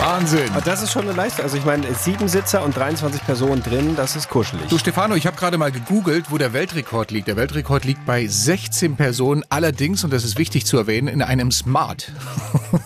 Wahnsinn. 0.00 0.48
Aber 0.52 0.62
das 0.62 0.82
ist 0.82 0.92
schon 0.92 1.02
eine 1.02 1.12
Leistung. 1.12 1.44
Also 1.44 1.58
ich 1.58 1.64
meine, 1.66 1.92
sieben 1.94 2.26
Sitzer 2.26 2.64
und 2.64 2.74
23 2.74 3.22
Personen 3.22 3.62
drin, 3.62 3.96
das 3.96 4.16
ist 4.16 4.30
kuschelig. 4.30 4.66
Du 4.68 4.78
Stefano, 4.78 5.14
ich 5.14 5.26
habe 5.26 5.36
gerade 5.36 5.58
mal 5.58 5.70
gegoogelt, 5.70 6.30
wo 6.30 6.38
der 6.38 6.54
Weltrekord 6.54 7.10
liegt. 7.10 7.28
Der 7.28 7.36
Weltrekord 7.36 7.84
liegt 7.84 8.06
bei 8.06 8.26
16 8.26 8.96
Personen, 8.96 9.44
allerdings, 9.50 10.02
und 10.02 10.10
das 10.10 10.24
ist 10.24 10.38
wichtig 10.38 10.64
zu 10.64 10.78
erwähnen, 10.78 11.08
in 11.08 11.20
einem 11.20 11.50
Smart. 11.52 12.12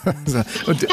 Und, 0.66 0.86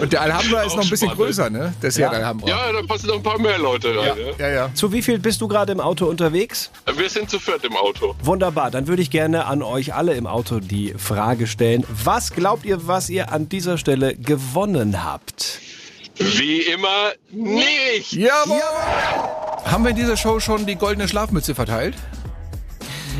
und 0.00 0.12
der 0.12 0.20
Alhambra 0.22 0.62
ist 0.62 0.76
noch 0.76 0.82
ein 0.84 0.90
bisschen 0.90 1.08
spannend. 1.08 1.16
größer, 1.26 1.50
ne? 1.50 1.74
Der 1.82 1.90
Seat 1.90 2.12
Ja. 2.12 2.18
Alhambra. 2.18 2.48
ja, 2.48 2.72
da 2.72 2.82
passen 2.86 3.06
noch 3.08 3.16
ein 3.16 3.22
paar 3.22 3.38
mehr 3.38 3.58
Leute 3.58 3.88
rein. 3.96 4.12
Ja. 4.38 4.46
ja, 4.48 4.54
ja. 4.54 4.74
Zu 4.74 4.92
wie 4.92 5.02
viel 5.02 5.18
bist 5.18 5.40
du 5.40 5.48
gerade 5.48 5.72
im 5.72 5.80
Auto 5.80 6.06
unterwegs? 6.06 6.70
Wir 6.96 7.08
sind 7.08 7.30
zu 7.30 7.38
viert 7.38 7.64
im 7.64 7.76
Auto. 7.76 8.14
Wunderbar, 8.22 8.70
dann 8.70 8.86
würde 8.88 9.02
ich 9.02 9.10
gerne 9.10 9.46
an 9.46 9.62
euch 9.62 9.94
alle 9.94 10.14
im 10.14 10.26
Auto 10.26 10.60
die 10.60 10.94
Frage 10.98 11.46
stellen. 11.46 11.84
Was 11.88 12.32
glaubt 12.32 12.64
ihr, 12.64 12.86
was 12.86 13.08
ihr 13.10 13.32
an 13.32 13.48
dieser 13.48 13.78
Stelle 13.78 14.14
gewonnen 14.16 15.04
habt? 15.04 15.60
Wie 16.18 16.60
immer 16.62 17.12
nicht. 17.30 18.12
Jawohl! 18.12 18.60
Haben 19.64 19.84
wir 19.84 19.90
in 19.90 19.96
dieser 19.96 20.16
Show 20.16 20.40
schon 20.40 20.64
die 20.64 20.76
goldene 20.76 21.08
Schlafmütze 21.08 21.54
verteilt? 21.54 21.94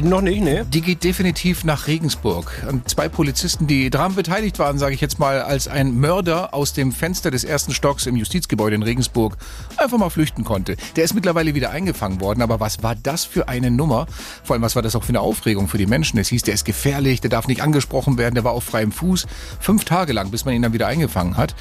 Noch 0.02 0.20
nicht, 0.20 0.42
ne? 0.42 0.66
Die 0.68 0.82
geht 0.82 1.04
definitiv 1.04 1.64
nach 1.64 1.86
Regensburg. 1.86 2.52
Und 2.68 2.88
zwei 2.88 3.08
Polizisten, 3.08 3.66
die 3.66 3.88
daran 3.88 4.14
beteiligt 4.14 4.58
waren, 4.58 4.78
sage 4.78 4.94
ich 4.94 5.00
jetzt 5.00 5.18
mal, 5.18 5.40
als 5.40 5.68
ein 5.68 5.98
Mörder 5.98 6.52
aus 6.52 6.74
dem 6.74 6.92
Fenster 6.92 7.30
des 7.30 7.44
ersten 7.44 7.72
Stocks 7.72 8.04
im 8.06 8.14
Justizgebäude 8.14 8.76
in 8.76 8.82
Regensburg 8.82 9.36
einfach 9.78 9.96
mal 9.96 10.10
flüchten 10.10 10.44
konnte. 10.44 10.76
Der 10.96 11.04
ist 11.04 11.14
mittlerweile 11.14 11.54
wieder 11.54 11.70
eingefangen 11.70 12.20
worden, 12.20 12.42
aber 12.42 12.60
was 12.60 12.82
war 12.82 12.94
das 12.94 13.24
für 13.24 13.48
eine 13.48 13.70
Nummer? 13.70 14.06
Vor 14.44 14.54
allem, 14.54 14.62
was 14.62 14.76
war 14.76 14.82
das 14.82 14.94
auch 14.96 15.02
für 15.02 15.10
eine 15.10 15.20
Aufregung 15.20 15.66
für 15.66 15.78
die 15.78 15.86
Menschen? 15.86 16.18
Es 16.18 16.28
hieß, 16.28 16.42
der 16.42 16.54
ist 16.54 16.64
gefährlich, 16.64 17.22
der 17.22 17.30
darf 17.30 17.48
nicht 17.48 17.62
angesprochen 17.62 18.18
werden, 18.18 18.34
der 18.34 18.44
war 18.44 18.52
auf 18.52 18.64
freiem 18.64 18.92
Fuß. 18.92 19.26
Fünf 19.60 19.84
Tage 19.84 20.12
lang, 20.12 20.30
bis 20.30 20.44
man 20.44 20.54
ihn 20.54 20.62
dann 20.62 20.74
wieder 20.74 20.88
eingefangen 20.88 21.36
hat. 21.36 21.54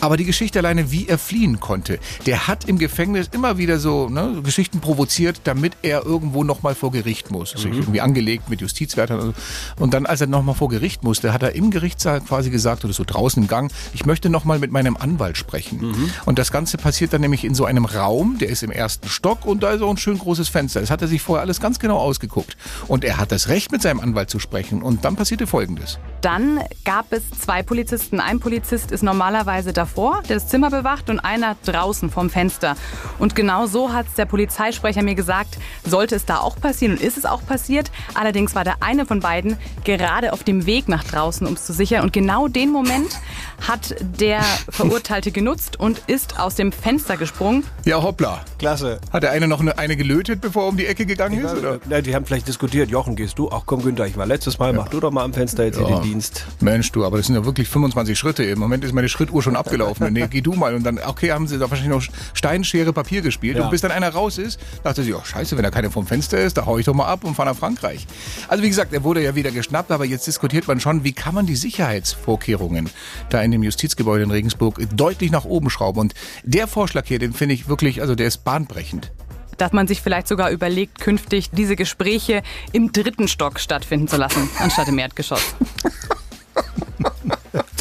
Aber 0.00 0.16
die 0.16 0.24
Geschichte 0.24 0.58
alleine, 0.58 0.90
wie 0.90 1.08
er 1.08 1.18
fliehen 1.18 1.58
konnte, 1.58 1.98
der 2.26 2.48
hat 2.48 2.68
im 2.68 2.78
Gefängnis 2.78 3.28
immer 3.32 3.56
wieder 3.56 3.78
so 3.78 4.08
ne, 4.10 4.42
Geschichten 4.42 4.80
provoziert, 4.80 5.40
damit 5.44 5.72
er 5.82 6.04
irgendwo 6.04 6.44
nochmal 6.44 6.74
vor 6.74 6.92
Gericht 6.92 7.30
muss. 7.30 7.54
Also 7.54 7.77
irgendwie 7.78 8.00
angelegt 8.00 8.48
mit 8.48 8.60
Justizwärtern. 8.60 9.20
Und, 9.20 9.36
so. 9.36 9.82
und 9.82 9.94
dann, 9.94 10.06
als 10.06 10.20
er 10.20 10.26
nochmal 10.26 10.54
vor 10.54 10.68
Gericht 10.68 11.04
musste, 11.04 11.32
hat 11.32 11.42
er 11.42 11.54
im 11.54 11.70
Gerichtssaal 11.70 12.20
quasi 12.20 12.50
gesagt, 12.50 12.84
oder 12.84 12.94
so 12.94 13.04
draußen 13.06 13.42
im 13.42 13.48
Gang, 13.48 13.72
ich 13.92 14.06
möchte 14.06 14.28
nochmal 14.30 14.58
mit 14.58 14.72
meinem 14.72 14.96
Anwalt 14.96 15.36
sprechen. 15.36 15.78
Und 16.24 16.38
das 16.38 16.52
Ganze 16.52 16.76
passiert 16.76 17.12
dann 17.12 17.20
nämlich 17.20 17.44
in 17.44 17.54
so 17.54 17.64
einem 17.64 17.84
Raum, 17.84 18.38
der 18.38 18.48
ist 18.48 18.62
im 18.62 18.70
ersten 18.70 19.08
Stock 19.08 19.44
und 19.44 19.62
da 19.62 19.70
ist 19.72 19.82
auch 19.82 19.90
ein 19.90 19.96
schön 19.96 20.18
großes 20.18 20.48
Fenster. 20.48 20.80
Das 20.80 20.90
hat 20.90 21.02
er 21.02 21.08
sich 21.08 21.22
vorher 21.22 21.42
alles 21.42 21.60
ganz 21.60 21.78
genau 21.78 21.98
ausgeguckt. 21.98 22.56
Und 22.86 23.04
er 23.04 23.18
hat 23.18 23.32
das 23.32 23.48
Recht, 23.48 23.72
mit 23.72 23.82
seinem 23.82 24.00
Anwalt 24.00 24.30
zu 24.30 24.38
sprechen. 24.38 24.82
Und 24.82 25.04
dann 25.04 25.16
passierte 25.16 25.46
Folgendes. 25.46 25.98
Dann 26.20 26.60
gab 26.84 27.12
es 27.12 27.30
zwei 27.30 27.62
Polizisten. 27.62 28.20
Ein 28.20 28.40
Polizist 28.40 28.90
ist 28.90 29.02
normalerweise 29.02 29.72
davor, 29.72 30.22
der 30.28 30.36
das 30.36 30.48
Zimmer 30.48 30.70
bewacht, 30.70 31.10
und 31.10 31.20
einer 31.20 31.56
draußen 31.64 32.10
vom 32.10 32.30
Fenster. 32.30 32.76
Und 33.18 33.34
genau 33.34 33.66
so 33.66 33.92
hat 33.92 34.06
es 34.06 34.14
der 34.14 34.26
Polizeisprecher 34.26 35.02
mir 35.02 35.14
gesagt, 35.14 35.58
sollte 35.84 36.16
es 36.16 36.24
da 36.24 36.38
auch 36.38 36.56
passieren 36.56 36.94
und 36.94 37.02
ist 37.02 37.18
es 37.18 37.24
auch 37.24 37.44
passiert. 37.44 37.67
Allerdings 38.14 38.54
war 38.54 38.64
der 38.64 38.76
eine 38.82 39.06
von 39.06 39.20
beiden 39.20 39.56
gerade 39.84 40.32
auf 40.32 40.42
dem 40.44 40.66
Weg 40.66 40.88
nach 40.88 41.04
draußen, 41.04 41.46
um 41.46 41.54
es 41.54 41.64
zu 41.66 41.72
sichern. 41.72 42.02
Und 42.02 42.12
genau 42.12 42.48
den 42.48 42.70
Moment 42.72 43.18
hat 43.66 43.94
der 44.00 44.40
Verurteilte 44.68 45.30
genutzt 45.32 45.78
und 45.78 46.00
ist 46.06 46.38
aus 46.38 46.54
dem 46.54 46.72
Fenster 46.72 47.16
gesprungen. 47.16 47.64
Ja, 47.84 48.02
hoppla. 48.02 48.40
Klasse. 48.58 49.00
Hat 49.12 49.22
der 49.22 49.32
eine 49.32 49.48
noch 49.48 49.60
eine, 49.60 49.78
eine 49.78 49.96
gelötet, 49.96 50.40
bevor 50.40 50.64
er 50.64 50.68
um 50.68 50.76
die 50.76 50.86
Ecke 50.86 51.04
gegangen 51.06 51.44
ist? 51.44 51.54
Oder? 51.56 51.78
Ja, 51.90 52.00
die 52.00 52.14
haben 52.14 52.24
vielleicht 52.24 52.48
diskutiert. 52.48 52.90
Jochen, 52.90 53.16
gehst 53.16 53.38
du? 53.38 53.50
Ach 53.50 53.62
komm, 53.66 53.82
Günther, 53.82 54.06
ich 54.06 54.16
war 54.16 54.26
letztes 54.26 54.58
Mal. 54.58 54.72
Mach 54.72 54.88
du 54.88 55.00
doch 55.00 55.10
mal 55.10 55.24
am 55.24 55.32
Fenster 55.34 55.64
jetzt 55.64 55.78
hier 55.78 55.88
Ja. 55.88 55.96
den 56.00 56.02
Dienst. 56.04 56.46
Mensch, 56.60 56.90
du, 56.92 57.04
aber 57.04 57.16
das 57.16 57.26
sind 57.26 57.34
ja 57.34 57.44
wirklich 57.44 57.68
25 57.68 58.18
Schritte. 58.18 58.44
Im 58.44 58.58
Moment 58.58 58.84
ist 58.84 58.92
meine 58.92 59.08
Schrittuhr 59.08 59.42
schon 59.42 59.56
abgelaufen. 59.56 60.12
Nee, 60.12 60.26
geh 60.30 60.40
du 60.40 60.54
mal. 60.54 60.74
Und 60.74 60.84
dann, 60.84 60.98
okay, 60.98 61.32
haben 61.32 61.46
sie 61.48 61.58
da 61.58 61.68
wahrscheinlich 61.70 61.94
noch 61.94 62.02
Stein, 62.34 62.64
Schere, 62.64 62.92
Papier 62.92 63.20
gespielt. 63.22 63.56
Ja. 63.56 63.64
Und 63.64 63.70
bis 63.70 63.80
dann 63.80 63.90
einer 63.90 64.08
raus 64.10 64.38
ist, 64.38 64.58
dachte 64.84 65.02
sie, 65.02 65.12
oh 65.14 65.22
scheiße, 65.24 65.56
wenn 65.56 65.64
da 65.64 65.70
keiner 65.70 65.90
vom 65.90 66.06
Fenster 66.06 66.38
ist, 66.38 66.56
da 66.56 66.64
hau 66.66 66.78
ich 66.78 66.86
doch 66.86 66.94
mal 66.94 67.06
ab 67.06 67.24
und 67.24 67.34
fahre 67.34 67.50
nach 67.50 67.56
Frankreich. 67.58 68.06
Also 68.48 68.62
wie 68.62 68.68
gesagt, 68.68 68.92
er 68.92 69.04
wurde 69.04 69.22
ja 69.22 69.34
wieder 69.34 69.50
geschnappt, 69.50 69.90
aber 69.90 70.04
jetzt 70.04 70.26
diskutiert 70.26 70.66
man 70.66 70.80
schon, 70.80 71.04
wie 71.04 71.12
kann 71.12 71.34
man 71.34 71.46
die 71.46 71.56
Sicherheitsvorkehrungen 71.56 72.88
da 73.28 73.42
in 73.42 73.50
dem 73.50 73.62
Justizgebäude 73.62 74.24
in 74.24 74.30
Regensburg 74.30 74.80
deutlich 74.94 75.30
nach 75.30 75.44
oben 75.44 75.68
schrauben. 75.68 76.00
Und 76.00 76.14
der 76.44 76.66
Vorschlag 76.66 77.06
hier, 77.06 77.18
den 77.18 77.32
finde 77.32 77.54
ich 77.54 77.68
wirklich, 77.68 78.00
also 78.00 78.14
der 78.14 78.28
ist 78.28 78.44
bahnbrechend. 78.44 79.12
dass 79.58 79.72
man 79.72 79.88
sich 79.88 80.00
vielleicht 80.00 80.28
sogar 80.28 80.50
überlegt, 80.50 81.00
künftig 81.00 81.50
diese 81.50 81.74
Gespräche 81.74 82.42
im 82.72 82.92
dritten 82.92 83.26
Stock 83.26 83.58
stattfinden 83.58 84.06
zu 84.06 84.16
lassen, 84.16 84.48
anstatt 84.60 84.86
im 84.86 84.98
Erdgeschoss. 84.98 85.42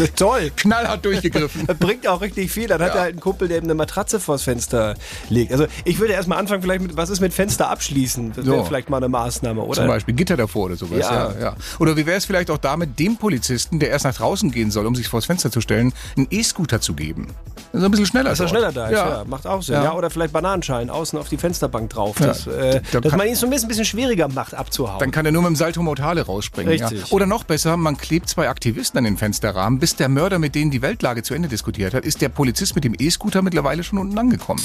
Toll. 0.15 0.51
Knallhart 0.55 1.03
durchgegriffen. 1.05 1.63
Das 1.67 1.77
bringt 1.77 2.07
auch 2.07 2.21
richtig 2.21 2.51
viel. 2.51 2.67
Dann 2.67 2.81
hat 2.81 2.95
er 2.95 3.01
halt 3.01 3.11
einen 3.13 3.19
Kumpel, 3.19 3.47
der 3.47 3.57
ihm 3.57 3.65
eine 3.65 3.73
Matratze 3.75 4.19
vors 4.19 4.43
Fenster 4.43 4.95
legt. 5.29 5.51
Also 5.51 5.67
ich 5.85 5.99
würde 5.99 6.13
erstmal 6.13 6.37
anfangen, 6.39 6.61
vielleicht 6.61 6.81
mit, 6.81 6.95
was 6.97 7.09
ist 7.09 7.19
mit 7.19 7.33
Fenster 7.33 7.69
abschließen? 7.69 8.33
Das 8.35 8.45
wäre 8.45 8.57
So. 8.59 8.63
vielleicht 8.65 8.89
mal 8.89 8.97
eine 8.97 9.09
Maßnahme, 9.09 9.61
oder? 9.61 9.73
Zum 9.81 9.87
Beispiel 9.87 10.13
Gitter 10.15 10.37
davor 10.37 10.65
oder 10.65 10.75
sowas. 10.75 10.99
Ja. 10.99 11.31
Ja. 11.33 11.39
Ja, 11.39 11.55
Oder 11.79 11.95
wie 11.97 12.05
wäre 12.05 12.17
es 12.17 12.25
vielleicht 12.25 12.49
auch 12.51 12.57
damit, 12.57 12.99
dem 12.99 13.17
Polizisten, 13.17 13.79
der 13.79 13.89
erst 13.89 14.05
nach 14.05 14.15
draußen 14.15 14.51
gehen 14.51 14.71
soll, 14.71 14.85
um 14.85 14.95
sich 14.95 15.07
vors 15.07 15.25
Fenster 15.25 15.51
zu 15.51 15.61
stellen, 15.61 15.93
einen 16.15 16.27
E-Scooter 16.29 16.81
zu 16.81 16.93
geben? 16.93 17.27
Das 17.71 17.81
ist 17.81 17.85
ein 17.85 17.91
bisschen 17.91 18.05
schneller. 18.05 18.29
Dass 18.31 18.39
er 18.39 18.47
schneller 18.47 18.71
da 18.71 18.87
ist, 18.87 18.93
ja. 18.97 19.23
Macht 19.27 19.45
auch 19.45 19.61
Sinn. 19.61 19.75
Ja. 19.75 19.83
Ja. 19.85 19.93
Oder 19.93 20.09
vielleicht 20.09 20.33
Bananenschalen 20.33 20.89
außen 20.89 21.17
auf 21.19 21.29
die 21.29 21.37
Fensterbank 21.37 21.89
drauf. 21.89 22.19
Ja. 22.19 22.27
Das, 22.27 22.47
äh, 22.47 22.81
Da 22.91 23.01
dass 23.01 23.15
man 23.15 23.27
ihn 23.27 23.35
so 23.35 23.45
ein 23.47 23.51
bisschen, 23.51 23.85
schwieriger 23.85 24.27
macht, 24.27 24.53
abzuhauen. 24.53 24.99
Dann 24.99 25.11
kann 25.11 25.25
er 25.25 25.31
nur 25.31 25.41
mit 25.43 25.49
dem 25.49 25.55
Salto 25.55 25.81
Mortale 25.81 26.21
rausspringen. 26.25 26.71
Richtig. 26.71 26.99
Ja. 27.01 27.05
Oder 27.11 27.25
noch 27.25 27.43
besser, 27.43 27.77
man 27.77 27.97
klebt 27.97 28.29
zwei 28.29 28.49
Aktivisten 28.49 28.97
an 28.99 29.03
den 29.03 29.17
Fensterrahmen, 29.17 29.79
bis 29.87 29.95
der 29.95 30.09
Mörder 30.09 30.37
mit 30.37 30.53
denen 30.53 30.69
die 30.69 30.81
Weltlage 30.81 31.23
zu 31.23 31.33
Ende 31.33 31.47
diskutiert 31.47 31.93
hat, 31.93 32.03
ist 32.03 32.19
der 32.21 32.27
Polizist 32.27 32.75
mit 32.75 32.83
dem 32.83 32.93
E-Scooter 32.99 33.41
mittlerweile 33.41 33.85
schon 33.85 33.97
unten 33.99 34.17
angekommen. 34.17 34.61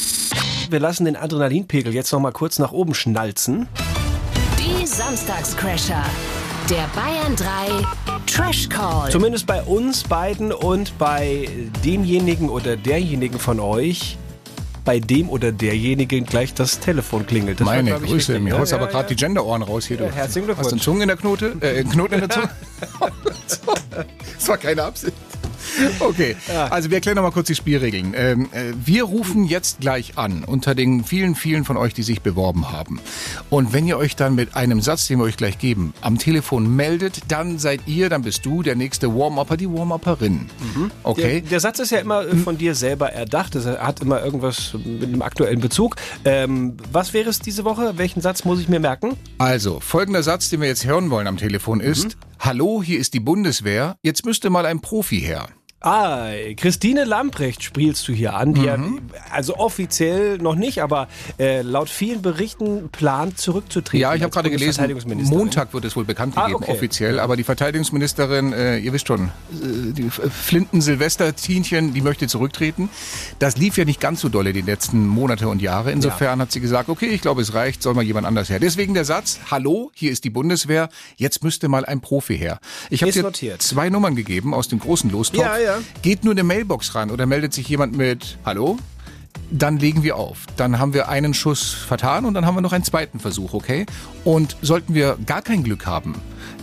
Wir 0.68 0.80
lassen 0.80 1.04
den 1.04 1.14
Adrenalinpegel 1.14 1.94
jetzt 1.94 2.10
noch 2.10 2.18
mal 2.18 2.32
kurz 2.32 2.58
nach 2.58 2.72
oben 2.72 2.92
schnalzen. 2.92 3.68
Die 4.58 4.84
Samstagscrasher. 4.84 6.04
Der 6.68 6.90
Bayern 6.96 7.36
3 7.36 8.16
Trash 8.26 8.68
Call. 8.68 9.12
Zumindest 9.12 9.46
bei 9.46 9.62
uns 9.62 10.02
beiden 10.02 10.50
und 10.50 10.98
bei 10.98 11.48
demjenigen 11.84 12.48
oder 12.48 12.76
derjenigen 12.76 13.38
von 13.38 13.60
euch, 13.60 14.18
bei 14.84 14.98
dem 14.98 15.30
oder 15.30 15.52
derjenigen 15.52 16.26
gleich 16.26 16.52
das 16.52 16.80
Telefon 16.80 17.28
klingelt. 17.28 17.60
Das 17.60 17.66
war, 17.68 17.76
Meine 17.76 17.90
ich, 17.90 17.96
Grüße, 17.98 18.14
richtig, 18.14 18.40
mir 18.40 18.54
ne? 18.54 18.58
haust 18.58 18.72
Ja, 18.72 18.78
aber 18.78 18.86
ja, 18.86 18.90
gerade 18.90 19.08
die 19.14 19.14
Genderohren 19.14 19.62
raus 19.62 19.84
hier. 19.86 19.98
Du. 19.98 20.04
Ja, 20.04 20.10
herzlichen 20.10 20.48
Hast 20.48 20.72
du 20.72 20.74
einen 20.74 20.80
Glückwunsch. 20.80 20.82
Zungen 20.82 21.02
in 21.02 21.08
der 21.08 21.16
Knote? 21.16 21.56
Äh, 21.60 21.78
einen 21.78 21.90
Knoten 21.90 22.14
in 22.14 22.20
der 22.22 22.28
Zunge? 22.30 22.50
das 24.34 24.48
war 24.48 24.58
keine 24.58 24.84
Absicht. 24.84 25.14
Okay, 26.00 26.36
also 26.70 26.90
wir 26.90 26.96
erklären 26.96 27.16
noch 27.16 27.22
mal 27.22 27.30
kurz 27.30 27.46
die 27.46 27.54
Spielregeln. 27.54 28.14
Ähm, 28.16 28.48
äh, 28.52 28.72
wir 28.84 29.04
rufen 29.04 29.44
jetzt 29.44 29.80
gleich 29.80 30.18
an 30.18 30.44
unter 30.44 30.74
den 30.74 31.04
vielen, 31.04 31.34
vielen 31.34 31.64
von 31.64 31.76
euch, 31.76 31.94
die 31.94 32.02
sich 32.02 32.20
beworben 32.20 32.72
haben. 32.72 33.00
Und 33.50 33.72
wenn 33.72 33.86
ihr 33.86 33.96
euch 33.96 34.16
dann 34.16 34.34
mit 34.34 34.54
einem 34.56 34.80
Satz, 34.80 35.06
den 35.06 35.18
wir 35.18 35.24
euch 35.24 35.36
gleich 35.36 35.58
geben, 35.58 35.94
am 36.00 36.18
Telefon 36.18 36.74
meldet, 36.74 37.20
dann 37.28 37.58
seid 37.58 37.82
ihr, 37.86 38.08
dann 38.08 38.22
bist 38.22 38.44
du 38.44 38.62
der 38.62 38.74
nächste 38.74 39.14
Warm-Upper, 39.14 39.56
die 39.56 39.70
Warm-Upperin. 39.70 40.50
Okay? 41.04 41.40
Der, 41.40 41.50
der 41.50 41.60
Satz 41.60 41.78
ist 41.78 41.90
ja 41.90 41.98
immer 41.98 42.26
äh, 42.26 42.36
von 42.36 42.58
dir 42.58 42.74
selber 42.74 43.12
erdacht. 43.12 43.54
Es 43.54 43.66
hat 43.66 44.00
immer 44.00 44.22
irgendwas 44.22 44.74
mit 44.74 45.04
einem 45.04 45.22
aktuellen 45.22 45.60
Bezug. 45.60 45.96
Ähm, 46.24 46.76
was 46.90 47.12
wäre 47.12 47.30
es 47.30 47.38
diese 47.38 47.64
Woche? 47.64 47.94
Welchen 47.96 48.20
Satz 48.20 48.44
muss 48.44 48.60
ich 48.60 48.68
mir 48.68 48.80
merken? 48.80 49.16
Also, 49.38 49.80
folgender 49.80 50.22
Satz, 50.22 50.50
den 50.50 50.60
wir 50.60 50.68
jetzt 50.68 50.84
hören 50.84 51.10
wollen 51.10 51.26
am 51.26 51.36
Telefon 51.36 51.80
ist, 51.80 52.16
Hallo, 52.44 52.82
hier 52.82 52.98
ist 52.98 53.14
die 53.14 53.20
Bundeswehr, 53.20 53.98
jetzt 54.02 54.26
müsste 54.26 54.50
mal 54.50 54.66
ein 54.66 54.80
Profi 54.80 55.20
her. 55.20 55.48
Ah, 55.84 56.28
Christine 56.56 57.04
Lamprecht 57.04 57.62
spielst 57.62 58.06
du 58.08 58.12
hier 58.12 58.34
an, 58.34 58.54
die 58.54 58.62
ja, 58.64 58.76
Mhm. 58.76 59.00
also 59.32 59.56
offiziell 59.56 60.38
noch 60.38 60.54
nicht, 60.54 60.82
aber 60.82 61.08
äh, 61.38 61.62
laut 61.62 61.90
vielen 61.90 62.22
Berichten 62.22 62.88
plant 62.90 63.38
zurückzutreten. 63.38 64.00
Ja, 64.00 64.14
ich 64.14 64.22
habe 64.22 64.32
gerade 64.32 64.50
gelesen. 64.50 64.84
Montag 65.24 65.74
wird 65.74 65.84
es 65.84 65.96
wohl 65.96 66.04
bekannt 66.04 66.34
Ah, 66.36 66.46
gegeben, 66.46 66.62
okay. 66.62 66.72
offiziell. 66.72 67.18
Aber 67.20 67.36
die 67.36 67.44
Verteidigungsministerin, 67.44 68.52
äh, 68.52 68.78
ihr 68.78 68.92
wisst 68.92 69.08
schon, 69.08 69.26
äh, 69.26 69.92
die 69.92 70.08
Flinten-Silvester-Tienchen, 70.10 71.94
die 71.94 72.00
möchte 72.00 72.26
zurücktreten. 72.26 72.88
Das 73.38 73.56
lief 73.56 73.76
ja 73.76 73.84
nicht 73.84 74.00
ganz 74.00 74.20
so 74.20 74.28
dolle 74.28 74.52
die 74.52 74.60
letzten 74.62 75.06
Monate 75.06 75.48
und 75.48 75.62
Jahre. 75.62 75.92
Insofern 75.92 76.40
hat 76.40 76.52
sie 76.52 76.60
gesagt, 76.60 76.88
okay, 76.88 77.06
ich 77.06 77.20
glaube, 77.20 77.42
es 77.42 77.54
reicht, 77.54 77.82
soll 77.82 77.94
mal 77.94 78.02
jemand 78.04 78.26
anders 78.26 78.48
her. 78.50 78.60
Deswegen 78.60 78.94
der 78.94 79.04
Satz, 79.04 79.40
hallo, 79.50 79.90
hier 79.94 80.12
ist 80.12 80.24
die 80.24 80.30
Bundeswehr, 80.30 80.88
jetzt 81.16 81.42
müsste 81.44 81.68
mal 81.68 81.84
ein 81.84 82.00
Profi 82.00 82.36
her. 82.38 82.58
Ich 82.90 83.02
habe 83.02 83.12
dir 83.12 83.22
notiert. 83.22 83.62
zwei 83.62 83.88
Nummern 83.90 84.16
gegeben 84.16 84.54
aus 84.54 84.68
dem 84.68 84.78
großen 84.78 85.10
Lostopf. 85.10 85.42
Ja, 85.44 85.58
ja. 85.58 85.71
Geht 86.02 86.24
nur 86.24 86.32
eine 86.32 86.42
Mailbox 86.44 86.94
ran 86.94 87.10
oder 87.10 87.26
meldet 87.26 87.52
sich 87.52 87.68
jemand 87.68 87.96
mit 87.96 88.38
Hallo? 88.44 88.78
Dann 89.50 89.76
legen 89.78 90.02
wir 90.02 90.16
auf. 90.16 90.38
Dann 90.56 90.78
haben 90.78 90.94
wir 90.94 91.08
einen 91.10 91.34
Schuss 91.34 91.72
vertan 91.72 92.24
und 92.24 92.32
dann 92.34 92.46
haben 92.46 92.54
wir 92.54 92.62
noch 92.62 92.72
einen 92.72 92.84
zweiten 92.84 93.18
Versuch, 93.20 93.52
okay? 93.52 93.84
Und 94.24 94.56
sollten 94.62 94.94
wir 94.94 95.18
gar 95.26 95.42
kein 95.42 95.62
Glück 95.62 95.84
haben, 95.84 96.14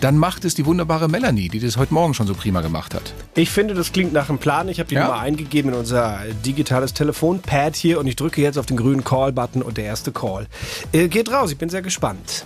dann 0.02 0.18
macht 0.18 0.44
es 0.44 0.56
die 0.56 0.66
wunderbare 0.66 1.08
Melanie, 1.08 1.50
die 1.50 1.60
das 1.60 1.78
heute 1.78 1.94
Morgen 1.94 2.16
schon 2.16 2.26
so 2.26 2.34
prima 2.34 2.62
gemacht 2.62 2.96
hat. 2.96 3.14
Ich 3.36 3.52
finde, 3.52 3.76
das 3.76 3.92
klingt 3.92 4.12
nach 4.14 4.30
einem 4.30 4.40
Plan. 4.40 4.70
Ich 4.70 4.80
habe 4.80 4.90
die 4.90 4.96
Ja? 4.96 5.06
Nummer 5.06 5.20
eingegeben 5.20 5.72
in 5.72 5.78
unser 5.78 6.22
digitales 6.46 6.94
Telefonpad 6.96 7.76
hier 7.76 8.00
und 8.00 8.08
ich 8.08 8.16
drücke 8.16 8.42
jetzt 8.42 8.58
auf 8.58 8.66
den 8.66 8.78
grünen 8.78 9.04
Call-Button 9.04 9.62
und 9.62 9.78
der 9.78 9.86
erste 9.86 10.12
Call 10.12 10.48
äh, 10.92 11.08
geht 11.10 11.30
raus. 11.32 11.52
Ich 11.52 11.58
bin 11.60 11.70
sehr 11.70 11.84
gespannt. 11.84 12.46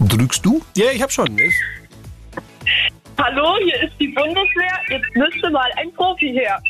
Drückst 0.00 0.44
du? 0.44 0.60
Ja, 0.76 0.86
ich 0.92 1.02
habe 1.02 1.12
schon. 1.12 1.38
Ist- 1.38 1.54
Hallo, 3.18 3.56
hier 3.62 3.82
ist 3.82 3.94
die 4.00 4.08
Bundeswehr. 4.08 4.78
Jetzt 4.88 5.14
müsste 5.14 5.50
mal 5.50 5.70
ein 5.76 5.92
Profi 5.92 6.32
her. 6.32 6.60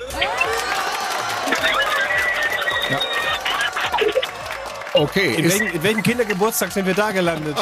Okay. 4.93 5.35
In 5.35 5.45
welchem, 5.45 5.67
in 5.67 5.83
welchem 5.83 6.03
Kindergeburtstag 6.03 6.73
sind 6.73 6.87
wir 6.87 6.95
da 6.95 7.11
gelandet? 7.11 7.57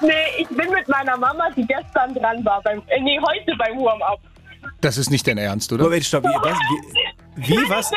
Nee, 0.00 0.12
ich 0.38 0.48
bin 0.48 0.70
mit 0.70 0.86
meiner 0.88 1.16
Mama, 1.16 1.48
die 1.56 1.66
gestern 1.66 2.14
dran 2.14 2.44
war, 2.44 2.60
beim, 2.62 2.82
äh, 2.88 3.00
nee, 3.00 3.18
heute 3.18 3.56
beim 3.56 3.78
Warm-Up. 3.78 4.20
Das 4.82 4.98
ist 4.98 5.10
nicht 5.10 5.26
dein 5.26 5.38
Ernst, 5.38 5.72
oder? 5.72 5.84
Moment, 5.84 6.04
stopp. 6.04 6.24
Wie, 6.24 6.28
was, 6.28 6.58
wie, 7.36 7.48
wie 7.48 7.70
was? 7.70 7.90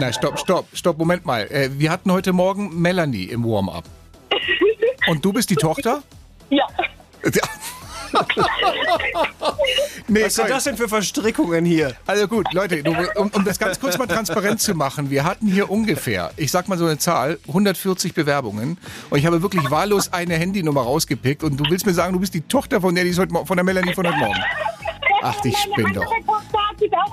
Na, 0.00 0.12
stopp, 0.12 0.38
stopp, 0.38 0.66
stopp, 0.74 0.98
Moment 0.98 1.24
mal. 1.24 1.46
Äh, 1.50 1.70
wir 1.72 1.90
hatten 1.90 2.12
heute 2.12 2.32
Morgen 2.34 2.80
Melanie 2.80 3.24
im 3.24 3.44
Warm-up. 3.44 3.84
Und 5.06 5.24
du 5.24 5.32
bist 5.32 5.48
die 5.48 5.56
Tochter? 5.56 6.02
Ja. 6.50 6.66
Nee, 10.08 10.24
Was 10.24 10.36
sind 10.36 10.48
das 10.48 10.64
denn 10.64 10.76
für 10.76 10.88
Verstrickungen 10.88 11.64
hier? 11.64 11.94
Also 12.06 12.26
gut, 12.28 12.52
Leute, 12.54 12.82
du, 12.82 12.92
um, 13.16 13.28
um 13.28 13.44
das 13.44 13.58
ganz 13.58 13.78
kurz 13.78 13.98
mal 13.98 14.06
transparent 14.06 14.60
zu 14.60 14.74
machen, 14.74 15.10
wir 15.10 15.24
hatten 15.24 15.46
hier 15.46 15.70
ungefähr, 15.70 16.30
ich 16.36 16.50
sag 16.50 16.68
mal 16.68 16.78
so 16.78 16.86
eine 16.86 16.96
Zahl, 16.96 17.38
140 17.48 18.14
Bewerbungen 18.14 18.78
und 19.10 19.18
ich 19.18 19.26
habe 19.26 19.42
wirklich 19.42 19.70
wahllos 19.70 20.12
eine 20.12 20.36
Handynummer 20.36 20.80
rausgepickt 20.80 21.44
und 21.44 21.58
du 21.58 21.64
willst 21.68 21.84
mir 21.84 21.92
sagen, 21.92 22.14
du 22.14 22.20
bist 22.20 22.32
die 22.32 22.40
Tochter 22.40 22.80
von 22.80 22.94
der, 22.94 23.04
die 23.04 23.10
ist 23.10 23.18
heute, 23.18 23.34
von 23.44 23.56
der 23.56 23.64
Melanie 23.64 23.92
von 23.92 24.06
heute 24.06 24.16
Morgen. 24.16 24.40
Ach, 25.22 25.44
ich 25.44 25.58
spinn 25.58 25.92
doch. 25.92 26.10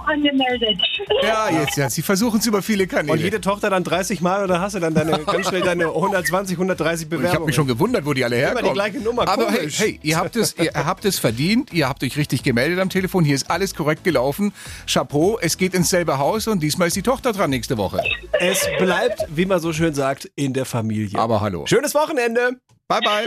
Auch 0.05 0.09
angemeldet. 0.11 0.79
Ja, 1.23 1.49
jetzt, 1.49 1.77
ja, 1.77 1.89
sie 1.89 2.01
versuchen 2.01 2.39
es 2.39 2.45
über 2.45 2.61
viele 2.61 2.87
Kanäle. 2.87 3.13
Und 3.13 3.19
jede 3.19 3.41
Tochter 3.41 3.69
dann 3.69 3.83
30 3.83 4.21
Mal 4.21 4.43
oder 4.43 4.59
hast 4.61 4.75
du 4.75 4.79
dann 4.79 4.93
deine, 4.93 5.19
ganz 5.19 5.47
schnell 5.49 5.61
deine 5.61 5.85
120, 5.87 6.55
130 6.55 7.05
Und 7.05 7.09
Bewerbungen? 7.09 7.27
ich 7.31 7.35
habe 7.35 7.45
mich 7.45 7.55
schon 7.55 7.67
gewundert, 7.67 8.05
wo 8.05 8.13
die 8.13 8.23
alle 8.23 8.35
Immer 8.37 8.45
herkommen. 8.47 8.65
die 8.69 8.73
gleiche 8.73 8.99
Nummer, 8.99 9.27
Aber 9.27 9.49
hey, 9.49 9.57
komisch. 9.59 9.79
hey, 9.79 9.99
ihr 10.03 10.17
habt 10.17 10.35
es, 10.35 10.55
ihr 10.57 10.71
habt 10.73 11.05
es 11.05 11.19
verdient, 11.19 11.71
ihr 11.73 11.87
habt 11.89 12.03
euch 12.03 12.17
richtig 12.17 12.43
gemeldet 12.43 12.79
am 12.79 12.89
Telefon, 12.89 13.23
hier 13.23 13.35
ist 13.35 13.49
alles 13.49 13.75
korrekt 13.75 14.03
gelaufen. 14.03 14.53
Chapeau, 14.87 15.37
es 15.41 15.57
geht 15.57 15.73
ins 15.73 15.89
selbe 15.89 16.17
Haus 16.17 16.47
und 16.47 16.61
diesmal 16.61 16.87
ist 16.87 16.95
die 16.97 17.03
Tochter 17.03 17.31
dran 17.33 17.49
nächste 17.49 17.77
Woche. 17.77 18.01
Es 18.39 18.67
bleibt, 18.79 19.25
wie 19.29 19.45
man 19.45 19.59
so 19.59 19.73
schön 19.73 19.93
sagt, 19.93 20.29
in 20.35 20.53
der 20.53 20.65
Familie. 20.65 21.17
Aber 21.19 21.41
hallo. 21.41 21.65
Schönes 21.65 21.93
Wochenende. 21.95 22.59
Bye 22.87 22.99
bye. 23.01 23.25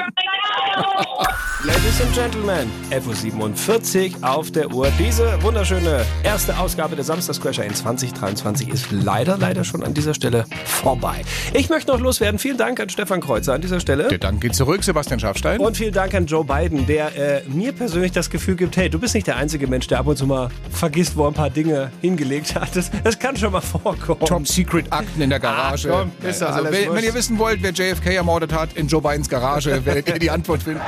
Ladies 1.65 2.01
and 2.01 2.15
Gentlemen, 2.15 2.71
FO47 2.93 4.23
auf 4.23 4.53
der 4.53 4.71
Uhr. 4.71 4.89
Diese 4.99 5.43
wunderschöne 5.43 6.05
erste 6.23 6.57
Ausgabe 6.57 6.68
der 6.77 7.05
Samstagscrasher 7.05 7.65
in 7.65 7.75
2023 7.75 8.69
ist 8.69 8.91
leider, 8.91 9.39
leider 9.39 9.65
schon 9.65 9.83
an 9.83 9.95
dieser 9.95 10.15
Stelle 10.15 10.45
vorbei. 10.65 11.23
Ich 11.55 11.69
möchte 11.71 11.91
noch 11.91 12.01
loswerden. 12.01 12.39
Vielen 12.39 12.59
Dank 12.59 12.79
an 12.81 12.89
Stefan 12.89 13.21
Kreuzer 13.21 13.55
an 13.55 13.61
dieser 13.61 13.81
Stelle. 13.81 14.09
Der 14.09 14.19
Dank 14.19 14.41
geht 14.41 14.55
zurück, 14.55 14.85
Sebastian 14.85 15.19
Schafstein. 15.19 15.61
Und 15.61 15.77
vielen 15.77 15.95
Dank 15.95 16.15
an 16.15 16.27
Joe 16.27 16.45
Biden, 16.45 16.87
der 16.87 17.17
äh, 17.17 17.43
mir 17.49 17.73
persönlich 17.73 18.13
das 18.13 18.31
Gefühl 18.31 18.57
gibt, 18.57 18.77
hey, 18.77 18.91
du 18.91 18.99
bist 18.99 19.15
nicht 19.15 19.27
der 19.27 19.37
einzige 19.37 19.67
Mensch, 19.67 19.87
der 19.87 19.99
ab 19.99 20.07
und 20.07 20.17
zu 20.17 20.27
mal 20.27 20.51
vergisst, 20.71 21.17
wo 21.17 21.25
er 21.25 21.29
ein 21.29 21.35
paar 21.35 21.51
Dinge 21.51 21.91
hingelegt 22.01 22.55
hat. 22.55 22.75
Das, 22.77 22.91
das 23.03 23.19
kann 23.19 23.37
schon 23.37 23.53
mal 23.53 23.61
vorkommen. 23.61 24.21
Top 24.21 24.47
Secret 24.47 24.93
Akten 24.93 25.23
in 25.23 25.31
der 25.31 25.41
Garage. 25.41 25.91
Ach, 25.93 26.01
komm, 26.01 26.29
ist 26.29 26.43
also, 26.43 26.65
wenn, 26.65 26.95
wenn 26.95 27.05
ihr 27.05 27.15
wissen 27.15 27.39
wollt, 27.39 27.63
wer 27.63 27.73
JFK 27.73 28.15
ermordet 28.15 28.53
hat, 28.53 28.75
in 28.75 28.89
Joe 28.89 29.01
Bidens 29.01 29.29
Garage, 29.29 29.71
werdet 29.85 30.09
ihr 30.09 30.19
die 30.19 30.31
Antwort 30.31 30.63
finden. 30.63 30.81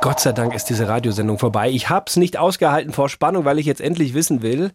Gott 0.00 0.20
sei 0.20 0.32
Dank 0.32 0.54
ist 0.54 0.64
diese 0.66 0.88
Radiosendung 0.88 1.38
vorbei. 1.38 1.70
Ich 1.70 1.88
hab's 1.88 2.16
nicht 2.16 2.36
ausgehalten 2.36 2.92
vor 2.92 3.08
Spannung, 3.08 3.44
weil 3.44 3.58
ich 3.58 3.66
jetzt 3.66 3.80
endlich 3.80 4.14
wissen 4.14 4.42
will, 4.42 4.72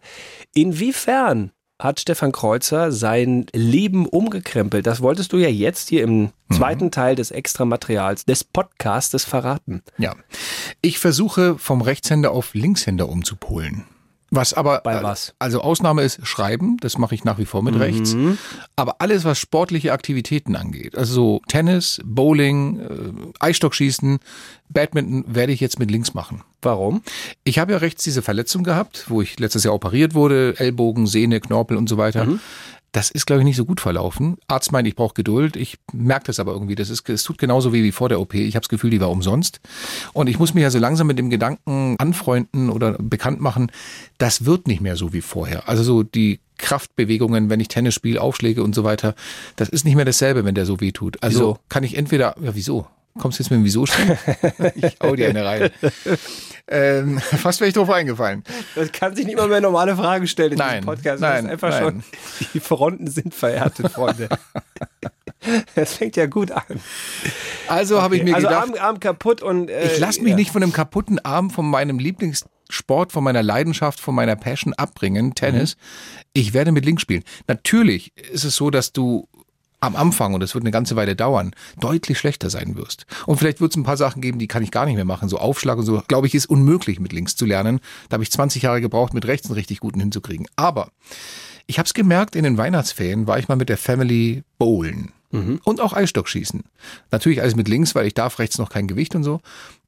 inwiefern 0.54 1.52
hat 1.80 2.00
Stefan 2.00 2.32
Kreuzer 2.32 2.90
sein 2.90 3.46
Leben 3.52 4.06
umgekrempelt? 4.06 4.86
Das 4.86 5.00
wolltest 5.00 5.32
du 5.32 5.36
ja 5.36 5.48
jetzt 5.48 5.88
hier 5.88 6.02
im 6.02 6.30
zweiten 6.52 6.90
Teil 6.90 7.14
des 7.14 7.30
Extramaterials 7.30 8.24
des 8.24 8.42
Podcastes 8.42 9.24
verraten. 9.24 9.82
Ja. 9.96 10.16
Ich 10.82 10.98
versuche 10.98 11.56
vom 11.58 11.80
Rechtshänder 11.80 12.32
auf 12.32 12.54
Linkshänder 12.54 13.08
umzupolen. 13.08 13.84
Was 14.30 14.52
aber, 14.52 14.82
Bei 14.84 15.02
was? 15.02 15.34
also 15.38 15.62
Ausnahme 15.62 16.02
ist 16.02 16.26
Schreiben, 16.26 16.76
das 16.80 16.98
mache 16.98 17.14
ich 17.14 17.24
nach 17.24 17.38
wie 17.38 17.46
vor 17.46 17.62
mit 17.62 17.74
Mhm. 17.74 17.80
rechts. 17.80 18.14
Aber 18.76 18.96
alles, 19.00 19.24
was 19.24 19.38
sportliche 19.38 19.92
Aktivitäten 19.92 20.54
angeht, 20.54 20.98
also 20.98 21.14
so 21.14 21.40
Tennis, 21.48 22.00
Bowling, 22.04 22.78
äh, 22.80 22.86
Eisstockschießen, 23.40 24.18
Badminton, 24.68 25.24
werde 25.26 25.52
ich 25.52 25.60
jetzt 25.60 25.78
mit 25.78 25.90
links 25.90 26.12
machen. 26.12 26.42
Warum? 26.60 27.02
Ich 27.44 27.58
habe 27.58 27.72
ja 27.72 27.78
rechts 27.78 28.04
diese 28.04 28.20
Verletzung 28.20 28.64
gehabt, 28.64 29.06
wo 29.08 29.22
ich 29.22 29.38
letztes 29.38 29.64
Jahr 29.64 29.72
operiert 29.74 30.12
wurde, 30.14 30.54
Ellbogen, 30.58 31.06
Sehne, 31.06 31.40
Knorpel 31.40 31.76
und 31.78 31.88
so 31.88 31.96
weiter. 31.96 32.26
Mhm. 32.26 32.40
Das 32.92 33.10
ist, 33.10 33.26
glaube 33.26 33.42
ich, 33.42 33.44
nicht 33.44 33.56
so 33.56 33.64
gut 33.64 33.80
verlaufen. 33.80 34.38
Arzt 34.46 34.72
meint, 34.72 34.88
ich 34.88 34.96
brauche 34.96 35.14
Geduld. 35.14 35.56
Ich 35.56 35.78
merke 35.92 36.26
das 36.26 36.40
aber 36.40 36.52
irgendwie. 36.52 36.74
Das 36.74 36.88
ist, 36.88 37.08
es 37.08 37.22
tut 37.22 37.38
genauso 37.38 37.72
weh 37.72 37.82
wie 37.82 37.92
vor 37.92 38.08
der 38.08 38.20
OP. 38.20 38.34
Ich 38.34 38.54
habe 38.54 38.62
das 38.62 38.68
Gefühl, 38.68 38.90
die 38.90 39.00
war 39.00 39.10
umsonst. 39.10 39.60
Und 40.14 40.28
ich 40.28 40.38
muss 40.38 40.54
mich 40.54 40.62
ja 40.62 40.70
so 40.70 40.78
langsam 40.78 41.06
mit 41.06 41.18
dem 41.18 41.28
Gedanken 41.30 41.96
anfreunden 41.98 42.70
oder 42.70 42.92
bekannt 42.92 43.40
machen, 43.40 43.70
das 44.16 44.44
wird 44.44 44.66
nicht 44.68 44.80
mehr 44.80 44.96
so 44.96 45.12
wie 45.12 45.20
vorher. 45.20 45.68
Also 45.68 45.82
so 45.82 46.02
die 46.02 46.40
Kraftbewegungen, 46.56 47.50
wenn 47.50 47.60
ich 47.60 47.68
Tennis 47.68 47.94
spiele, 47.94 48.20
Aufschläge 48.20 48.62
und 48.62 48.74
so 48.74 48.84
weiter, 48.84 49.14
das 49.56 49.68
ist 49.68 49.84
nicht 49.84 49.94
mehr 49.94 50.04
dasselbe, 50.04 50.44
wenn 50.44 50.54
der 50.54 50.66
so 50.66 50.80
weh 50.80 50.92
tut. 50.92 51.22
Also 51.22 51.38
Wieso? 51.38 51.58
kann 51.68 51.84
ich 51.84 51.96
entweder, 51.96 52.34
ja 52.42 52.54
wieso? 52.54 52.86
Kommst 53.18 53.38
du 53.38 53.42
jetzt 53.42 53.50
mit 53.50 53.58
dem 53.58 53.64
Wieso 53.64 53.86
spielen? 53.86 54.18
ich 54.74 54.96
hau 55.02 55.14
dir 55.14 55.28
eine 55.28 55.44
rein. 55.44 55.70
Ähm, 56.70 57.18
fast 57.18 57.60
wäre 57.60 57.68
ich 57.68 57.74
drauf 57.74 57.90
eingefallen. 57.90 58.44
Das 58.74 58.92
kann 58.92 59.16
sich 59.16 59.26
nicht 59.26 59.36
mal 59.36 59.48
mehr 59.48 59.60
normale 59.60 59.96
Fragen 59.96 60.26
stellen 60.26 60.52
in 60.52 60.58
Nein, 60.58 60.82
diesem 60.82 60.84
Podcast. 60.84 61.20
nein, 61.20 61.44
das 61.44 61.52
einfach 61.52 61.70
nein. 61.70 61.82
schon, 61.82 62.48
die 62.52 62.60
Fronten 62.60 63.06
sind 63.06 63.34
verhärtet, 63.34 63.90
Freunde. 63.92 64.28
Das 65.76 65.94
fängt 65.94 66.16
ja 66.16 66.26
gut 66.26 66.50
an. 66.50 66.64
Also 67.68 68.02
habe 68.02 68.16
ich 68.16 68.24
mir 68.24 68.34
also 68.34 68.48
gedacht, 68.48 68.70
Arm, 68.70 68.74
Arm 68.78 69.00
kaputt 69.00 69.40
und 69.40 69.70
äh, 69.70 69.86
ich 69.86 69.98
lasse 70.00 70.20
mich 70.20 70.30
ja. 70.30 70.36
nicht 70.36 70.50
von 70.50 70.62
einem 70.64 70.72
kaputten 70.72 71.20
Arm 71.20 71.50
von 71.50 71.70
meinem 71.70 72.00
Lieblingssport, 72.00 73.12
von 73.12 73.22
meiner 73.22 73.42
Leidenschaft, 73.42 74.00
von 74.00 74.16
meiner 74.16 74.34
Passion 74.34 74.74
abbringen, 74.74 75.34
Tennis. 75.34 75.76
Ich 76.32 76.54
werde 76.54 76.72
mit 76.72 76.84
links 76.84 77.02
spielen. 77.02 77.22
Natürlich 77.46 78.12
ist 78.16 78.44
es 78.44 78.56
so, 78.56 78.70
dass 78.70 78.92
du 78.92 79.28
am 79.80 79.96
Anfang, 79.96 80.34
und 80.34 80.40
das 80.40 80.54
wird 80.54 80.64
eine 80.64 80.70
ganze 80.70 80.96
Weile 80.96 81.14
dauern, 81.14 81.52
deutlich 81.80 82.18
schlechter 82.18 82.50
sein 82.50 82.76
wirst. 82.76 83.06
Und 83.26 83.38
vielleicht 83.38 83.60
wird 83.60 83.72
es 83.72 83.76
ein 83.76 83.84
paar 83.84 83.96
Sachen 83.96 84.20
geben, 84.20 84.38
die 84.38 84.48
kann 84.48 84.62
ich 84.62 84.70
gar 84.70 84.86
nicht 84.86 84.96
mehr 84.96 85.04
machen. 85.04 85.28
So 85.28 85.38
Aufschlag 85.38 85.78
und 85.78 85.84
so, 85.84 86.02
glaube 86.08 86.26
ich, 86.26 86.34
ist 86.34 86.46
unmöglich 86.46 87.00
mit 87.00 87.12
links 87.12 87.36
zu 87.36 87.46
lernen. 87.46 87.80
Da 88.08 88.14
habe 88.14 88.24
ich 88.24 88.32
20 88.32 88.62
Jahre 88.62 88.80
gebraucht, 88.80 89.14
mit 89.14 89.26
rechts 89.26 89.46
einen 89.46 89.54
richtig 89.54 89.80
guten 89.80 90.00
hinzukriegen. 90.00 90.46
Aber 90.56 90.90
ich 91.66 91.78
habe 91.78 91.86
es 91.86 91.94
gemerkt, 91.94 92.34
in 92.34 92.44
den 92.44 92.56
Weihnachtsferien 92.58 93.26
war 93.26 93.38
ich 93.38 93.48
mal 93.48 93.56
mit 93.56 93.68
der 93.68 93.78
Family 93.78 94.42
bowlen. 94.58 95.12
Und 95.64 95.80
auch 95.80 95.92
Eisstockschießen. 95.92 96.64
Natürlich 97.10 97.42
alles 97.42 97.54
mit 97.54 97.68
links, 97.68 97.94
weil 97.94 98.06
ich 98.06 98.14
darf 98.14 98.38
rechts 98.38 98.58
noch 98.58 98.70
kein 98.70 98.88
Gewicht 98.88 99.14
und 99.14 99.24
so. 99.24 99.40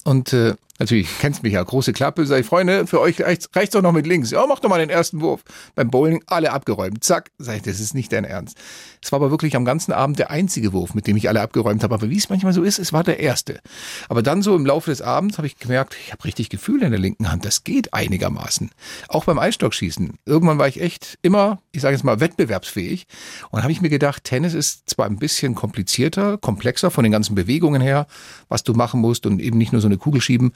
Und 0.05 0.33
äh, 0.33 0.55
natürlich, 0.81 1.09
kennst 1.21 1.43
mich 1.43 1.53
ja, 1.53 1.63
große 1.63 1.93
Klappe, 1.93 2.27
sag 2.27 2.41
ich, 2.41 2.47
Freunde, 2.47 2.87
für 2.87 3.01
euch 3.01 3.21
reicht's, 3.21 3.49
doch 3.71 3.83
noch 3.83 3.93
mit 3.93 4.07
links. 4.07 4.31
Ja, 4.31 4.45
mach 4.49 4.59
doch 4.59 4.69
mal 4.69 4.81
den 4.81 4.91
ersten 4.91 5.21
Wurf. 5.21 5.43
Beim 5.75 5.91
Bowling 5.91 6.25
alle 6.27 6.53
abgeräumt. 6.53 7.05
Zack, 7.05 7.31
sag 7.39 7.57
ich, 7.57 7.63
das 7.63 7.79
ist 7.79 7.95
nicht 7.95 8.13
dein 8.13 8.25
Ernst. 8.25 8.57
Es 9.03 9.13
war 9.13 9.19
aber 9.19 9.31
wirklich 9.31 9.55
am 9.57 9.65
ganzen 9.65 9.93
Abend 9.93 10.19
der 10.19 10.31
einzige 10.31 10.73
Wurf, 10.73 10.95
mit 10.95 11.07
dem 11.07 11.17
ich 11.17 11.29
alle 11.29 11.41
abgeräumt 11.41 11.83
habe. 11.83 11.95
Aber 11.95 12.11
wie 12.11 12.17
es 12.17 12.29
manchmal 12.29 12.53
so 12.53 12.63
ist, 12.63 12.79
es 12.79 12.93
war 12.93 13.05
der 13.05 13.21
erste. 13.21 13.61
Aber 14.09 14.23
dann 14.23 14.43
so 14.43 14.57
im 14.57 14.67
Laufe 14.67 14.91
des 14.91 15.03
Abends 15.03 15.39
habe 15.39 15.47
ich 15.47 15.59
gemerkt, 15.59 15.97
ich 16.05 16.13
habe 16.13 16.25
richtig 16.25 16.49
Gefühl 16.49 16.83
in 16.83 16.91
der 16.91 17.01
linken 17.01 17.31
Hand. 17.31 17.45
Das 17.45 17.63
geht 17.63 17.93
einigermaßen. 17.93 18.71
Auch 19.09 19.27
beim 19.27 19.39
Eisstockschießen. 19.39 20.19
Irgendwann 20.25 20.59
war 20.59 20.69
ich 20.69 20.81
echt 20.81 21.19
immer, 21.23 21.61
ich 21.73 21.83
sage 21.83 21.95
jetzt 21.95 22.05
mal, 22.05 22.21
wettbewerbsfähig. 22.21 23.07
Und 23.51 23.63
habe 23.63 23.73
ich 23.73 23.83
mir 23.83 23.91
gedacht, 23.91 24.25
Tennis 24.25 24.55
ist 24.55 24.89
zwar 24.89 25.07
ein 25.07 25.19
bisschen 25.19 25.55
komplizierter, 25.55 26.39
komplexer 26.39 26.91
von 26.91 27.03
den 27.03 27.13
ganzen 27.13 27.35
Bewegungen 27.35 27.83
her, 27.83 28.07
was 28.49 28.65
du 28.65 28.73
machen 28.73 29.01
musst 29.01 29.27
und 29.27 29.41
eben 29.41 29.59
nicht 29.59 29.73
nur 29.73 29.83
so 29.83 29.89
eine 29.89 29.99
Kugel 29.99 30.23
schieben. 30.23 30.53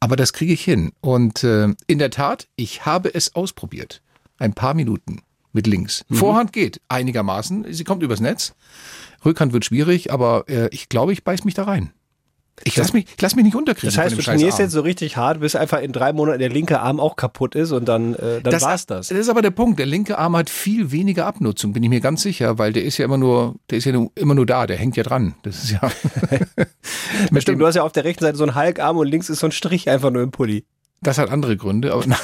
Aber 0.00 0.16
das 0.16 0.32
kriege 0.32 0.52
ich 0.52 0.64
hin. 0.64 0.92
Und 1.00 1.44
äh, 1.44 1.68
in 1.86 1.98
der 1.98 2.10
Tat, 2.10 2.48
ich 2.56 2.84
habe 2.86 3.14
es 3.14 3.34
ausprobiert. 3.34 4.02
Ein 4.38 4.52
paar 4.52 4.74
Minuten 4.74 5.22
mit 5.52 5.66
links. 5.66 6.04
Vorhand 6.10 6.52
geht 6.52 6.80
einigermaßen. 6.88 7.72
Sie 7.72 7.84
kommt 7.84 8.02
übers 8.02 8.20
Netz. 8.20 8.54
Rückhand 9.24 9.52
wird 9.52 9.64
schwierig, 9.64 10.12
aber 10.12 10.44
äh, 10.48 10.68
ich 10.72 10.88
glaube, 10.88 11.12
ich 11.12 11.22
beiß 11.24 11.44
mich 11.44 11.54
da 11.54 11.64
rein. 11.64 11.92
Ich 12.64 12.76
lass 12.76 12.92
mich, 12.92 13.06
ich 13.14 13.20
lass 13.20 13.34
mich 13.34 13.44
nicht 13.44 13.56
unterkriegen. 13.56 13.94
Das 13.94 13.98
heißt, 13.98 14.16
du 14.16 14.22
trainierst 14.22 14.58
jetzt 14.58 14.72
so 14.72 14.82
richtig 14.82 15.16
hart, 15.16 15.40
bis 15.40 15.56
einfach 15.56 15.80
in 15.80 15.92
drei 15.92 16.12
Monaten 16.12 16.38
der 16.38 16.48
linke 16.48 16.80
Arm 16.80 17.00
auch 17.00 17.16
kaputt 17.16 17.54
ist 17.54 17.72
und 17.72 17.86
dann, 17.86 18.14
äh, 18.14 18.40
dann 18.40 18.60
war's 18.60 18.86
das. 18.86 19.08
Das 19.08 19.18
ist 19.18 19.28
aber 19.28 19.42
der 19.42 19.50
Punkt. 19.50 19.78
Der 19.78 19.86
linke 19.86 20.18
Arm 20.18 20.36
hat 20.36 20.50
viel 20.50 20.92
weniger 20.92 21.26
Abnutzung, 21.26 21.72
bin 21.72 21.82
ich 21.82 21.88
mir 21.88 22.00
ganz 22.00 22.22
sicher, 22.22 22.58
weil 22.58 22.72
der 22.72 22.84
ist 22.84 22.98
ja 22.98 23.04
immer 23.04 23.18
nur, 23.18 23.56
der 23.70 23.78
ist 23.78 23.84
ja 23.84 23.92
nur, 23.92 24.12
immer 24.14 24.34
nur 24.34 24.46
da, 24.46 24.66
der 24.66 24.76
hängt 24.76 24.96
ja 24.96 25.02
dran. 25.02 25.34
Das 25.42 25.64
ist 25.64 25.70
ja. 25.70 25.80
Stimmt, 27.40 27.60
du 27.60 27.66
hast 27.66 27.74
ja 27.74 27.82
auf 27.82 27.92
der 27.92 28.04
rechten 28.04 28.24
Seite 28.24 28.36
so 28.36 28.44
einen 28.44 28.54
Halkarm 28.54 28.96
und 28.96 29.08
links 29.08 29.28
ist 29.30 29.40
so 29.40 29.46
ein 29.46 29.52
Strich 29.52 29.88
einfach 29.88 30.10
nur 30.10 30.22
im 30.22 30.30
Pulli. 30.30 30.64
Das 31.02 31.18
hat 31.18 31.30
andere 31.30 31.56
Gründe, 31.56 31.92
aber 31.92 32.04
nein. 32.06 32.18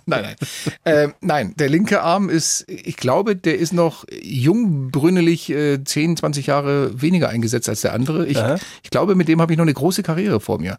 nein, 0.06 0.22
nein. 0.22 0.36
Ähm, 0.84 1.14
nein, 1.20 1.54
der 1.56 1.68
linke 1.68 2.02
Arm 2.02 2.28
ist, 2.28 2.64
ich 2.68 2.96
glaube, 2.96 3.36
der 3.36 3.58
ist 3.58 3.72
noch 3.72 4.04
jung, 4.22 4.90
brünnelig, 4.90 5.50
äh, 5.50 5.82
10, 5.82 6.16
20 6.16 6.46
Jahre 6.46 7.00
weniger 7.00 7.28
eingesetzt 7.28 7.68
als 7.68 7.82
der 7.82 7.92
andere. 7.92 8.26
Ich, 8.26 8.38
ich 8.82 8.90
glaube, 8.90 9.14
mit 9.14 9.28
dem 9.28 9.40
habe 9.40 9.52
ich 9.52 9.56
noch 9.58 9.64
eine 9.64 9.74
große 9.74 10.02
Karriere 10.02 10.40
vor 10.40 10.58
mir. 10.58 10.78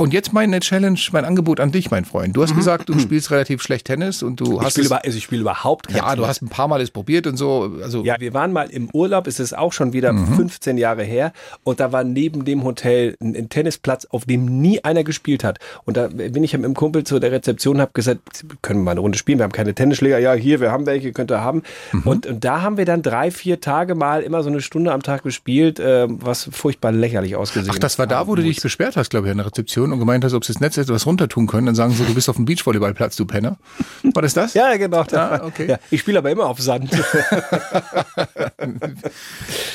Und 0.00 0.14
jetzt 0.14 0.32
meine 0.32 0.60
Challenge, 0.60 0.96
mein 1.10 1.24
Angebot 1.24 1.58
an 1.58 1.72
dich, 1.72 1.90
mein 1.90 2.04
Freund. 2.04 2.36
Du 2.36 2.42
hast 2.44 2.54
gesagt, 2.54 2.88
du 2.88 2.96
spielst 3.00 3.32
relativ 3.32 3.60
schlecht 3.60 3.88
Tennis 3.88 4.22
und 4.22 4.38
du 4.38 4.58
Ich 4.58 4.60
hast 4.64 4.70
spiele 4.74 4.84
es, 4.84 4.90
über, 4.92 5.04
also 5.04 5.18
ich 5.18 5.24
spiele 5.24 5.40
überhaupt 5.40 5.88
kein 5.88 5.96
ja, 5.96 6.04
du 6.10 6.10
Tennis. 6.22 6.28
hast 6.28 6.42
ein 6.42 6.48
paar 6.48 6.68
Mal 6.68 6.80
es 6.80 6.92
probiert 6.92 7.26
und 7.26 7.36
so. 7.36 7.72
Also 7.82 8.04
Ja, 8.04 8.14
wir 8.20 8.32
waren 8.32 8.52
mal 8.52 8.70
im 8.70 8.88
Urlaub, 8.92 9.26
es 9.26 9.40
ist 9.40 9.58
auch 9.58 9.72
schon 9.72 9.92
wieder 9.92 10.12
Mhm. 10.12 10.36
15 10.36 10.78
Jahre 10.78 11.02
her 11.02 11.32
und 11.64 11.80
da 11.80 11.90
war 11.90 12.04
neben 12.04 12.44
dem 12.44 12.62
Hotel 12.62 13.16
ein, 13.20 13.34
ein 13.34 13.48
Tennisplatz, 13.48 14.04
auf 14.10 14.24
dem 14.24 14.44
nie 14.60 14.84
einer 14.84 15.02
gespielt 15.02 15.42
hat. 15.42 15.58
Und 15.84 15.96
da 15.96 16.06
bin 16.06 16.44
ich 16.44 16.52
mit 16.52 16.64
dem 16.64 16.74
Kumpel 16.74 17.02
zu 17.02 17.18
der 17.18 17.32
Rezeption 17.32 17.74
und 17.78 17.80
habe 17.82 17.90
gesagt, 17.92 18.44
können 18.62 18.78
wir 18.78 18.84
mal 18.84 18.90
eine 18.92 19.00
Runde 19.00 19.18
spielen, 19.18 19.38
wir 19.40 19.44
haben 19.44 19.52
keine 19.52 19.74
Tennisschläger, 19.74 20.20
ja 20.20 20.32
hier, 20.34 20.60
wir 20.60 20.70
haben 20.70 20.86
welche, 20.86 21.10
könnt 21.10 21.32
ihr 21.32 21.40
haben. 21.40 21.64
Mhm. 21.90 22.02
Und, 22.04 22.24
und 22.26 22.44
da 22.44 22.62
haben 22.62 22.76
wir 22.76 22.84
dann 22.84 23.02
drei, 23.02 23.32
vier 23.32 23.60
Tage 23.60 23.96
mal 23.96 24.22
immer 24.22 24.44
so 24.44 24.48
eine 24.48 24.60
Stunde 24.60 24.92
am 24.92 25.02
Tag 25.02 25.24
gespielt, 25.24 25.80
äh, 25.80 26.06
was 26.08 26.48
furchtbar 26.52 26.92
lächerlich 26.92 27.34
ausgesehen 27.34 27.72
Ach, 27.74 27.80
das 27.80 27.98
war 27.98 28.06
da, 28.06 28.28
wo 28.28 28.36
du 28.36 28.42
dich 28.44 28.62
beschwert 28.62 28.96
hast, 28.96 29.10
glaube 29.10 29.26
ich, 29.26 29.32
an 29.32 29.38
der 29.38 29.46
Rezeption 29.46 29.87
und 29.92 29.98
gemeint 29.98 30.24
hast, 30.24 30.34
ob 30.34 30.44
sie 30.44 30.52
das 30.52 30.60
Netz 30.60 30.76
etwas 30.76 31.06
runter 31.06 31.28
tun 31.28 31.46
können. 31.46 31.66
Dann 31.66 31.74
sagen 31.74 31.92
sie, 31.92 32.04
du 32.04 32.14
bist 32.14 32.28
auf 32.28 32.36
dem 32.36 32.44
Beachvolleyballplatz, 32.44 33.16
du 33.16 33.24
Penner. 33.24 33.56
War 34.02 34.22
das 34.22 34.34
das? 34.34 34.54
Ja, 34.54 34.76
genau. 34.76 35.04
Ah, 35.12 35.40
okay. 35.44 35.68
ja, 35.68 35.78
ich 35.90 36.00
spiele 36.00 36.18
aber 36.18 36.30
immer 36.30 36.46
auf 36.46 36.60
Sand. 36.60 36.90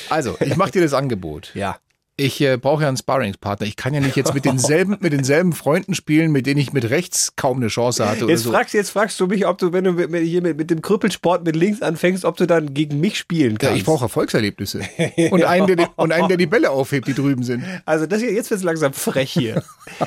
Also, 0.10 0.36
ich 0.40 0.56
mache 0.58 0.72
dir 0.72 0.82
das 0.82 0.94
Angebot. 0.94 1.52
Ja. 1.56 1.78
Ich 2.16 2.40
äh, 2.42 2.58
brauche 2.58 2.84
ja 2.84 2.90
einen 2.90 2.98
Sparringspartner. 2.98 3.66
Ich 3.66 3.76
kann 3.76 3.92
ja 3.96 4.00
nicht 4.00 4.16
jetzt 4.16 4.36
mit 4.36 4.46
denselben, 4.46 4.98
mit 5.00 5.14
denselben 5.14 5.52
Freunden 5.52 5.96
spielen, 5.96 6.32
mit 6.32 6.46
denen 6.46 6.60
ich 6.60 6.72
mit 6.72 6.92
rechts 6.92 7.36
kaum 7.36 7.58
eine 7.58 7.70
Chance 7.70 8.08
hatte. 8.08 8.26
Jetzt, 8.26 8.44
so. 8.44 8.52
fragst, 8.52 8.76
jetzt 8.76 8.92
fragst 8.92 9.20
du 9.20 9.26
mich, 9.26 9.48
ob 9.48 9.58
du, 9.58 9.74
wenn 9.74 9.84
du 9.84 9.94
mit, 9.94 10.12
mit, 10.12 10.24
hier 10.24 10.44
mit, 10.44 10.56
mit 10.56 10.70
dem 10.70 10.84
Krüppelsport 10.84 11.44
mit 11.44 11.56
links 11.56 11.82
anfängst, 11.82 12.24
ob 12.24 12.38
du 12.38 12.46
dann 12.46 12.76
gegen 12.76 13.00
mich 13.00 13.18
spielen 13.18 13.54
ja, 13.54 13.58
kannst. 13.70 13.78
ich 13.78 13.84
brauche 13.84 14.06
Erfolgserlebnisse. 14.06 14.82
Und 15.32 15.44
einen, 15.44 15.66
der, 15.66 15.76
die- 15.76 15.86
und 15.96 16.12
einen, 16.12 16.28
der 16.28 16.38
die 16.38 16.46
Bälle 16.46 16.70
aufhebt, 16.70 17.08
die 17.08 17.16
drüben 17.16 17.42
sind. 17.42 17.64
Also 17.86 18.06
das 18.06 18.22
hier, 18.22 18.32
jetzt 18.32 18.52
wird 18.52 18.60
es 18.60 18.64
langsam 18.64 18.94
frech 18.94 19.32
hier. 19.32 19.64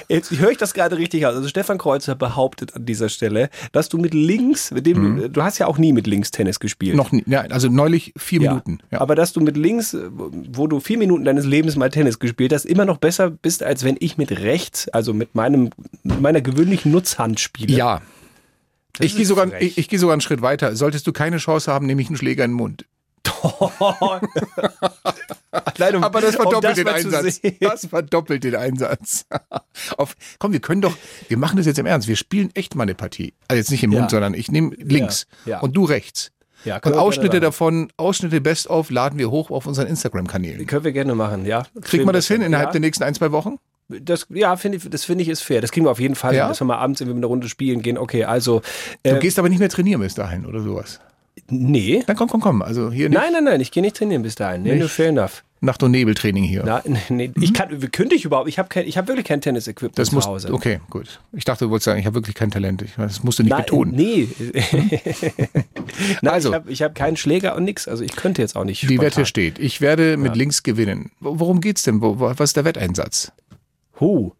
Jetzt 0.09 0.31
höre 0.31 0.51
ich 0.53 0.59
das 0.59 0.75
gerade 0.75 0.97
richtig 0.99 1.27
aus. 1.27 1.35
Also 1.35 1.49
Stefan 1.49 1.79
Kreuzer 1.79 2.15
behauptet 2.15 2.75
an 2.77 2.87
dieser 2.87 3.09
Stelle, 3.09 3.51
dass 3.73 3.89
du 3.89 3.99
mit 3.99 4.15
links, 4.15 4.71
mit 4.71 4.87
dem 4.87 5.17
du, 5.17 5.31
du 5.31 5.43
hast 5.43 5.59
ja 5.59 5.67
auch 5.67 5.79
nie 5.79 5.93
mit 5.93 6.07
links 6.07 6.31
Tennis 6.31 6.61
gespielt. 6.61 6.93
Mhm. 6.93 6.99
Noch 6.99 7.11
nie, 7.13 7.25
ja, 7.27 7.41
also 7.43 7.69
neulich 7.69 8.13
vier 8.17 8.41
Ja. 8.43 8.51
Minuten. 8.51 8.79
Ja. 8.93 9.01
Aber 9.01 9.17
dass 9.17 9.33
du 9.33 9.41
mit 9.41 9.57
links, 9.57 9.97
wo 10.53 10.67
du 10.69 10.79
vier 10.79 10.99
Minuten 10.99 11.25
deines 11.25 11.45
Lebens 11.45 11.75
mal 11.77 11.91
Tennis 11.97 12.19
gespielt 12.19 12.53
hast, 12.53 12.65
immer 12.67 12.85
noch 12.85 12.99
besser 12.99 13.31
bist, 13.31 13.63
als 13.63 13.83
wenn 13.85 13.97
ich 13.99 14.19
mit 14.19 14.31
rechts, 14.31 14.89
also 14.89 15.13
mit 15.15 15.35
meinem, 15.35 15.71
mit 16.03 16.21
meiner 16.21 16.41
gewöhnlichen 16.43 16.93
Nutzhand 16.93 17.41
spiele. 17.41 17.75
Ja. 17.77 18.03
Das 18.99 19.07
Ich 19.07 19.17
gehe 19.17 19.25
sogar, 19.27 19.61
ich, 19.61 19.79
ich 19.79 19.89
gehe 19.89 19.99
sogar 19.99 20.13
einen 20.13 20.21
Schritt 20.21 20.43
weiter. 20.43 20.77
Solltest 20.77 21.07
du 21.07 21.13
keine 21.13 21.39
Chance 21.39 21.73
haben, 21.73 21.87
nehme 21.87 22.03
ich 22.03 22.09
einen 22.09 22.17
Schläger 22.17 22.45
in 22.45 22.51
den 22.53 22.57
Mund. 22.57 22.85
Allein 25.51 25.97
um- 25.97 26.05
Aber 26.05 26.21
das 26.21 26.37
um 26.37 26.43
verdoppelt 26.43 26.65
das 26.65 26.75
den 26.77 26.89
Einsatz. 26.89 27.41
Das 27.61 27.87
verdoppelt 27.87 28.45
den 28.45 28.55
Einsatz. 28.57 29.27
Auf, 29.97 30.15
komm, 30.39 30.53
wir 30.53 30.61
können 30.61 30.81
doch, 30.81 30.97
wir 31.29 31.37
machen 31.39 31.57
das 31.57 31.67
jetzt 31.67 31.79
im 31.79 31.87
Ernst. 31.87 32.09
Wir 32.09 32.17
spielen 32.17 32.51
echt 32.55 32.75
mal 32.75 32.83
eine 32.85 32.95
Partie. 32.95 33.35
Also 33.49 33.59
jetzt 33.59 33.71
nicht 33.71 33.83
im 33.83 33.93
Ja. 33.93 34.01
Mund, 34.01 34.11
sondern 34.11 34.35
ich 34.35 34.51
nehme 34.51 34.75
links 34.77 35.27
Ja, 35.45 35.53
ja. 35.53 35.61
und 35.61 35.73
du 35.77 35.85
rechts. 35.85 36.33
Ja, 36.67 36.77
und 36.77 36.87
wir 36.87 37.01
Ausschnitte 37.01 37.41
davon, 37.41 37.89
Ausschnitte 37.97 38.41
Best 38.41 38.69
of 38.69 38.91
laden 38.91 39.19
wir 39.19 39.31
hoch 39.31 39.51
auf 39.51 39.67
unseren 39.67 39.87
Instagram-Kanälen. 39.87 40.67
Können 40.67 40.85
wir 40.85 40.93
gerne 40.93 41.15
machen, 41.15 41.47
ja. 41.47 41.65
Kriegt 41.81 42.05
man 42.05 42.13
das 42.13 42.27
hin 42.27 42.43
innerhalb 42.43 42.69
ja. 42.69 42.73
der 42.73 42.81
nächsten 42.81 43.05
ein, 43.05 43.15
zwei 43.15 43.33
Wochen? 43.33 43.59
Das, 43.89 44.27
ja, 44.31 44.57
finde 44.57 44.79
ich, 44.79 44.91
das 44.91 45.05
finde 45.05 45.23
ich 45.23 45.29
ist 45.29 45.43
fair. 45.43 45.61
Das 45.61 45.71
kriegen 45.71 45.87
wir 45.87 45.91
auf 45.93 46.01
jeden 46.01 46.17
Fall, 46.17 46.35
Ja? 46.35 46.49
dass 46.49 46.61
wir 46.61 46.65
mal 46.65 46.77
abends 46.77 47.01
irgendwie 47.01 47.19
eine 47.19 47.27
Runde 47.27 47.49
spielen 47.49 47.83
gehen. 47.83 47.99
Okay, 47.99 48.25
also. 48.25 48.63
Du 49.05 49.11
äh, 49.11 49.19
gehst 49.21 49.39
aber 49.39 49.49
nicht 49.49 49.61
mehr 49.61 49.69
trainieren 49.69 50.01
bis 50.01 50.15
dahin 50.15 50.45
oder 50.45 50.61
sowas. 50.61 51.01
Nee. 51.49 52.03
Dann 52.07 52.17
komm, 52.17 52.29
komm, 52.29 52.41
komm. 52.41 52.63
Also 52.63 52.91
hier 52.91 53.09
nicht 53.09 53.19
Nein, 53.19 53.33
nein, 53.33 53.45
nein, 53.45 53.61
ich 53.61 53.71
gehe 53.71 53.83
nicht 53.83 53.97
trainieren 53.97 54.23
bis 54.23 54.35
dahin. 54.35 54.63
Nee, 54.63 54.77
nur 54.77 54.89
fair 54.89 55.09
enough. 55.09 55.43
Nacht- 55.63 55.83
und 55.83 55.91
Nebeltraining 55.93 56.45
hier. 56.45 56.63
Na, 56.67 56.83
nee, 57.09 57.31
ich 57.41 57.55
kann, 57.55 57.69
könnte 57.91 58.15
ich 58.15 58.27
überhaupt, 58.27 58.47
ich 58.49 58.59
habe 58.59 58.69
habe 58.75 59.09
wirklich 59.09 59.25
kein 59.25 59.41
Tennis-Equipment 59.41 60.07
zu 60.07 60.15
muss, 60.15 60.27
Hause. 60.27 60.53
okay, 60.53 60.81
gut. 60.91 61.19
Ich 61.33 61.45
dachte, 61.45 61.65
du 61.65 61.71
wolltest 61.71 61.87
sagen, 61.87 61.99
ich 61.99 62.05
habe 62.05 62.15
wirklich 62.15 62.35
kein 62.35 62.51
Talent. 62.51 62.83
Ich, 62.83 62.93
das 62.97 63.23
musst 63.25 63.39
du 63.39 63.43
nicht 63.43 63.51
Nein, 63.53 63.63
betonen. 63.63 63.93
Nee. 63.95 64.29
Nein, 66.23 66.33
Also. 66.35 66.51
ich 66.67 66.83
habe 66.83 66.91
hab 66.91 66.95
keinen 66.95 67.17
Schläger 67.17 67.57
und 67.57 67.65
nix. 67.65 67.89
Also 67.89 68.05
ich 68.05 68.15
könnte 68.17 68.43
jetzt 68.43 68.55
auch 68.57 68.65
nicht. 68.65 68.83
Die 68.83 68.87
spontan. 68.87 69.05
Wette 69.07 69.27
steht. 69.27 69.59
Ich 69.59 69.81
werde 69.81 70.17
mit 70.17 70.33
Ja. 70.33 70.35
links 70.39 70.63
gewinnen. 70.63 71.11
Wo- 71.21 71.39
Worum 71.41 71.61
geht's 71.61 71.83
denn? 71.85 72.01
Was 72.03 72.39
ist 72.51 72.57
der 72.57 72.65
Wetteinsatz? 72.65 73.33
Huh. 74.01 74.33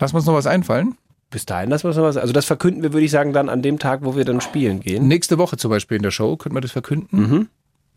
Lass 0.00 0.12
uns 0.12 0.26
noch 0.26 0.34
was 0.34 0.46
einfallen. 0.46 0.96
Bis 1.30 1.44
dahin 1.46 1.70
lassen 1.70 1.84
wir 1.84 1.90
es 1.90 1.96
noch 1.96 2.04
was. 2.04 2.16
Also 2.16 2.32
das 2.32 2.44
verkünden 2.46 2.82
wir, 2.82 2.92
würde 2.92 3.04
ich 3.04 3.10
sagen, 3.10 3.32
dann 3.32 3.48
an 3.48 3.62
dem 3.62 3.78
Tag, 3.78 4.00
wo 4.02 4.16
wir 4.16 4.24
dann 4.24 4.40
spielen 4.40 4.80
gehen. 4.80 5.08
Nächste 5.08 5.38
Woche 5.38 5.56
zum 5.56 5.70
Beispiel 5.70 5.96
in 5.98 6.02
der 6.02 6.10
Show 6.10 6.36
könnten 6.36 6.56
wir 6.56 6.60
das 6.62 6.72
verkünden, 6.72 7.48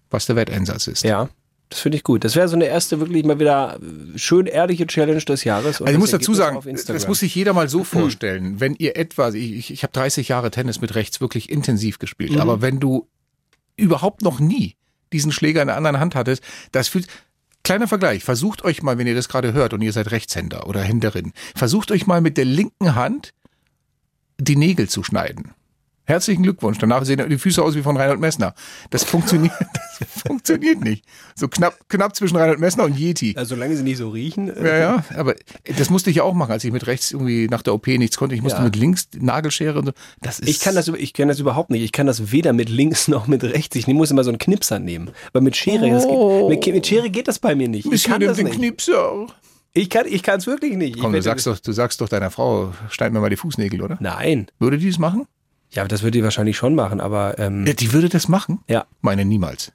was 0.10 0.26
der 0.26 0.36
Wetteinsatz 0.36 0.88
ist. 0.88 1.04
Mhm. 1.04 1.10
Ja. 1.10 1.30
Das 1.70 1.80
finde 1.80 1.96
ich 1.98 2.04
gut. 2.04 2.26
Das 2.26 2.36
wäre 2.36 2.50
so 2.50 2.58
eine 2.58 2.66
erste 2.66 3.00
wirklich 3.00 3.24
mal 3.24 3.40
wieder 3.40 3.80
schön 4.18 4.46
ehrliche 4.46 4.86
Challenge 4.88 5.22
des 5.22 5.46
Jahres. 5.46 5.80
Und 5.80 5.88
Also 5.88 5.96
ich 5.96 6.00
muss 6.02 6.12
dazu 6.12 6.34
sagen, 6.34 6.60
das 6.88 7.08
muss 7.08 7.20
sich 7.20 7.34
jeder 7.34 7.54
mal 7.54 7.70
so 7.70 7.84
vorstellen. 7.86 8.60
Wenn 8.60 8.76
ihr 8.76 8.98
etwa, 8.98 9.30
ich, 9.30 9.54
ich, 9.54 9.72
ich 9.72 9.84
habe 9.84 9.94
30 9.94 10.28
Jahre 10.28 10.52
Tennis 10.52 10.82
mit 10.82 10.96
rechts 10.96 11.22
wirklich 11.22 11.50
intensiv 11.50 11.98
gespielt, 11.98 12.34
Mhm. 12.34 12.42
aber 12.42 12.62
wenn 12.62 12.82
du 12.82 13.08
überhaupt 13.78 14.22
noch 14.22 14.42
nie 14.42 14.76
diesen 15.14 15.32
Schläger 15.32 15.62
in 15.62 15.68
der 15.70 15.78
anderen 15.78 16.02
Hand 16.02 16.14
hattest, 16.14 16.44
das 16.74 16.90
fühlt, 16.90 17.08
kleiner 17.64 17.88
Vergleich, 17.88 18.24
versucht 18.24 18.64
euch 18.64 18.82
mal, 18.82 18.98
wenn 18.98 19.08
ihr 19.08 19.16
das 19.16 19.30
gerade 19.30 19.54
hört 19.54 19.74
und 19.74 19.82
ihr 19.82 19.94
seid 19.94 20.12
Rechtshänder 20.12 20.68
oder 20.68 20.82
Händerin, 20.82 21.34
versucht 21.56 21.92
euch 21.92 22.08
mal 22.08 22.22
mit 22.22 22.38
der 22.38 22.46
linken 22.46 22.96
Hand 22.96 23.34
die 24.40 24.56
Nägel 24.56 24.90
zu 24.90 25.04
schneiden. 25.04 25.54
Herzlichen 26.06 26.44
Glückwunsch. 26.44 26.78
Danach 26.80 27.06
sehen 27.06 27.24
die 27.30 27.38
Füße 27.38 27.62
aus 27.64 27.76
wie 27.76 27.84
von 27.84 27.96
Reinhold 27.96 28.20
Messner. 28.20 28.54
Das 28.90 29.04
funktioniert, 29.04 29.54
das 30.00 30.10
funktioniert 30.28 30.82
nicht. 30.82 31.06
So 31.36 31.48
knapp, 31.48 31.78
knapp 31.90 32.16
zwischen 32.16 32.36
Reinhold 32.38 32.60
Messner 32.60 32.84
und 32.86 32.98
Yeti. 32.98 33.36
Also 33.38 33.56
solange 33.56 33.76
sie 33.78 33.84
nicht 33.84 33.98
so 33.98 34.10
riechen. 34.10 34.50
äh, 34.50 34.68
Ja, 34.68 34.78
ja, 34.78 35.06
aber 35.16 35.36
das 35.78 35.90
musste 35.90 36.10
ich 36.10 36.18
ja 36.18 36.24
auch 36.24 36.34
machen, 36.34 36.52
als 36.52 36.64
ich 36.64 36.72
mit 36.72 36.88
rechts 36.88 37.12
irgendwie 37.12 37.48
nach 37.48 37.62
der 37.62 37.74
OP 37.76 37.88
nichts 37.88 38.18
konnte. 38.18 38.36
Ich 38.36 38.42
musste 38.42 38.60
Ja. 38.60 38.66
mit 38.66 38.76
links 38.76 39.08
Nagelschere 39.18 39.78
und 39.80 39.86
so. 39.86 39.92
Das 40.22 40.40
ist 40.40 40.50
Ich 40.50 40.60
kann 40.60 40.76
das, 40.76 40.88
ich 40.88 41.14
kann 41.14 41.28
das 41.28 41.40
überhaupt 41.40 41.70
nicht. 41.70 41.84
Ich 41.84 41.92
kann 41.92 42.08
das 42.08 42.32
weder 42.32 42.52
mit 42.52 42.70
links 42.70 43.08
noch 43.08 43.28
mit 43.28 43.44
rechts. 43.44 43.76
Ich 43.76 43.88
muss 43.88 44.10
immer 44.12 44.24
so 44.24 44.32
einen 44.32 44.40
Knipser 44.40 44.80
nehmen. 44.80 45.12
Weil 45.34 45.44
mit 45.44 45.56
Schere, 45.56 45.86
Oh. 46.08 46.50
geht, 46.50 46.66
mit, 46.66 46.76
mit 46.76 46.88
Schere 46.88 47.10
geht 47.10 47.28
das 47.28 47.40
bei 47.40 47.54
mir 47.56 47.68
nicht. 47.70 47.86
Ich 47.92 48.04
kann 48.06 48.20
das 48.22 48.38
den 48.38 48.48
nicht. 48.48 48.58
Knipser? 48.58 49.28
Ich 49.74 49.90
kann, 49.90 50.06
ich 50.08 50.24
kann 50.24 50.40
es 50.40 50.48
wirklich 50.48 50.76
nicht. 50.76 51.00
Komm, 51.00 51.14
ich 51.14 51.20
du 51.20 51.24
sagst 51.24 51.48
doch, 51.48 51.58
du 51.60 51.72
sagst 51.72 52.02
doch 52.02 52.10
deiner 52.10 52.32
Frau, 52.32 52.74
schneid 52.90 53.14
mir 53.14 53.22
mal 53.22 53.30
die 53.30 53.38
Fußnägel, 53.38 53.82
oder? 53.82 53.98
Nein. 54.02 54.48
Würde 54.60 54.78
die 54.78 54.90
das 54.90 55.00
machen? 55.00 55.28
Ja, 55.74 55.86
das 55.86 56.02
würde 56.04 56.18
die 56.18 56.24
wahrscheinlich 56.24 56.58
schon 56.58 56.76
machen, 56.76 57.00
aber 57.00 57.40
ähm, 57.40 57.66
Ja, 57.66 57.74
die 57.74 57.94
würde 57.94 58.10
das 58.10 58.28
machen? 58.28 58.60
Ja. 58.68 58.86
Meine 59.02 59.24
niemals. 59.26 59.72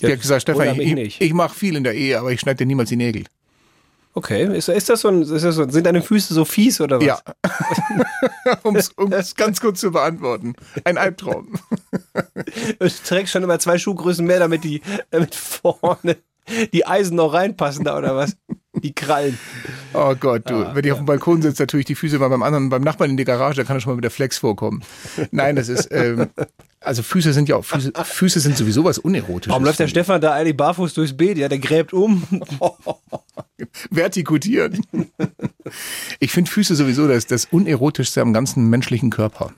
Die 0.00 0.06
Ja, 0.06 0.12
hat 0.12 0.20
gesagt, 0.20 0.42
Stefan, 0.42 0.78
ich, 0.80 0.92
ich, 0.92 1.20
ich 1.20 1.32
mache 1.32 1.54
viel 1.54 1.76
in 1.76 1.84
der 1.84 1.94
Ehe, 1.94 2.18
aber 2.18 2.30
ich 2.30 2.40
schneide 2.40 2.58
dir 2.58 2.66
niemals 2.66 2.90
die 2.90 2.96
Nägel. 2.96 3.24
okay. 4.14 4.44
Ist, 4.56 4.68
ist 4.68 4.88
das 4.88 5.00
so 5.00 5.08
ein, 5.08 5.22
ist 5.22 5.44
das 5.44 5.54
so, 5.54 5.68
sind 5.68 5.86
deine 5.86 6.02
Füße 6.02 6.34
so 6.34 6.44
fies 6.44 6.80
oder 6.80 6.98
was? 7.00 7.06
Ja. 7.06 7.20
um 8.62 8.76
es 9.12 9.34
ganz 9.34 9.60
kurz 9.60 9.80
zu 9.80 9.90
beantworten. 9.92 10.54
Ein 10.84 10.98
Albtraum. 10.98 11.54
Du 12.78 12.88
trägst 12.88 13.32
schon 13.32 13.42
immer 13.42 13.58
zwei 13.58 13.78
Schuhgrößen 13.78 14.24
mehr, 14.26 14.38
damit 14.38 14.64
die, 14.64 14.80
damit 15.10 15.34
vorne 15.34 16.16
die 16.72 16.86
Eisen 16.86 17.16
noch 17.16 17.32
reinpassen 17.34 17.84
da 17.84 17.96
oder 17.98 18.16
was? 18.16 18.36
Die 18.82 18.92
Krallen. 18.92 19.38
Oh 19.92 20.14
Gott, 20.18 20.48
du, 20.48 20.74
wenn 20.74 20.84
ich 20.84 20.92
auf 20.92 20.98
dem 20.98 21.06
Balkon 21.06 21.42
sitze, 21.42 21.62
natürlich 21.62 21.86
die 21.86 21.94
Füße 21.94 22.18
mal 22.18 22.28
beim 22.28 22.42
anderen, 22.42 22.68
beim 22.68 22.82
Nachbarn 22.82 23.10
in 23.10 23.16
die 23.16 23.24
Garage, 23.24 23.56
da 23.56 23.64
kann 23.64 23.76
er 23.76 23.80
schon 23.80 23.92
mal 23.92 23.96
mit 23.96 24.04
der 24.04 24.10
Flex 24.10 24.38
vorkommen. 24.38 24.82
Nein, 25.30 25.56
das 25.56 25.68
ist, 25.68 25.88
ähm, 25.90 26.28
also 26.80 27.02
Füße 27.02 27.32
sind 27.32 27.48
ja 27.48 27.56
auch, 27.56 27.64
Füße, 27.64 27.92
Füße 27.94 28.40
sind 28.40 28.56
sowieso 28.56 28.84
was 28.84 28.98
Unerotisches. 28.98 29.50
Warum 29.50 29.64
läuft 29.64 29.80
der 29.80 29.88
Stefan 29.88 30.20
da 30.20 30.34
eigentlich 30.34 30.56
barfuß 30.56 30.94
durchs 30.94 31.16
Beet? 31.16 31.38
Ja, 31.38 31.48
der 31.48 31.58
gräbt 31.58 31.92
um. 31.92 32.22
Vertikutieren. 33.90 34.84
Ich 36.20 36.32
finde 36.32 36.50
Füße 36.50 36.74
sowieso 36.74 37.08
das, 37.08 37.26
das 37.26 37.46
Unerotischste 37.46 38.20
am 38.20 38.32
ganzen 38.32 38.68
menschlichen 38.70 39.10
Körper. 39.10 39.52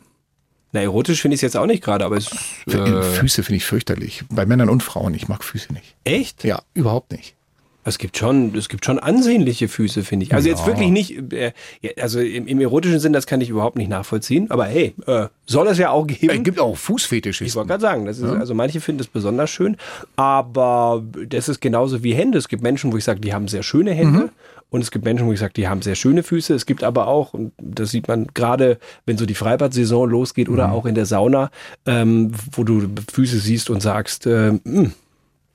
Na, 0.73 0.81
erotisch 0.81 1.21
finde 1.21 1.35
ich 1.35 1.39
es 1.39 1.43
jetzt 1.43 1.57
auch 1.57 1.66
nicht 1.66 1.83
gerade, 1.83 2.05
aber 2.05 2.16
es 2.16 2.31
äh, 2.66 3.03
Füße 3.03 3.43
finde 3.43 3.57
ich 3.57 3.64
fürchterlich. 3.64 4.25
Bei 4.31 4.47
Männern 4.47 4.68
und 4.68 4.83
Frauen. 4.83 5.14
Ich 5.14 5.29
mag 5.29 5.43
Füße 5.43 5.73
nicht. 5.73 5.97
Echt? 6.05 6.45
Ja, 6.45 6.62
überhaupt 6.75 7.11
nicht. 7.12 7.35
Es 7.83 7.97
gibt 7.99 8.18
schon, 8.18 8.55
es 8.55 8.68
gibt 8.68 8.85
schon 8.85 8.99
ansehnliche 8.99 9.66
Füße, 9.66 10.03
finde 10.05 10.26
ich. 10.26 10.35
Also 10.35 10.49
jetzt 10.49 10.61
Ja. 10.61 10.66
wirklich 10.66 10.91
nicht, 10.91 11.33
äh, 11.33 11.53
ja, 11.81 11.91
also 12.01 12.20
im, 12.20 12.47
im 12.47 12.61
erotischen 12.61 13.01
Sinn, 13.01 13.12
das 13.14 13.26
kann 13.26 13.41
ich 13.41 13.49
überhaupt 13.49 13.76
nicht 13.76 13.89
nachvollziehen. 13.89 14.51
Aber 14.51 14.66
hey, 14.66 14.95
äh, 15.07 15.28
soll 15.47 15.66
es 15.68 15.78
ja 15.78 15.91
auch 15.91 16.07
geben. 16.07 16.31
Es 16.37 16.43
gibt 16.43 16.61
auch 16.61 16.76
Fußfetischisten. 16.76 17.47
Ich 17.47 17.55
wollte 17.57 17.68
gerade 17.68 17.81
sagen, 17.81 18.05
das 18.05 18.18
ist, 18.18 18.24
also 18.24 18.55
manche 18.55 18.81
finden 18.81 19.01
es 19.01 19.07
besonders 19.07 19.49
schön, 19.51 19.76
aber 20.16 21.03
das 21.26 21.49
ist 21.49 21.61
genauso 21.61 22.03
wie 22.05 22.12
Hände. 22.14 22.37
Es 22.39 22.49
gibt 22.49 22.62
Menschen, 22.62 22.93
wo 22.93 22.97
ich 22.99 23.05
sage, 23.05 23.20
die 23.20 23.33
haben 23.33 23.49
sehr 23.49 23.62
schöne 23.62 23.93
Hände. 23.93 24.31
Und 24.68 24.83
es 24.83 24.93
gibt 24.93 25.05
Menschen, 25.05 25.26
wo 25.26 25.33
ich 25.33 25.41
sage, 25.41 25.53
die 25.55 25.66
haben 25.66 25.83
sehr 25.83 25.97
schöne 25.97 26.22
Füße. 26.22 26.55
Es 26.55 26.64
gibt 26.64 26.85
aber 26.85 27.09
auch, 27.09 27.35
und 27.35 27.51
das 27.59 27.91
sieht 27.91 28.07
man 28.07 28.28
gerade, 28.35 28.78
wenn 29.05 29.18
so 29.18 29.26
die 29.26 29.35
Freibad-Saison 29.35 30.09
losgeht 30.09 30.49
oder 30.49 30.70
auch 30.70 30.87
in 30.87 30.95
der 30.95 31.07
Sauna, 31.07 31.51
ähm, 31.87 32.31
wo 32.53 32.62
du 32.62 32.87
Füße 33.12 33.39
siehst 33.41 33.68
und 33.68 33.81
sagst, 33.83 34.26
äh, 34.26 34.53
mh, 34.62 34.91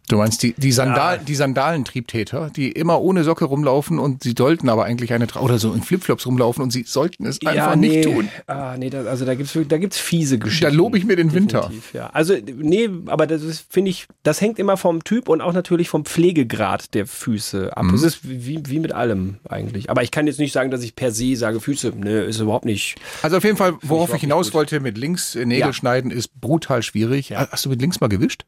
Du 0.07 0.17
meinst 0.17 0.43
die, 0.43 0.53
die, 0.57 0.71
Sandal, 0.71 1.17
die 1.19 1.33
Sandalentriebtäter, 1.35 2.51
die 2.55 2.71
immer 2.71 3.01
ohne 3.01 3.23
Socke 3.23 3.45
rumlaufen 3.45 3.97
und 3.99 4.23
sie 4.23 4.33
sollten 4.37 4.69
aber 4.69 4.85
eigentlich 4.85 5.13
eine 5.13 5.25
tra- 5.25 5.39
oder 5.39 5.57
so 5.57 5.73
in 5.73 5.81
Flipflops 5.81 6.25
rumlaufen 6.27 6.61
und 6.63 6.71
sie 6.71 6.83
sollten 6.83 7.25
es 7.25 7.39
einfach 7.45 7.55
ja, 7.71 7.75
nicht 7.75 7.95
nee, 7.95 8.01
tun. 8.03 8.29
Ah, 8.47 8.75
nee, 8.77 8.89
da, 8.89 9.03
also 9.05 9.25
da 9.25 9.35
gibt's 9.35 9.57
da 9.67 9.77
gibt's 9.77 9.97
fiese 9.97 10.37
Geschichten. 10.37 10.65
Da 10.65 10.71
lobe 10.71 10.97
ich 10.97 11.05
mir 11.05 11.15
den 11.15 11.33
Winter. 11.33 11.71
Ja. 11.93 12.07
Also, 12.13 12.35
nee, 12.57 12.89
aber 13.07 13.25
das 13.27 13.41
finde 13.69 13.89
ich, 13.91 14.07
das 14.23 14.41
hängt 14.41 14.59
immer 14.59 14.77
vom 14.77 15.03
Typ 15.03 15.27
und 15.27 15.41
auch 15.41 15.53
natürlich 15.53 15.89
vom 15.89 16.05
Pflegegrad 16.05 16.93
der 16.93 17.07
Füße 17.07 17.75
ab. 17.75 17.83
Mhm. 17.85 17.93
Es 17.95 18.03
ist 18.03 18.19
wie, 18.29 18.61
wie 18.67 18.79
mit 18.79 18.91
allem 18.91 19.37
eigentlich. 19.49 19.89
Aber 19.89 20.03
ich 20.03 20.11
kann 20.11 20.27
jetzt 20.27 20.39
nicht 20.39 20.51
sagen, 20.51 20.71
dass 20.71 20.83
ich 20.83 20.95
per 20.95 21.11
se 21.11 21.35
sage, 21.35 21.59
Füße, 21.59 21.93
ne, 21.97 22.21
ist 22.21 22.39
überhaupt 22.39 22.65
nicht. 22.65 22.95
Also 23.23 23.37
auf 23.37 23.43
jeden 23.43 23.57
Fall, 23.57 23.73
worauf 23.81 23.81
ich 23.81 23.89
überhaupt 24.09 24.21
hinaus 24.21 24.45
nicht 24.47 24.53
wollte, 24.53 24.79
mit 24.79 24.97
links 24.97 25.35
äh, 25.35 25.45
Nägel 25.45 25.67
Ja. 25.67 25.73
schneiden 25.73 26.11
ist 26.11 26.39
brutal 26.39 26.83
schwierig. 26.83 27.31
Ha- 27.35 27.47
Hast 27.51 27.65
du 27.65 27.69
mit 27.69 27.81
links 27.81 27.99
mal 28.01 28.07
gewischt? 28.07 28.43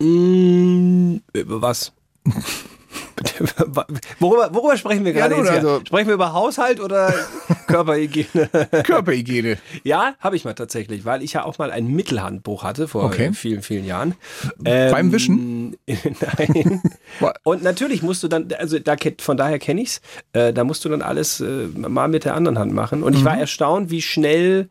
Mm, 0.00 1.16
über 1.32 1.62
was? 1.62 1.92
worüber, 4.20 4.50
worüber 4.54 4.76
sprechen 4.76 5.04
wir 5.04 5.12
Ja, 5.12 5.26
gerade 5.26 5.34
nun, 5.34 5.44
jetzt? 5.44 5.50
hier? 5.60 5.68
also- 5.68 5.80
sprechen 5.84 6.06
wir 6.06 6.14
über 6.14 6.32
Haushalt 6.32 6.78
oder 6.80 7.12
Körperhygiene? 7.66 8.48
Körperhygiene. 8.84 9.58
Ja, 9.84 10.14
habe 10.20 10.36
ich 10.36 10.44
mal 10.44 10.54
tatsächlich, 10.54 11.04
weil 11.04 11.22
ich 11.22 11.32
ja 11.34 11.44
auch 11.44 11.58
mal 11.58 11.70
ein 11.70 11.86
Mittelhandbuch 11.88 12.62
hatte 12.62 12.86
vor 12.88 13.04
Okay. 13.04 13.32
vielen, 13.32 13.62
vielen 13.62 13.84
Jahren. 13.84 14.14
Beim 14.58 15.10
Wischen? 15.12 15.76
Nein. 15.86 16.82
Und 17.44 17.62
natürlich 17.62 18.02
musst 18.02 18.22
du 18.22 18.28
dann, 18.28 18.48
also 18.58 18.78
da, 18.78 18.96
von 19.20 19.36
daher 19.36 19.58
kenne 19.58 19.82
ich's, 19.82 20.00
äh, 20.32 20.52
da 20.52 20.64
musst 20.64 20.84
du 20.84 20.88
dann 20.88 21.02
alles 21.02 21.40
äh, 21.40 21.66
mal 21.76 22.08
mit 22.08 22.24
der 22.24 22.34
anderen 22.34 22.58
Hand 22.58 22.72
machen. 22.72 23.02
Und 23.02 23.14
ich 23.14 23.24
war 23.24 23.34
Mhm. 23.34 23.40
erstaunt, 23.40 23.90
wie 23.90 24.02
schnell 24.02 24.68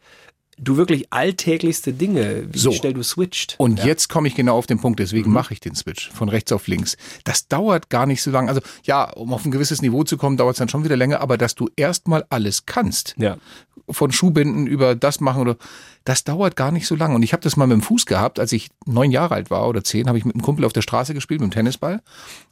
du 0.60 0.76
wirklich 0.78 1.12
alltäglichste 1.14 1.94
Dinge, 1.94 2.48
wie 2.52 2.58
So. 2.58 2.72
schnell 2.72 2.94
du 2.94 3.04
switcht. 3.04 3.56
Und 3.60 3.84
jetzt 3.84 4.10
komme 4.10 4.28
ich 4.28 4.36
genau 4.36 4.58
auf 4.58 4.66
den 4.68 4.80
Punkt, 4.80 5.00
deswegen 5.00 5.32
mache 5.32 5.54
ich 5.54 5.60
den 5.60 5.76
Switch 5.76 6.10
von 6.12 6.30
rechts 6.30 6.52
auf 6.52 6.68
links. 6.68 6.98
Das 7.24 7.48
dauert 7.48 7.90
gar 7.90 8.06
nicht 8.06 8.22
so 8.24 8.32
lange. 8.32 8.50
Also 8.50 8.62
ja, 8.84 9.10
um 9.12 9.34
auf 9.34 9.46
ein 9.46 9.52
gewisses 9.52 9.82
Niveau 9.82 10.04
zu 10.04 10.18
kommen, 10.18 10.38
dauert 10.38 10.56
es 10.56 10.60
dann 10.60 10.70
schon 10.70 10.84
wieder 10.84 10.98
länger, 10.98 11.22
aber 11.22 11.38
dass 11.38 11.56
du 11.56 11.70
erstmal 11.76 12.26
alles 12.30 12.66
kannst, 12.66 13.14
Ja. 13.18 13.38
von 13.90 14.12
Schuhbinden 14.12 14.68
über 14.68 14.96
das 14.96 15.20
machen 15.22 15.42
oder 15.42 15.58
das 16.04 16.24
dauert 16.24 16.56
gar 16.56 16.72
nicht 16.72 16.88
so 16.88 16.96
lange. 16.96 17.16
Und 17.16 17.24
ich 17.24 17.34
habe 17.34 17.44
das 17.44 17.56
mal 17.58 17.68
mit 17.68 17.76
dem 17.76 17.82
Fuß 17.82 18.06
gehabt, 18.06 18.40
als 18.40 18.52
ich 18.52 18.70
neun 18.86 19.12
Jahre 19.12 19.36
alt 19.36 19.50
war 19.52 19.68
oder 19.68 19.84
zehn, 19.84 20.08
habe 20.08 20.18
ich 20.18 20.26
mit 20.26 20.36
einem 20.36 20.42
Kumpel 20.42 20.66
auf 20.66 20.74
der 20.74 20.82
Straße 20.82 21.14
gespielt, 21.14 21.42
mit 21.42 21.52
dem 21.52 21.54
Tennisball. 21.54 22.02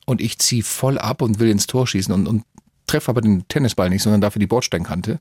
Und 0.05 0.21
ich 0.21 0.37
ziehe 0.39 0.61
voll 0.63 0.97
ab 0.97 1.21
und 1.21 1.39
will 1.39 1.49
ins 1.49 1.65
Tor 1.67 1.87
schießen 1.87 2.13
und, 2.13 2.27
und 2.27 2.43
treffe 2.87 3.09
aber 3.09 3.21
den 3.21 3.47
Tennisball 3.47 3.89
nicht, 3.89 4.03
sondern 4.03 4.21
dafür 4.21 4.39
die 4.39 4.47
Bordsteinkante. 4.47 5.19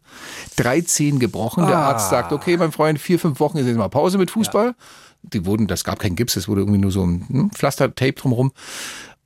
Drei 0.57 0.81
Zehen 0.81 1.19
gebrochen. 1.19 1.67
Der 1.67 1.79
Ah. 1.79 1.89
Arzt 1.91 2.11
sagt, 2.11 2.33
okay, 2.33 2.57
mein 2.57 2.73
Freund, 2.73 2.99
vier, 2.99 3.19
fünf 3.19 3.41
Wochen 3.41 3.59
ist 3.59 3.67
jetzt 3.67 3.77
mal 3.77 3.89
Pause 3.89 4.19
mit 4.19 4.31
Fußball. 4.31 4.75
Die 5.23 5.47
wurden, 5.47 5.67
das 5.67 5.85
gab 5.85 5.99
kein 5.99 6.17
Gips, 6.17 6.37
es 6.37 6.49
wurde 6.49 6.61
irgendwie 6.61 6.81
nur 6.81 6.91
so 6.91 7.05
ein 7.05 7.27
hm, 7.29 7.51
Pflastertape 7.51 8.13
drumherum. 8.13 8.53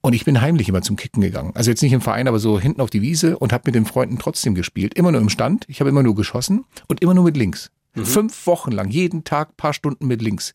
Und 0.01 0.13
ich 0.13 0.25
bin 0.25 0.41
heimlich 0.41 0.69
immer 0.69 0.81
zum 0.83 0.95
Kicken 0.95 1.21
gegangen. 1.23 1.51
Also 1.55 1.71
jetzt 1.71 1.83
nicht 1.83 1.93
im 1.93 2.01
Verein, 2.01 2.29
aber 2.29 2.39
so 2.39 2.61
hinten 2.61 2.81
auf 2.81 2.91
die 2.91 3.03
Wiese 3.03 3.37
und 3.37 3.53
habe 3.53 3.65
mit 3.67 3.75
den 3.75 3.85
Freunden 3.85 4.19
trotzdem 4.19 4.55
gespielt. 4.55 4.95
Immer 4.95 5.11
nur 5.11 5.21
im 5.21 5.29
Stand. 5.29 5.65
Ich 5.69 5.81
habe 5.81 5.91
immer 5.91 6.05
nur 6.05 6.15
geschossen 6.15 6.65
und 6.87 7.03
immer 7.03 7.15
nur 7.15 7.25
mit 7.25 7.37
links. 7.37 7.71
Fünf 7.95 8.47
Wochen 8.47 8.71
lang, 8.71 8.91
jeden 8.91 9.25
Tag 9.25 9.57
paar 9.57 9.73
Stunden 9.73 10.07
mit 10.07 10.23
links. 10.23 10.53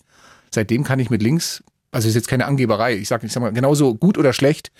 Seitdem 0.49 0.85
kann 0.85 0.99
ich 0.99 1.09
mit 1.09 1.21
links, 1.21 1.61
also 1.93 2.07
ist 2.07 2.15
jetzt 2.15 2.27
keine 2.27 2.45
Angeberei, 2.45 2.95
ich 2.95 3.07
sage 3.07 3.25
ich 3.25 3.31
sag 3.31 3.41
mal, 3.41 3.53
genauso 3.53 3.95
gut 3.95 4.17
oder 4.17 4.33
schlecht 4.33 4.71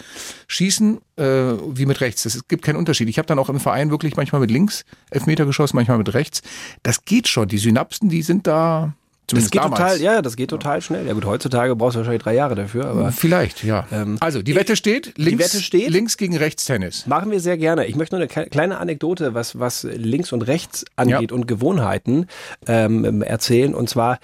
schießen 0.48 1.00
äh, 1.18 1.24
wie 1.24 1.86
mit 1.86 2.02
rechts. 2.02 2.24
Das, 2.24 2.36
es 2.36 2.48
gibt 2.48 2.64
keinen 2.64 2.76
Unterschied. 2.76 3.08
Ich 3.08 3.18
habe 3.18 3.28
dann 3.28 3.40
auch 3.40 3.50
im 3.50 3.60
Verein 3.60 3.92
wirklich 3.92 4.16
manchmal 4.18 4.42
mit 4.42 4.52
links 4.52 4.84
Elfmeter 5.12 5.46
geschossen, 5.46 5.76
manchmal 5.76 5.98
mit 6.00 6.14
rechts. 6.14 6.42
Das 6.82 7.06
geht 7.06 7.28
schon. 7.28 7.48
Die 7.48 7.58
Synapsen, 7.58 8.10
die 8.10 8.22
sind 8.24 8.48
da. 8.48 8.94
Das 9.26 9.28
Zumindest 9.28 9.52
geht 9.54 9.64
damals. 9.64 9.80
total, 9.80 10.02
ja, 10.02 10.22
das 10.22 10.36
geht 10.36 10.50
total 10.50 10.82
schnell. 10.82 11.08
Ja 11.08 11.14
gut, 11.14 11.24
heutzutage 11.24 11.76
brauchst 11.78 11.96
du 11.96 12.00
wahrscheinlich 12.00 12.22
drei 12.22 12.36
Jahre 12.36 12.56
dafür, 12.56 12.88
aber 12.88 13.12
Vielleicht, 13.14 13.64
ja. 13.64 13.88
also, 14.20 14.42
die 14.42 14.54
Wette 14.54 14.76
steht, 14.76 15.18
links, 15.18 15.32
die 15.32 15.40
Wette 15.40 15.64
steht. 15.64 15.90
links 15.92 16.18
gegen 16.18 16.36
rechts 16.36 16.66
Tennis. 16.66 17.08
Machen 17.08 17.32
wir 17.32 17.40
sehr 17.40 17.58
gerne. 17.58 17.86
Ich 17.86 17.96
möchte 17.96 18.18
nur 18.18 18.28
eine 18.30 18.48
kleine 18.48 18.80
Anekdote, 18.80 19.34
was, 19.34 19.58
was 19.58 19.84
links 19.84 20.34
und 20.34 20.42
rechts 20.42 20.84
angeht 20.98 21.32
und 21.32 21.48
Gewohnheiten 21.48 22.28
ähm, 22.68 23.22
erzählen. 23.22 23.74
Und 23.74 23.90
zwar 23.90 24.20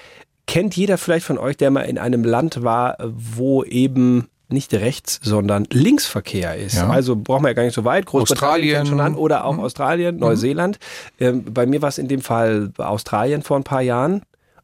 kennt 0.50 0.76
jeder 0.76 0.98
vielleicht 0.98 1.28
von 1.28 1.38
euch, 1.38 1.58
der 1.58 1.70
mal 1.70 1.84
in 1.84 2.00
einem 2.00 2.24
Land 2.24 2.64
war, 2.64 2.98
wo 3.00 3.64
eben 3.64 4.30
nicht 4.48 4.74
rechts, 4.74 5.20
sondern 5.22 5.68
Linksverkehr 5.70 6.56
ist. 6.56 6.76
Ja. 6.76 6.90
Also 6.90 7.16
brauchen 7.16 7.44
wir 7.44 7.50
ja 7.50 7.54
gar 7.54 7.62
nicht 7.62 7.76
so 7.76 7.86
weit. 7.86 8.08
Großbritannien. 8.08 8.82
Mhm. 8.82 8.88
schon 8.88 9.00
an 9.00 9.14
oder 9.14 9.46
auch 9.46 9.60
Australien, 9.60 10.18
Neuseeland. 10.18 10.80
Ähm, 11.20 11.44
bei 11.54 11.68
mir 11.68 11.84
war 11.84 11.90
es 11.90 12.00
in 12.00 12.08
dem 12.08 12.22
Fall 12.22 12.72
Australien 12.80 13.44
vor 13.44 13.58
ein 13.58 13.64
paar 13.64 13.84
Jahren. 13.84 14.24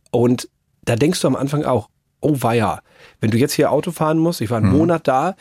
Und 0.10 0.50
da 0.86 0.96
denkst 0.96 1.22
du 1.22 1.28
am 1.28 1.36
Anfang 1.36 1.66
auch, 1.66 1.88
oh 2.20 2.38
weia, 2.40 2.82
wenn 3.22 3.30
du 3.30 3.38
jetzt 3.38 3.54
hier 3.54 3.72
Auto 3.72 3.92
fahren 3.92 4.18
musst, 4.18 4.42
ich 4.42 4.50
war 4.50 4.58
einen 4.58 4.72
Mhm. 4.72 4.78
Monat 4.78 5.08
da 5.08 5.36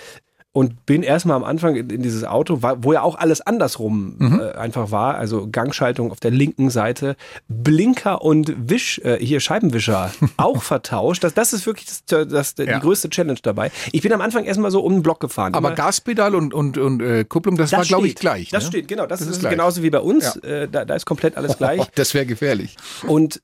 und 0.55 0.87
bin 0.87 1.03
erstmal 1.03 1.37
am 1.37 1.43
Anfang 1.45 1.75
in, 1.75 1.91
in 1.91 2.01
dieses 2.03 2.25
Auto, 2.25 2.61
wo 2.63 2.93
ja 2.93 3.03
auch 3.03 3.17
alles 3.19 3.41
andersrum 3.43 4.15
Mhm. 4.19 4.41
äh, 4.41 4.53
einfach 4.53 4.91
war. 4.93 5.17
Also 5.17 5.49
Gangschaltung 5.51 6.11
auf 6.13 6.21
der 6.21 6.31
linken 6.31 6.71
Seite, 6.71 7.17
Blinker 7.49 8.23
und 8.23 8.55
Wisch, 8.71 9.01
äh, 9.05 9.19
hier 9.21 9.41
Scheibenwischer 9.41 10.13
auch 10.37 10.63
vertauscht. 10.63 11.25
Das, 11.25 11.35
das 11.35 11.53
ist 11.53 11.67
wirklich 11.67 11.87
das, 12.07 12.29
das, 12.29 12.55
die 12.55 12.63
Ja. 12.63 12.79
größte 12.79 13.11
Challenge 13.11 13.39
dabei. 13.43 13.71
Ich 13.93 14.03
bin 14.03 14.13
am 14.13 14.21
Anfang 14.21 14.45
erstmal 14.45 14.71
so 14.71 14.81
um 14.81 14.93
den 14.95 15.03
Block 15.03 15.19
gefahren. 15.21 15.55
Aber 15.55 15.69
Immer- 15.69 15.75
Ggaspedal 15.77 16.35
und, 16.35 16.55
und, 16.55 16.79
und 16.79 17.03
äh, 17.03 17.25
Kupplung, 17.25 17.57
das, 17.57 17.73
war, 17.73 17.83
glaube 17.85 18.07
ich, 18.07 18.15
gleich. 18.15 18.51
Das 18.51 18.63
ne? 18.65 18.69
steht, 18.71 18.89
genau. 18.89 19.07
Das, 19.07 19.19
Das 19.21 19.29
ist 19.29 19.43
ist, 19.43 19.51
genauso 19.51 19.83
wie 19.83 19.91
bei 19.91 20.01
uns. 20.01 20.39
Ja. 20.43 20.49
Äh, 20.49 20.69
da, 20.69 20.85
da 20.85 20.95
ist 20.95 21.05
komplett 21.05 21.37
alles 21.37 21.57
gleich. 21.59 21.81
Das 21.97 22.15
wäre 22.15 22.27
gefährlich. 22.27 22.77
Und 23.07 23.43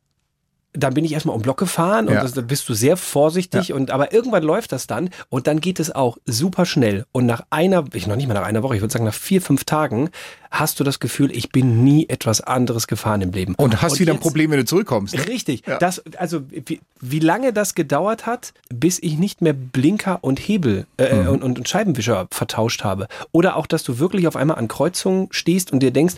dann 0.73 0.95
bin 0.95 1.05
ich 1.05 1.13
erstmal 1.13 1.35
um 1.35 1.41
den 1.41 1.45
Block 1.45 1.59
gefahren 1.59 2.07
und 2.07 2.15
Ja. 2.15 2.23
das, 2.23 2.33
da 2.33 2.43
bist 2.43 2.69
du 2.69 2.75
sehr 2.75 2.97
vorsichtig 2.97 3.73
und 3.73 3.91
aber 3.91 4.13
irgendwann 4.13 4.45
läuft 4.45 4.71
das 4.71 4.87
dann 4.87 5.11
und 5.29 5.47
dann 5.49 5.61
geht 5.61 5.81
es 5.81 5.93
auch 5.93 6.17
super 6.27 6.65
schnell 6.65 7.07
und 7.11 7.27
nach 7.27 7.43
einer, 7.51 7.85
ich 7.93 8.07
noch 8.07 8.15
nicht 8.17 8.29
mal 8.29 8.35
nach 8.35 8.45
einer 8.47 8.63
Woche, 8.63 8.77
ich 8.77 8.81
würde 8.81 8.93
sagen 8.93 9.05
nach 9.05 9.15
vier, 9.15 9.43
fünf 9.43 9.65
Tagen 9.65 10.11
hast 10.53 10.79
du 10.81 10.85
das 10.85 11.01
Gefühl, 11.01 11.31
ich 11.37 11.51
bin 11.51 11.83
nie 11.85 12.09
etwas 12.09 12.41
anderes 12.41 12.87
gefahren 12.89 13.21
im 13.21 13.31
Leben. 13.33 13.55
Und 13.57 13.83
hast 13.83 14.01
wieder 14.01 14.13
ein 14.13 14.19
Problem, 14.21 14.51
wenn 14.51 14.59
du 14.59 14.65
zurückkommst. 14.65 15.15
Ne? 15.17 15.27
Richtig. 15.29 15.63
Das, 15.79 16.03
also 16.17 16.41
wie, 16.51 16.81
wie 17.01 17.21
lange 17.21 17.53
das 17.53 17.75
gedauert 17.77 18.27
hat, 18.27 18.53
bis 18.69 18.99
ich 19.01 19.17
nicht 19.19 19.43
mehr 19.43 19.53
Blinker 19.53 20.19
und 20.23 20.39
Hebel 20.41 20.87
äh, 20.99 21.15
Mhm. 21.15 21.29
und, 21.43 21.43
und 21.59 21.69
Scheibenwischer 21.69 22.27
vertauscht 22.33 22.83
habe. 22.85 23.07
Oder 23.33 23.57
auch, 23.57 23.67
dass 23.67 23.83
du 23.85 23.99
wirklich 24.01 24.27
auf 24.27 24.35
einmal 24.37 24.59
an 24.59 24.67
Kreuzungen 24.69 25.29
stehst 25.31 25.73
und 25.73 25.81
dir 25.85 25.93
denkst, 25.93 26.17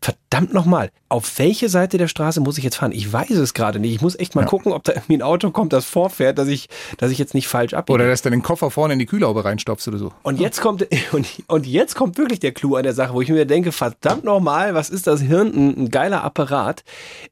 verdammt 0.00 0.52
nochmal, 0.52 0.90
auf 1.08 1.38
welche 1.38 1.68
Seite 1.68 1.98
der 1.98 2.08
Straße 2.08 2.40
muss 2.40 2.58
ich 2.58 2.64
jetzt 2.64 2.76
fahren? 2.76 2.92
Ich 2.92 3.12
weiß 3.12 3.30
es 3.30 3.54
gerade 3.54 3.78
nicht. 3.78 3.94
Ich 3.94 4.02
muss 4.02 4.18
echt 4.18 4.34
mal 4.34 4.44
gucken, 4.44 4.72
ob 4.72 4.84
da 4.84 4.92
irgendwie 4.92 5.14
ein 5.14 5.22
Auto 5.22 5.50
kommt, 5.50 5.72
das 5.72 5.84
vorfährt, 5.84 6.38
dass 6.38 6.48
ich, 6.48 6.68
dass 6.98 7.10
ich 7.10 7.18
jetzt 7.18 7.34
nicht 7.34 7.48
falsch 7.48 7.74
abbiege. 7.74 7.94
Oder 7.94 8.08
dass 8.08 8.22
du 8.22 8.30
den 8.30 8.42
Koffer 8.42 8.70
vorne 8.70 8.92
in 8.92 8.98
die 8.98 9.06
Kühlhaube 9.06 9.44
reinstopfst 9.44 9.88
oder 9.88 9.98
so. 9.98 10.12
Und 10.22 10.38
jetzt 10.40 10.60
kommt 10.60 10.86
und, 11.12 11.26
und 11.48 11.66
jetzt 11.66 11.94
kommt 11.94 12.18
wirklich 12.18 12.40
der 12.40 12.52
Clou 12.52 12.76
an 12.76 12.82
der 12.82 12.94
Sache, 12.94 13.14
wo 13.14 13.20
ich 13.20 13.28
mir 13.28 13.46
denke, 13.46 13.72
verdammt 13.72 14.24
nochmal, 14.24 14.74
was 14.74 14.90
ist 14.90 15.06
das 15.06 15.20
Hirn? 15.20 15.52
Ein, 15.54 15.84
ein 15.84 15.90
geiler 15.90 16.22
Apparat. 16.22 16.84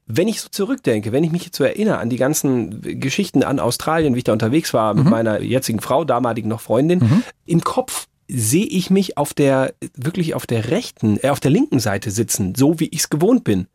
Wenn 0.07 0.29
ich 0.29 0.41
so 0.41 0.49
zurückdenke, 0.49 1.13
wenn 1.13 1.25
ich 1.25 1.33
mich 1.33 1.45
jetzt 1.45 1.57
so 1.57 1.65
erinnere 1.65 1.99
an 1.99 2.11
die 2.11 2.17
ganzen 2.17 3.01
Geschichten 3.01 3.43
an 3.43 3.61
Australien, 3.61 4.15
wie 4.15 4.19
ich 4.19 4.25
da 4.25 4.33
unterwegs 4.33 4.75
war 4.75 4.95
mit 4.95 5.05
meiner 5.07 5.41
jetzigen 5.41 5.81
Frau, 5.81 6.05
damaligen 6.05 6.49
noch 6.49 6.61
Freundin, 6.61 7.23
im 7.47 7.63
Kopf 7.63 8.07
sehe 8.29 8.67
ich 8.67 8.91
mich 8.91 9.17
auf 9.17 9.35
der 9.35 9.75
wirklich 9.95 10.35
auf 10.35 10.47
der 10.47 10.71
rechten, 10.71 11.19
äh, 11.23 11.29
auf 11.29 11.41
der 11.41 11.51
linken 11.51 11.81
Seite 11.81 12.11
sitzen, 12.11 12.55
so 12.55 12.81
wie 12.81 12.89
ich 12.89 13.01
es 13.01 13.11
gewohnt 13.11 13.45
bin. 13.45 13.67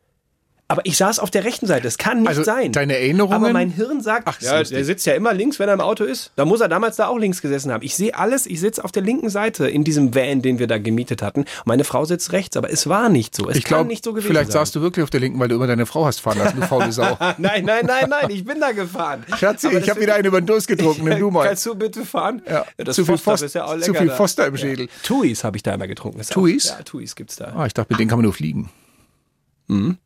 Aber 0.70 0.82
ich 0.84 0.96
saß 0.96 1.18
auf 1.18 1.32
der 1.32 1.42
rechten 1.42 1.66
Seite. 1.66 1.82
Das 1.82 1.98
kann 1.98 2.20
nicht 2.20 2.28
Also 2.28 2.44
sein. 2.44 2.70
deine 2.70 2.96
Erinnerungen- 2.96 3.34
Aber 3.34 3.52
mein 3.52 3.70
Hirn 3.70 4.00
sagt, 4.00 4.22
Ach, 4.28 4.40
ja, 4.40 4.62
der 4.62 4.84
sitzt 4.84 5.04
ja 5.04 5.14
immer 5.14 5.34
links, 5.34 5.58
wenn 5.58 5.66
er 5.68 5.74
im 5.74 5.80
Auto 5.80 6.04
ist. 6.04 6.30
Da 6.36 6.44
muss 6.44 6.60
er 6.60 6.68
damals 6.68 6.94
da 6.94 7.08
auch 7.08 7.18
links 7.18 7.42
gesessen 7.42 7.72
haben. 7.72 7.82
Ich 7.82 7.96
sehe 7.96 8.14
alles. 8.16 8.46
Ich 8.46 8.60
sitze 8.60 8.84
auf 8.84 8.92
der 8.92 9.02
linken 9.02 9.30
Seite 9.30 9.66
in 9.68 9.82
diesem 9.82 10.14
Van, 10.14 10.42
den 10.42 10.60
wir 10.60 10.68
da 10.68 10.78
gemietet 10.78 11.22
hatten. 11.22 11.44
Meine 11.64 11.82
Frau 11.82 12.04
sitzt 12.04 12.30
rechts. 12.30 12.56
Aber 12.56 12.70
es 12.70 12.88
war 12.88 13.08
nicht 13.08 13.34
so. 13.34 13.48
Es 13.50 13.56
ich 13.56 13.64
glaube, 13.64 13.88
nicht 13.88 14.04
so 14.04 14.12
gewesen 14.12 14.28
vielleicht 14.28 14.52
sein. 14.52 14.60
saßt 14.64 14.76
du 14.76 14.80
wirklich 14.80 15.02
auf 15.02 15.10
der 15.10 15.18
linken, 15.18 15.40
weil 15.40 15.48
du 15.48 15.56
immer 15.56 15.66
deine 15.66 15.86
Frau 15.86 16.06
hast 16.06 16.20
fahren 16.20 16.38
lassen, 16.38 16.60
du 16.60 16.66
faule 16.68 16.92
Sau. 16.92 17.18
nein, 17.38 17.64
nein, 17.64 17.84
nein, 17.86 18.08
nein. 18.08 18.30
Ich 18.30 18.44
bin 18.44 18.60
da 18.60 18.70
gefahren. 18.70 19.24
Schatzi, 19.38 19.66
Aber 19.66 19.78
ich 19.78 19.90
habe 19.90 20.00
wieder 20.00 20.14
einen 20.14 20.26
über 20.26 20.40
den 20.40 20.46
Durst 20.46 20.68
getrunken. 20.68 21.02
Nimm 21.04 21.18
du 21.18 21.30
mal. 21.32 21.48
Kannst 21.48 21.66
du 21.66 21.74
bitte 21.74 22.04
fahren? 22.04 22.42
Ja. 22.48 22.64
Das 22.76 22.94
zu 22.94 23.04
viel, 23.04 23.14
Foster 23.18 23.30
Fost, 23.32 23.42
ist 23.42 23.54
ja 23.56 23.64
auch 23.64 23.76
zu 23.80 23.92
viel. 23.92 24.10
Foster 24.10 24.46
im 24.46 24.56
Schädel. 24.56 24.88
Tuis 25.02 25.42
habe 25.42 25.56
ich 25.56 25.64
da 25.64 25.74
immer 25.74 25.88
getrunken. 25.88 26.20
Tuis? 26.30 26.70
Auch, 26.70 26.78
ja, 26.78 26.82
Tuis 26.84 27.16
gibt's 27.16 27.34
da. 27.34 27.54
Ah, 27.56 27.66
ich 27.66 27.74
dachte, 27.74 27.92
mit 27.92 27.98
denen 27.98 28.08
kann 28.08 28.18
man 28.18 28.24
nur 28.24 28.34
fliegen. 28.34 28.70
Mhm. 29.66 29.98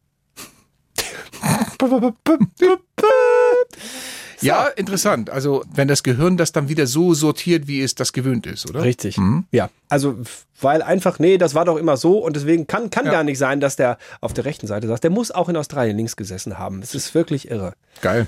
Ja, 4.40 4.66
interessant. 4.66 5.30
Also, 5.30 5.64
wenn 5.72 5.88
das 5.88 6.02
Gehirn 6.02 6.36
das 6.36 6.52
dann 6.52 6.68
wieder 6.68 6.86
so 6.86 7.14
sortiert, 7.14 7.66
wie 7.66 7.80
es 7.80 7.94
das 7.94 8.12
gewöhnt 8.12 8.46
ist, 8.46 8.68
oder? 8.68 8.82
Richtig. 8.82 9.16
Ja. 9.52 9.70
Also, 9.88 10.18
weil 10.60 10.82
einfach, 10.82 11.18
nee, 11.18 11.38
das 11.38 11.54
war 11.54 11.64
doch 11.64 11.76
immer 11.76 11.96
so 11.96 12.18
und 12.18 12.36
deswegen 12.36 12.66
kann, 12.66 12.90
kann 12.90 13.06
Ja. 13.06 13.12
gar 13.12 13.24
nicht 13.24 13.38
sein, 13.38 13.60
dass 13.60 13.76
der 13.76 13.98
auf 14.20 14.32
der 14.32 14.44
rechten 14.44 14.66
Seite 14.66 14.86
saß. 14.86 15.00
Der 15.00 15.10
muss 15.10 15.30
auch 15.30 15.48
in 15.48 15.56
Australien 15.56 15.96
links 15.96 16.16
gesessen 16.16 16.58
haben. 16.58 16.80
Es 16.82 16.94
ist 16.94 17.14
wirklich 17.14 17.50
irre. 17.50 17.74
Geil. 18.00 18.26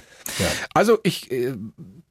Also 0.75 0.99
ich 1.03 1.31
äh, 1.31 1.55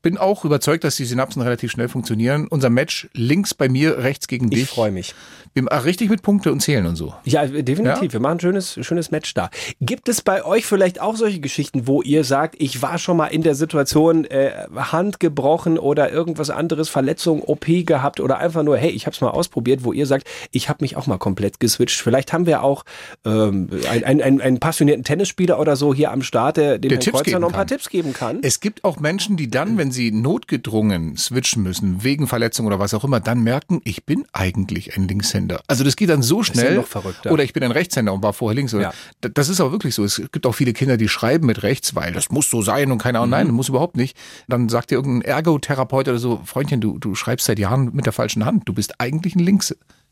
bin 0.01 0.17
auch 0.17 0.45
überzeugt, 0.45 0.83
dass 0.83 0.95
die 0.95 1.05
Synapsen 1.05 1.41
relativ 1.41 1.71
schnell 1.71 1.89
funktionieren. 1.89 2.47
Unser 2.49 2.69
Match 2.69 3.09
links 3.13 3.53
bei 3.53 3.69
mir, 3.69 3.97
rechts 3.99 4.27
gegen 4.27 4.49
dich. 4.49 4.63
Ich 4.63 4.69
freue 4.69 4.91
mich. 4.91 5.15
Wir 5.53 5.63
machen 5.63 5.83
richtig 5.83 6.09
mit 6.09 6.21
Punkte 6.21 6.51
und 6.51 6.59
zählen 6.59 6.85
und 6.85 6.95
so. 6.97 7.13
Ja, 7.23 7.45
definitiv. 7.45 8.03
Ja? 8.03 8.13
Wir 8.13 8.19
machen 8.19 8.37
ein 8.37 8.39
schönes, 8.41 8.77
schönes 8.81 9.09
Match 9.11 9.33
da. 9.33 9.49
Gibt 9.79 10.09
es 10.09 10.21
bei 10.21 10.43
euch 10.43 10.65
vielleicht 10.65 10.99
auch 10.99 11.15
solche 11.15 11.39
Geschichten, 11.39 11.87
wo 11.87 12.01
ihr 12.01 12.23
sagt, 12.25 12.55
ich 12.59 12.81
war 12.81 12.97
schon 12.97 13.15
mal 13.17 13.27
in 13.27 13.41
der 13.41 13.55
Situation, 13.55 14.25
äh, 14.25 14.51
Hand 14.75 15.19
gebrochen 15.21 15.79
oder 15.79 16.11
irgendwas 16.11 16.49
anderes, 16.49 16.89
Verletzung, 16.89 17.41
OP 17.41 17.65
gehabt 17.85 18.19
oder 18.19 18.37
einfach 18.39 18.63
nur, 18.63 18.77
hey, 18.77 18.91
ich 18.91 19.05
habe 19.05 19.13
es 19.15 19.21
mal 19.21 19.29
ausprobiert, 19.29 19.83
wo 19.85 19.93
ihr 19.93 20.04
sagt, 20.05 20.27
ich 20.51 20.69
habe 20.69 20.83
mich 20.83 20.95
auch 20.97 21.07
mal 21.07 21.17
komplett 21.17 21.59
geswitcht. 21.59 22.01
Vielleicht 22.01 22.33
haben 22.33 22.45
wir 22.45 22.63
auch 22.63 22.83
ähm, 23.25 23.69
einen, 23.89 24.21
einen, 24.21 24.41
einen, 24.41 24.59
passionierten 24.59 25.03
Tennisspieler 25.03 25.59
oder 25.59 25.75
so 25.75 25.93
hier 25.93 26.11
am 26.11 26.21
Start, 26.21 26.57
der 26.57 26.77
dem 26.79 26.89
Der 26.89 26.99
Herrn 26.99 27.13
Kreuzer 27.13 27.39
noch 27.39 27.49
ein 27.49 27.53
paar 27.53 27.61
kann. 27.61 27.67
Tipps 27.67 27.89
geben 27.89 28.13
kann. 28.13 28.39
Es 28.41 28.59
gibt 28.59 28.83
auch 28.83 28.99
Menschen, 28.99 29.37
die 29.37 29.49
dann, 29.49 29.77
wenn 29.77 29.91
sie 29.91 30.11
notgedrungen 30.11 31.17
switchen 31.17 31.63
müssen, 31.63 32.03
wegen 32.03 32.27
Verletzung 32.27 32.65
oder 32.65 32.79
was 32.79 32.93
auch 32.93 33.03
immer, 33.03 33.19
dann 33.19 33.41
merken, 33.41 33.81
ich 33.83 34.05
bin 34.05 34.25
eigentlich 34.33 34.95
ein 34.95 35.07
Linkshänder. 35.07 35.61
Also 35.67 35.83
das 35.83 35.95
geht 35.95 36.09
dann 36.09 36.21
so 36.21 36.41
ist 36.41 36.55
ja 36.55 36.61
schnell. 36.61 36.75
noch 36.75 36.87
verrückter. 36.87 37.31
Oder 37.31 37.43
ich 37.43 37.53
bin 37.53 37.63
ein 37.63 37.71
Rechtshänder 37.71 38.13
und 38.13 38.23
war 38.23 38.33
vorher 38.33 38.55
links. 38.55 38.71
Ja. 38.73 38.93
Das 39.21 39.49
ist 39.49 39.59
auch 39.61 39.71
wirklich 39.71 39.95
so. 39.95 40.03
Es 40.03 40.21
gibt 40.31 40.45
auch 40.45 40.53
viele 40.55 40.73
Kinder, 40.73 40.97
die 40.97 41.07
schreiben 41.07 41.45
mit 41.47 41.63
rechts, 41.63 41.95
weil 41.95 42.13
das 42.13 42.29
muss 42.29 42.49
so 42.49 42.61
sein 42.61 42.91
und 42.91 42.97
keine 42.99 43.19
Ahnung. 43.19 43.31
Nein, 43.31 43.47
Mhm. 43.47 43.53
muss 43.53 43.69
überhaupt 43.69 43.97
nicht. 43.97 44.15
Dann 44.47 44.69
sagt 44.69 44.91
dir 44.91 44.95
irgendein 44.95 45.21
Ergotherapeut 45.29 46.07
oder 46.07 46.17
so, 46.19 46.41
Freundchen, 46.45 46.81
du, 46.81 46.97
du 46.99 47.15
schreibst 47.15 47.45
seit 47.45 47.59
Jahren 47.59 47.91
mit 47.93 48.05
der 48.05 48.13
falschen 48.13 48.45
Hand. 48.45 48.63
Du 48.67 48.73
bist 48.73 48.99
eigentlich 48.99 49.35
ein 49.35 49.39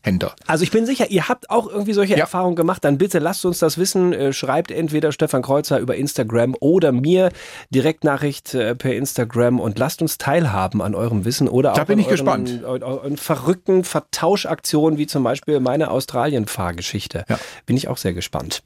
Linkshänder. 0.04 0.34
Also 0.46 0.64
ich 0.64 0.70
bin 0.70 0.86
sicher, 0.86 1.10
ihr 1.10 1.28
habt 1.28 1.50
auch 1.50 1.66
irgendwie 1.68 1.92
solche 1.92 2.16
Erfahrungen 2.16 2.56
gemacht. 2.56 2.84
Dann 2.84 2.98
bitte 2.98 3.18
lasst 3.18 3.44
uns 3.44 3.58
das 3.58 3.78
wissen. 3.78 4.12
Äh, 4.12 4.32
Schreibt 4.32 4.70
entweder 4.70 5.12
Stefan 5.12 5.42
Kreuzer 5.42 5.78
über 5.78 5.96
Instagram 5.96 6.54
oder 6.60 6.92
mir 6.92 7.30
Direktnachricht 7.70 8.54
äh, 8.54 8.74
per 8.74 8.94
Instagram 8.94 9.60
und 9.60 9.78
lasst 9.78 10.02
uns 10.02 10.18
teilhaben 10.18 10.82
an 10.82 10.94
eurem 10.94 11.24
Wissen 11.24 11.48
oder 11.48 11.72
Da 11.72 11.82
auch 11.82 11.86
bin 11.86 11.94
an 11.94 12.00
ich 12.00 12.06
euren, 12.06 12.44
gespannt. 12.44 12.60
eu- 12.64 12.68
eu- 12.78 12.82
euren 12.86 13.16
verrückten 13.16 13.84
Vertauschaktionen 13.84 14.98
wie 14.98 15.06
zum 15.06 15.22
Beispiel 15.24 15.60
meine 15.60 15.90
Australien-Fahrgeschichte. 15.90 17.24
Bin 17.66 17.76
ich 17.76 17.88
auch 17.88 17.96
sehr 17.96 18.12
gespannt. 18.14 18.62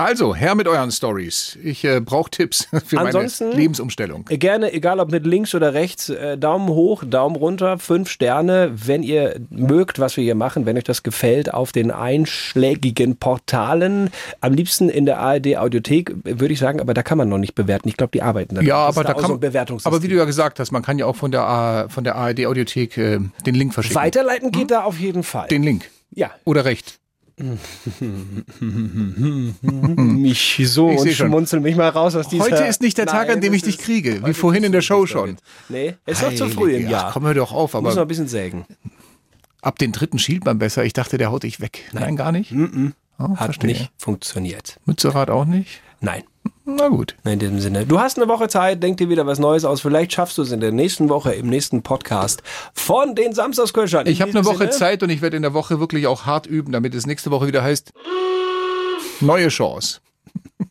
Also, 0.00 0.34
her 0.34 0.54
mit 0.54 0.66
euren 0.66 0.90
Stories. 0.90 1.58
Ich 1.62 1.84
äh, 1.84 2.00
brauche 2.00 2.30
Tipps 2.30 2.68
für 2.86 2.98
Ansonsten- 2.98 3.48
meine 3.48 3.60
Lebensumstellung. 3.60 4.24
Äh, 4.30 4.38
Gerne, 4.38 4.72
egal 4.72 4.98
ob 4.98 5.10
mit 5.10 5.26
links 5.26 5.54
oder 5.54 5.74
rechts, 5.74 6.08
äh, 6.08 6.38
Daumen 6.38 6.68
hoch, 6.68 7.04
Daumen 7.06 7.36
runter, 7.36 7.78
fünf 7.78 8.08
Sterne, 8.08 8.72
wenn 8.74 9.02
ihr 9.02 9.38
mögt, 9.50 9.98
was 9.98 10.16
wir 10.16 10.24
hier 10.24 10.34
machen, 10.34 10.64
wenn 10.64 10.78
euch 10.78 10.84
das 10.84 11.02
gefällt, 11.02 11.52
auf 11.52 11.72
den 11.72 11.90
einschlägigen 11.90 13.16
Portalen, 13.16 14.08
am 14.40 14.54
liebsten 14.54 14.88
in 14.88 15.04
der 15.04 15.18
ARD 15.18 15.58
Audiothek, 15.58 16.14
würde 16.24 16.54
ich 16.54 16.58
sagen, 16.58 16.80
aber 16.80 16.94
da 16.94 17.02
kann 17.02 17.18
man 17.18 17.28
noch 17.28 17.36
nicht 17.36 17.54
bewerten. 17.54 17.86
Ich 17.86 17.98
glaube, 17.98 18.12
die 18.12 18.22
arbeiten 18.22 18.54
da. 18.54 18.62
Ja, 18.62 18.76
aber 18.76 19.04
da 19.04 19.12
auch 19.12 19.20
kann 19.20 19.78
so. 19.78 19.86
Aber 19.88 20.02
wie 20.02 20.08
du 20.08 20.16
ja 20.16 20.24
gesagt 20.24 20.60
hast, 20.60 20.70
man 20.70 20.80
kann 20.82 20.98
ja 20.98 21.04
auch 21.04 21.16
von 21.16 21.30
der, 21.30 21.88
von 21.90 22.04
der 22.04 22.14
ARD 22.14 22.46
Audiothek 22.46 22.96
äh, 22.96 23.18
den 23.44 23.54
Link 23.54 23.74
verschicken. 23.74 24.00
Weiterleiten 24.00 24.50
geht 24.50 24.70
da 24.70 24.84
auf 24.84 24.98
jeden 24.98 25.24
Fall. 25.24 25.48
Den 25.48 25.62
Link. 25.62 25.90
Ja. 26.12 26.30
Oder 26.44 26.64
recht. 26.64 27.00
mich 28.60 30.60
so 30.66 30.90
Ich 30.90 31.00
und 31.00 31.12
schmunzel 31.12 31.60
mich 31.60 31.76
mal 31.76 31.88
raus 31.88 32.14
aus 32.16 32.28
dieser... 32.28 32.44
Heute 32.44 32.64
ist 32.64 32.82
nicht 32.82 32.98
der 32.98 33.06
Tag, 33.06 33.28
Nein, 33.28 33.36
an 33.36 33.40
dem 33.42 33.54
ich 33.54 33.62
dich 33.62 33.78
kriege, 33.78 34.26
wie 34.26 34.34
vorhin 34.34 34.64
in 34.64 34.72
der 34.72 34.82
Show 34.82 35.06
schon. 35.06 35.36
Nee, 35.68 35.94
ist 36.06 36.22
noch 36.22 36.34
zu 36.34 36.48
früh 36.48 36.74
im 36.76 36.88
Jahr. 36.88 37.06
Ach, 37.08 37.12
komm, 37.14 37.24
hör 37.24 37.34
doch 37.34 37.52
auf. 37.52 37.72
Muss 37.74 37.78
Aber 37.78 37.94
noch 37.94 38.02
ein 38.02 38.08
bisschen 38.08 38.28
sägen. 38.28 38.64
ab 39.62 39.78
den 39.78 39.92
dritten 39.92 40.18
schielt 40.18 40.44
man 40.44 40.58
besser. 40.58 40.84
Ich 40.84 40.92
dachte, 40.92 41.18
der 41.18 41.30
haut 41.30 41.42
dich 41.42 41.60
weg. 41.60 41.88
Nein, 41.92 42.16
gar 42.16 42.32
nicht. 42.32 42.52
Oh, 43.18 43.36
Hat 43.36 43.44
verstehe. 43.46 43.68
nicht 43.68 43.90
funktioniert. 43.98 44.78
Mützerrad 44.86 45.30
auch 45.30 45.44
nicht? 45.44 45.80
Nein. 46.00 46.24
Na 46.64 46.88
gut. 46.88 47.16
In 47.24 47.38
diesem 47.38 47.60
Sinne. 47.60 47.84
Du 47.86 48.00
hast 48.00 48.16
eine 48.18 48.28
Woche 48.28 48.48
Zeit, 48.48 48.82
denk 48.82 48.96
dir 48.96 49.08
wieder 49.08 49.26
was 49.26 49.38
Neues 49.38 49.64
aus. 49.64 49.80
Vielleicht 49.80 50.12
schaffst 50.12 50.38
du 50.38 50.42
es 50.42 50.52
in 50.52 50.60
der 50.60 50.72
nächsten 50.72 51.08
Woche 51.08 51.32
im 51.32 51.46
nächsten 51.48 51.82
Podcast 51.82 52.42
von 52.72 53.14
den 53.14 53.32
Samstagsköchern. 53.34 54.06
Ich 54.06 54.20
habe 54.20 54.30
eine 54.30 54.44
Woche 54.44 54.58
Sinne, 54.58 54.70
Zeit 54.70 55.02
und 55.02 55.10
ich 55.10 55.20
werde 55.20 55.36
in 55.36 55.42
der 55.42 55.52
Woche 55.54 55.80
wirklich 55.80 56.06
auch 56.06 56.26
hart 56.26 56.46
üben, 56.46 56.72
damit 56.72 56.94
es 56.94 57.06
nächste 57.06 57.30
Woche 57.30 57.46
wieder 57.46 57.62
heißt 57.62 57.92
neue 59.20 59.48
Chance. 59.48 60.00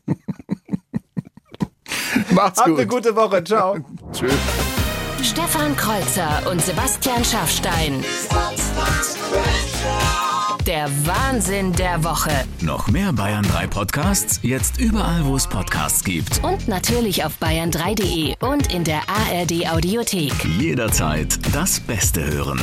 Macht's 2.32 2.60
Habt 2.60 2.70
gut. 2.70 2.80
eine 2.80 2.88
gute 2.88 3.16
Woche. 3.16 3.44
Ciao. 3.44 3.78
Tschüss. 4.12 4.34
Stefan 5.22 5.76
Kreuzer 5.76 6.50
und 6.50 6.62
Sebastian 6.62 7.24
Schaffstein. 7.26 8.04
Der 10.66 10.90
Wahnsinn 11.06 11.74
der 11.74 12.04
Woche. 12.04 12.32
Noch 12.62 12.88
mehr 12.90 13.14
Bayern 13.14 13.44
3 13.44 13.68
Podcasts, 13.68 14.40
jetzt 14.44 14.80
überall, 14.80 15.26
wo 15.26 15.36
es 15.36 15.48
Podcasts 15.48 16.04
gibt. 16.04 16.44
Und 16.44 16.68
natürlich 16.68 17.24
auf 17.24 17.34
bayern3.de 17.42 18.36
und 18.42 18.74
in 18.74 18.84
der 18.84 19.02
ARD 19.08 19.72
Audiothek. 19.72 20.34
Jederzeit 20.60 21.40
das 21.54 21.80
Beste 21.80 22.24
hören. 22.26 22.60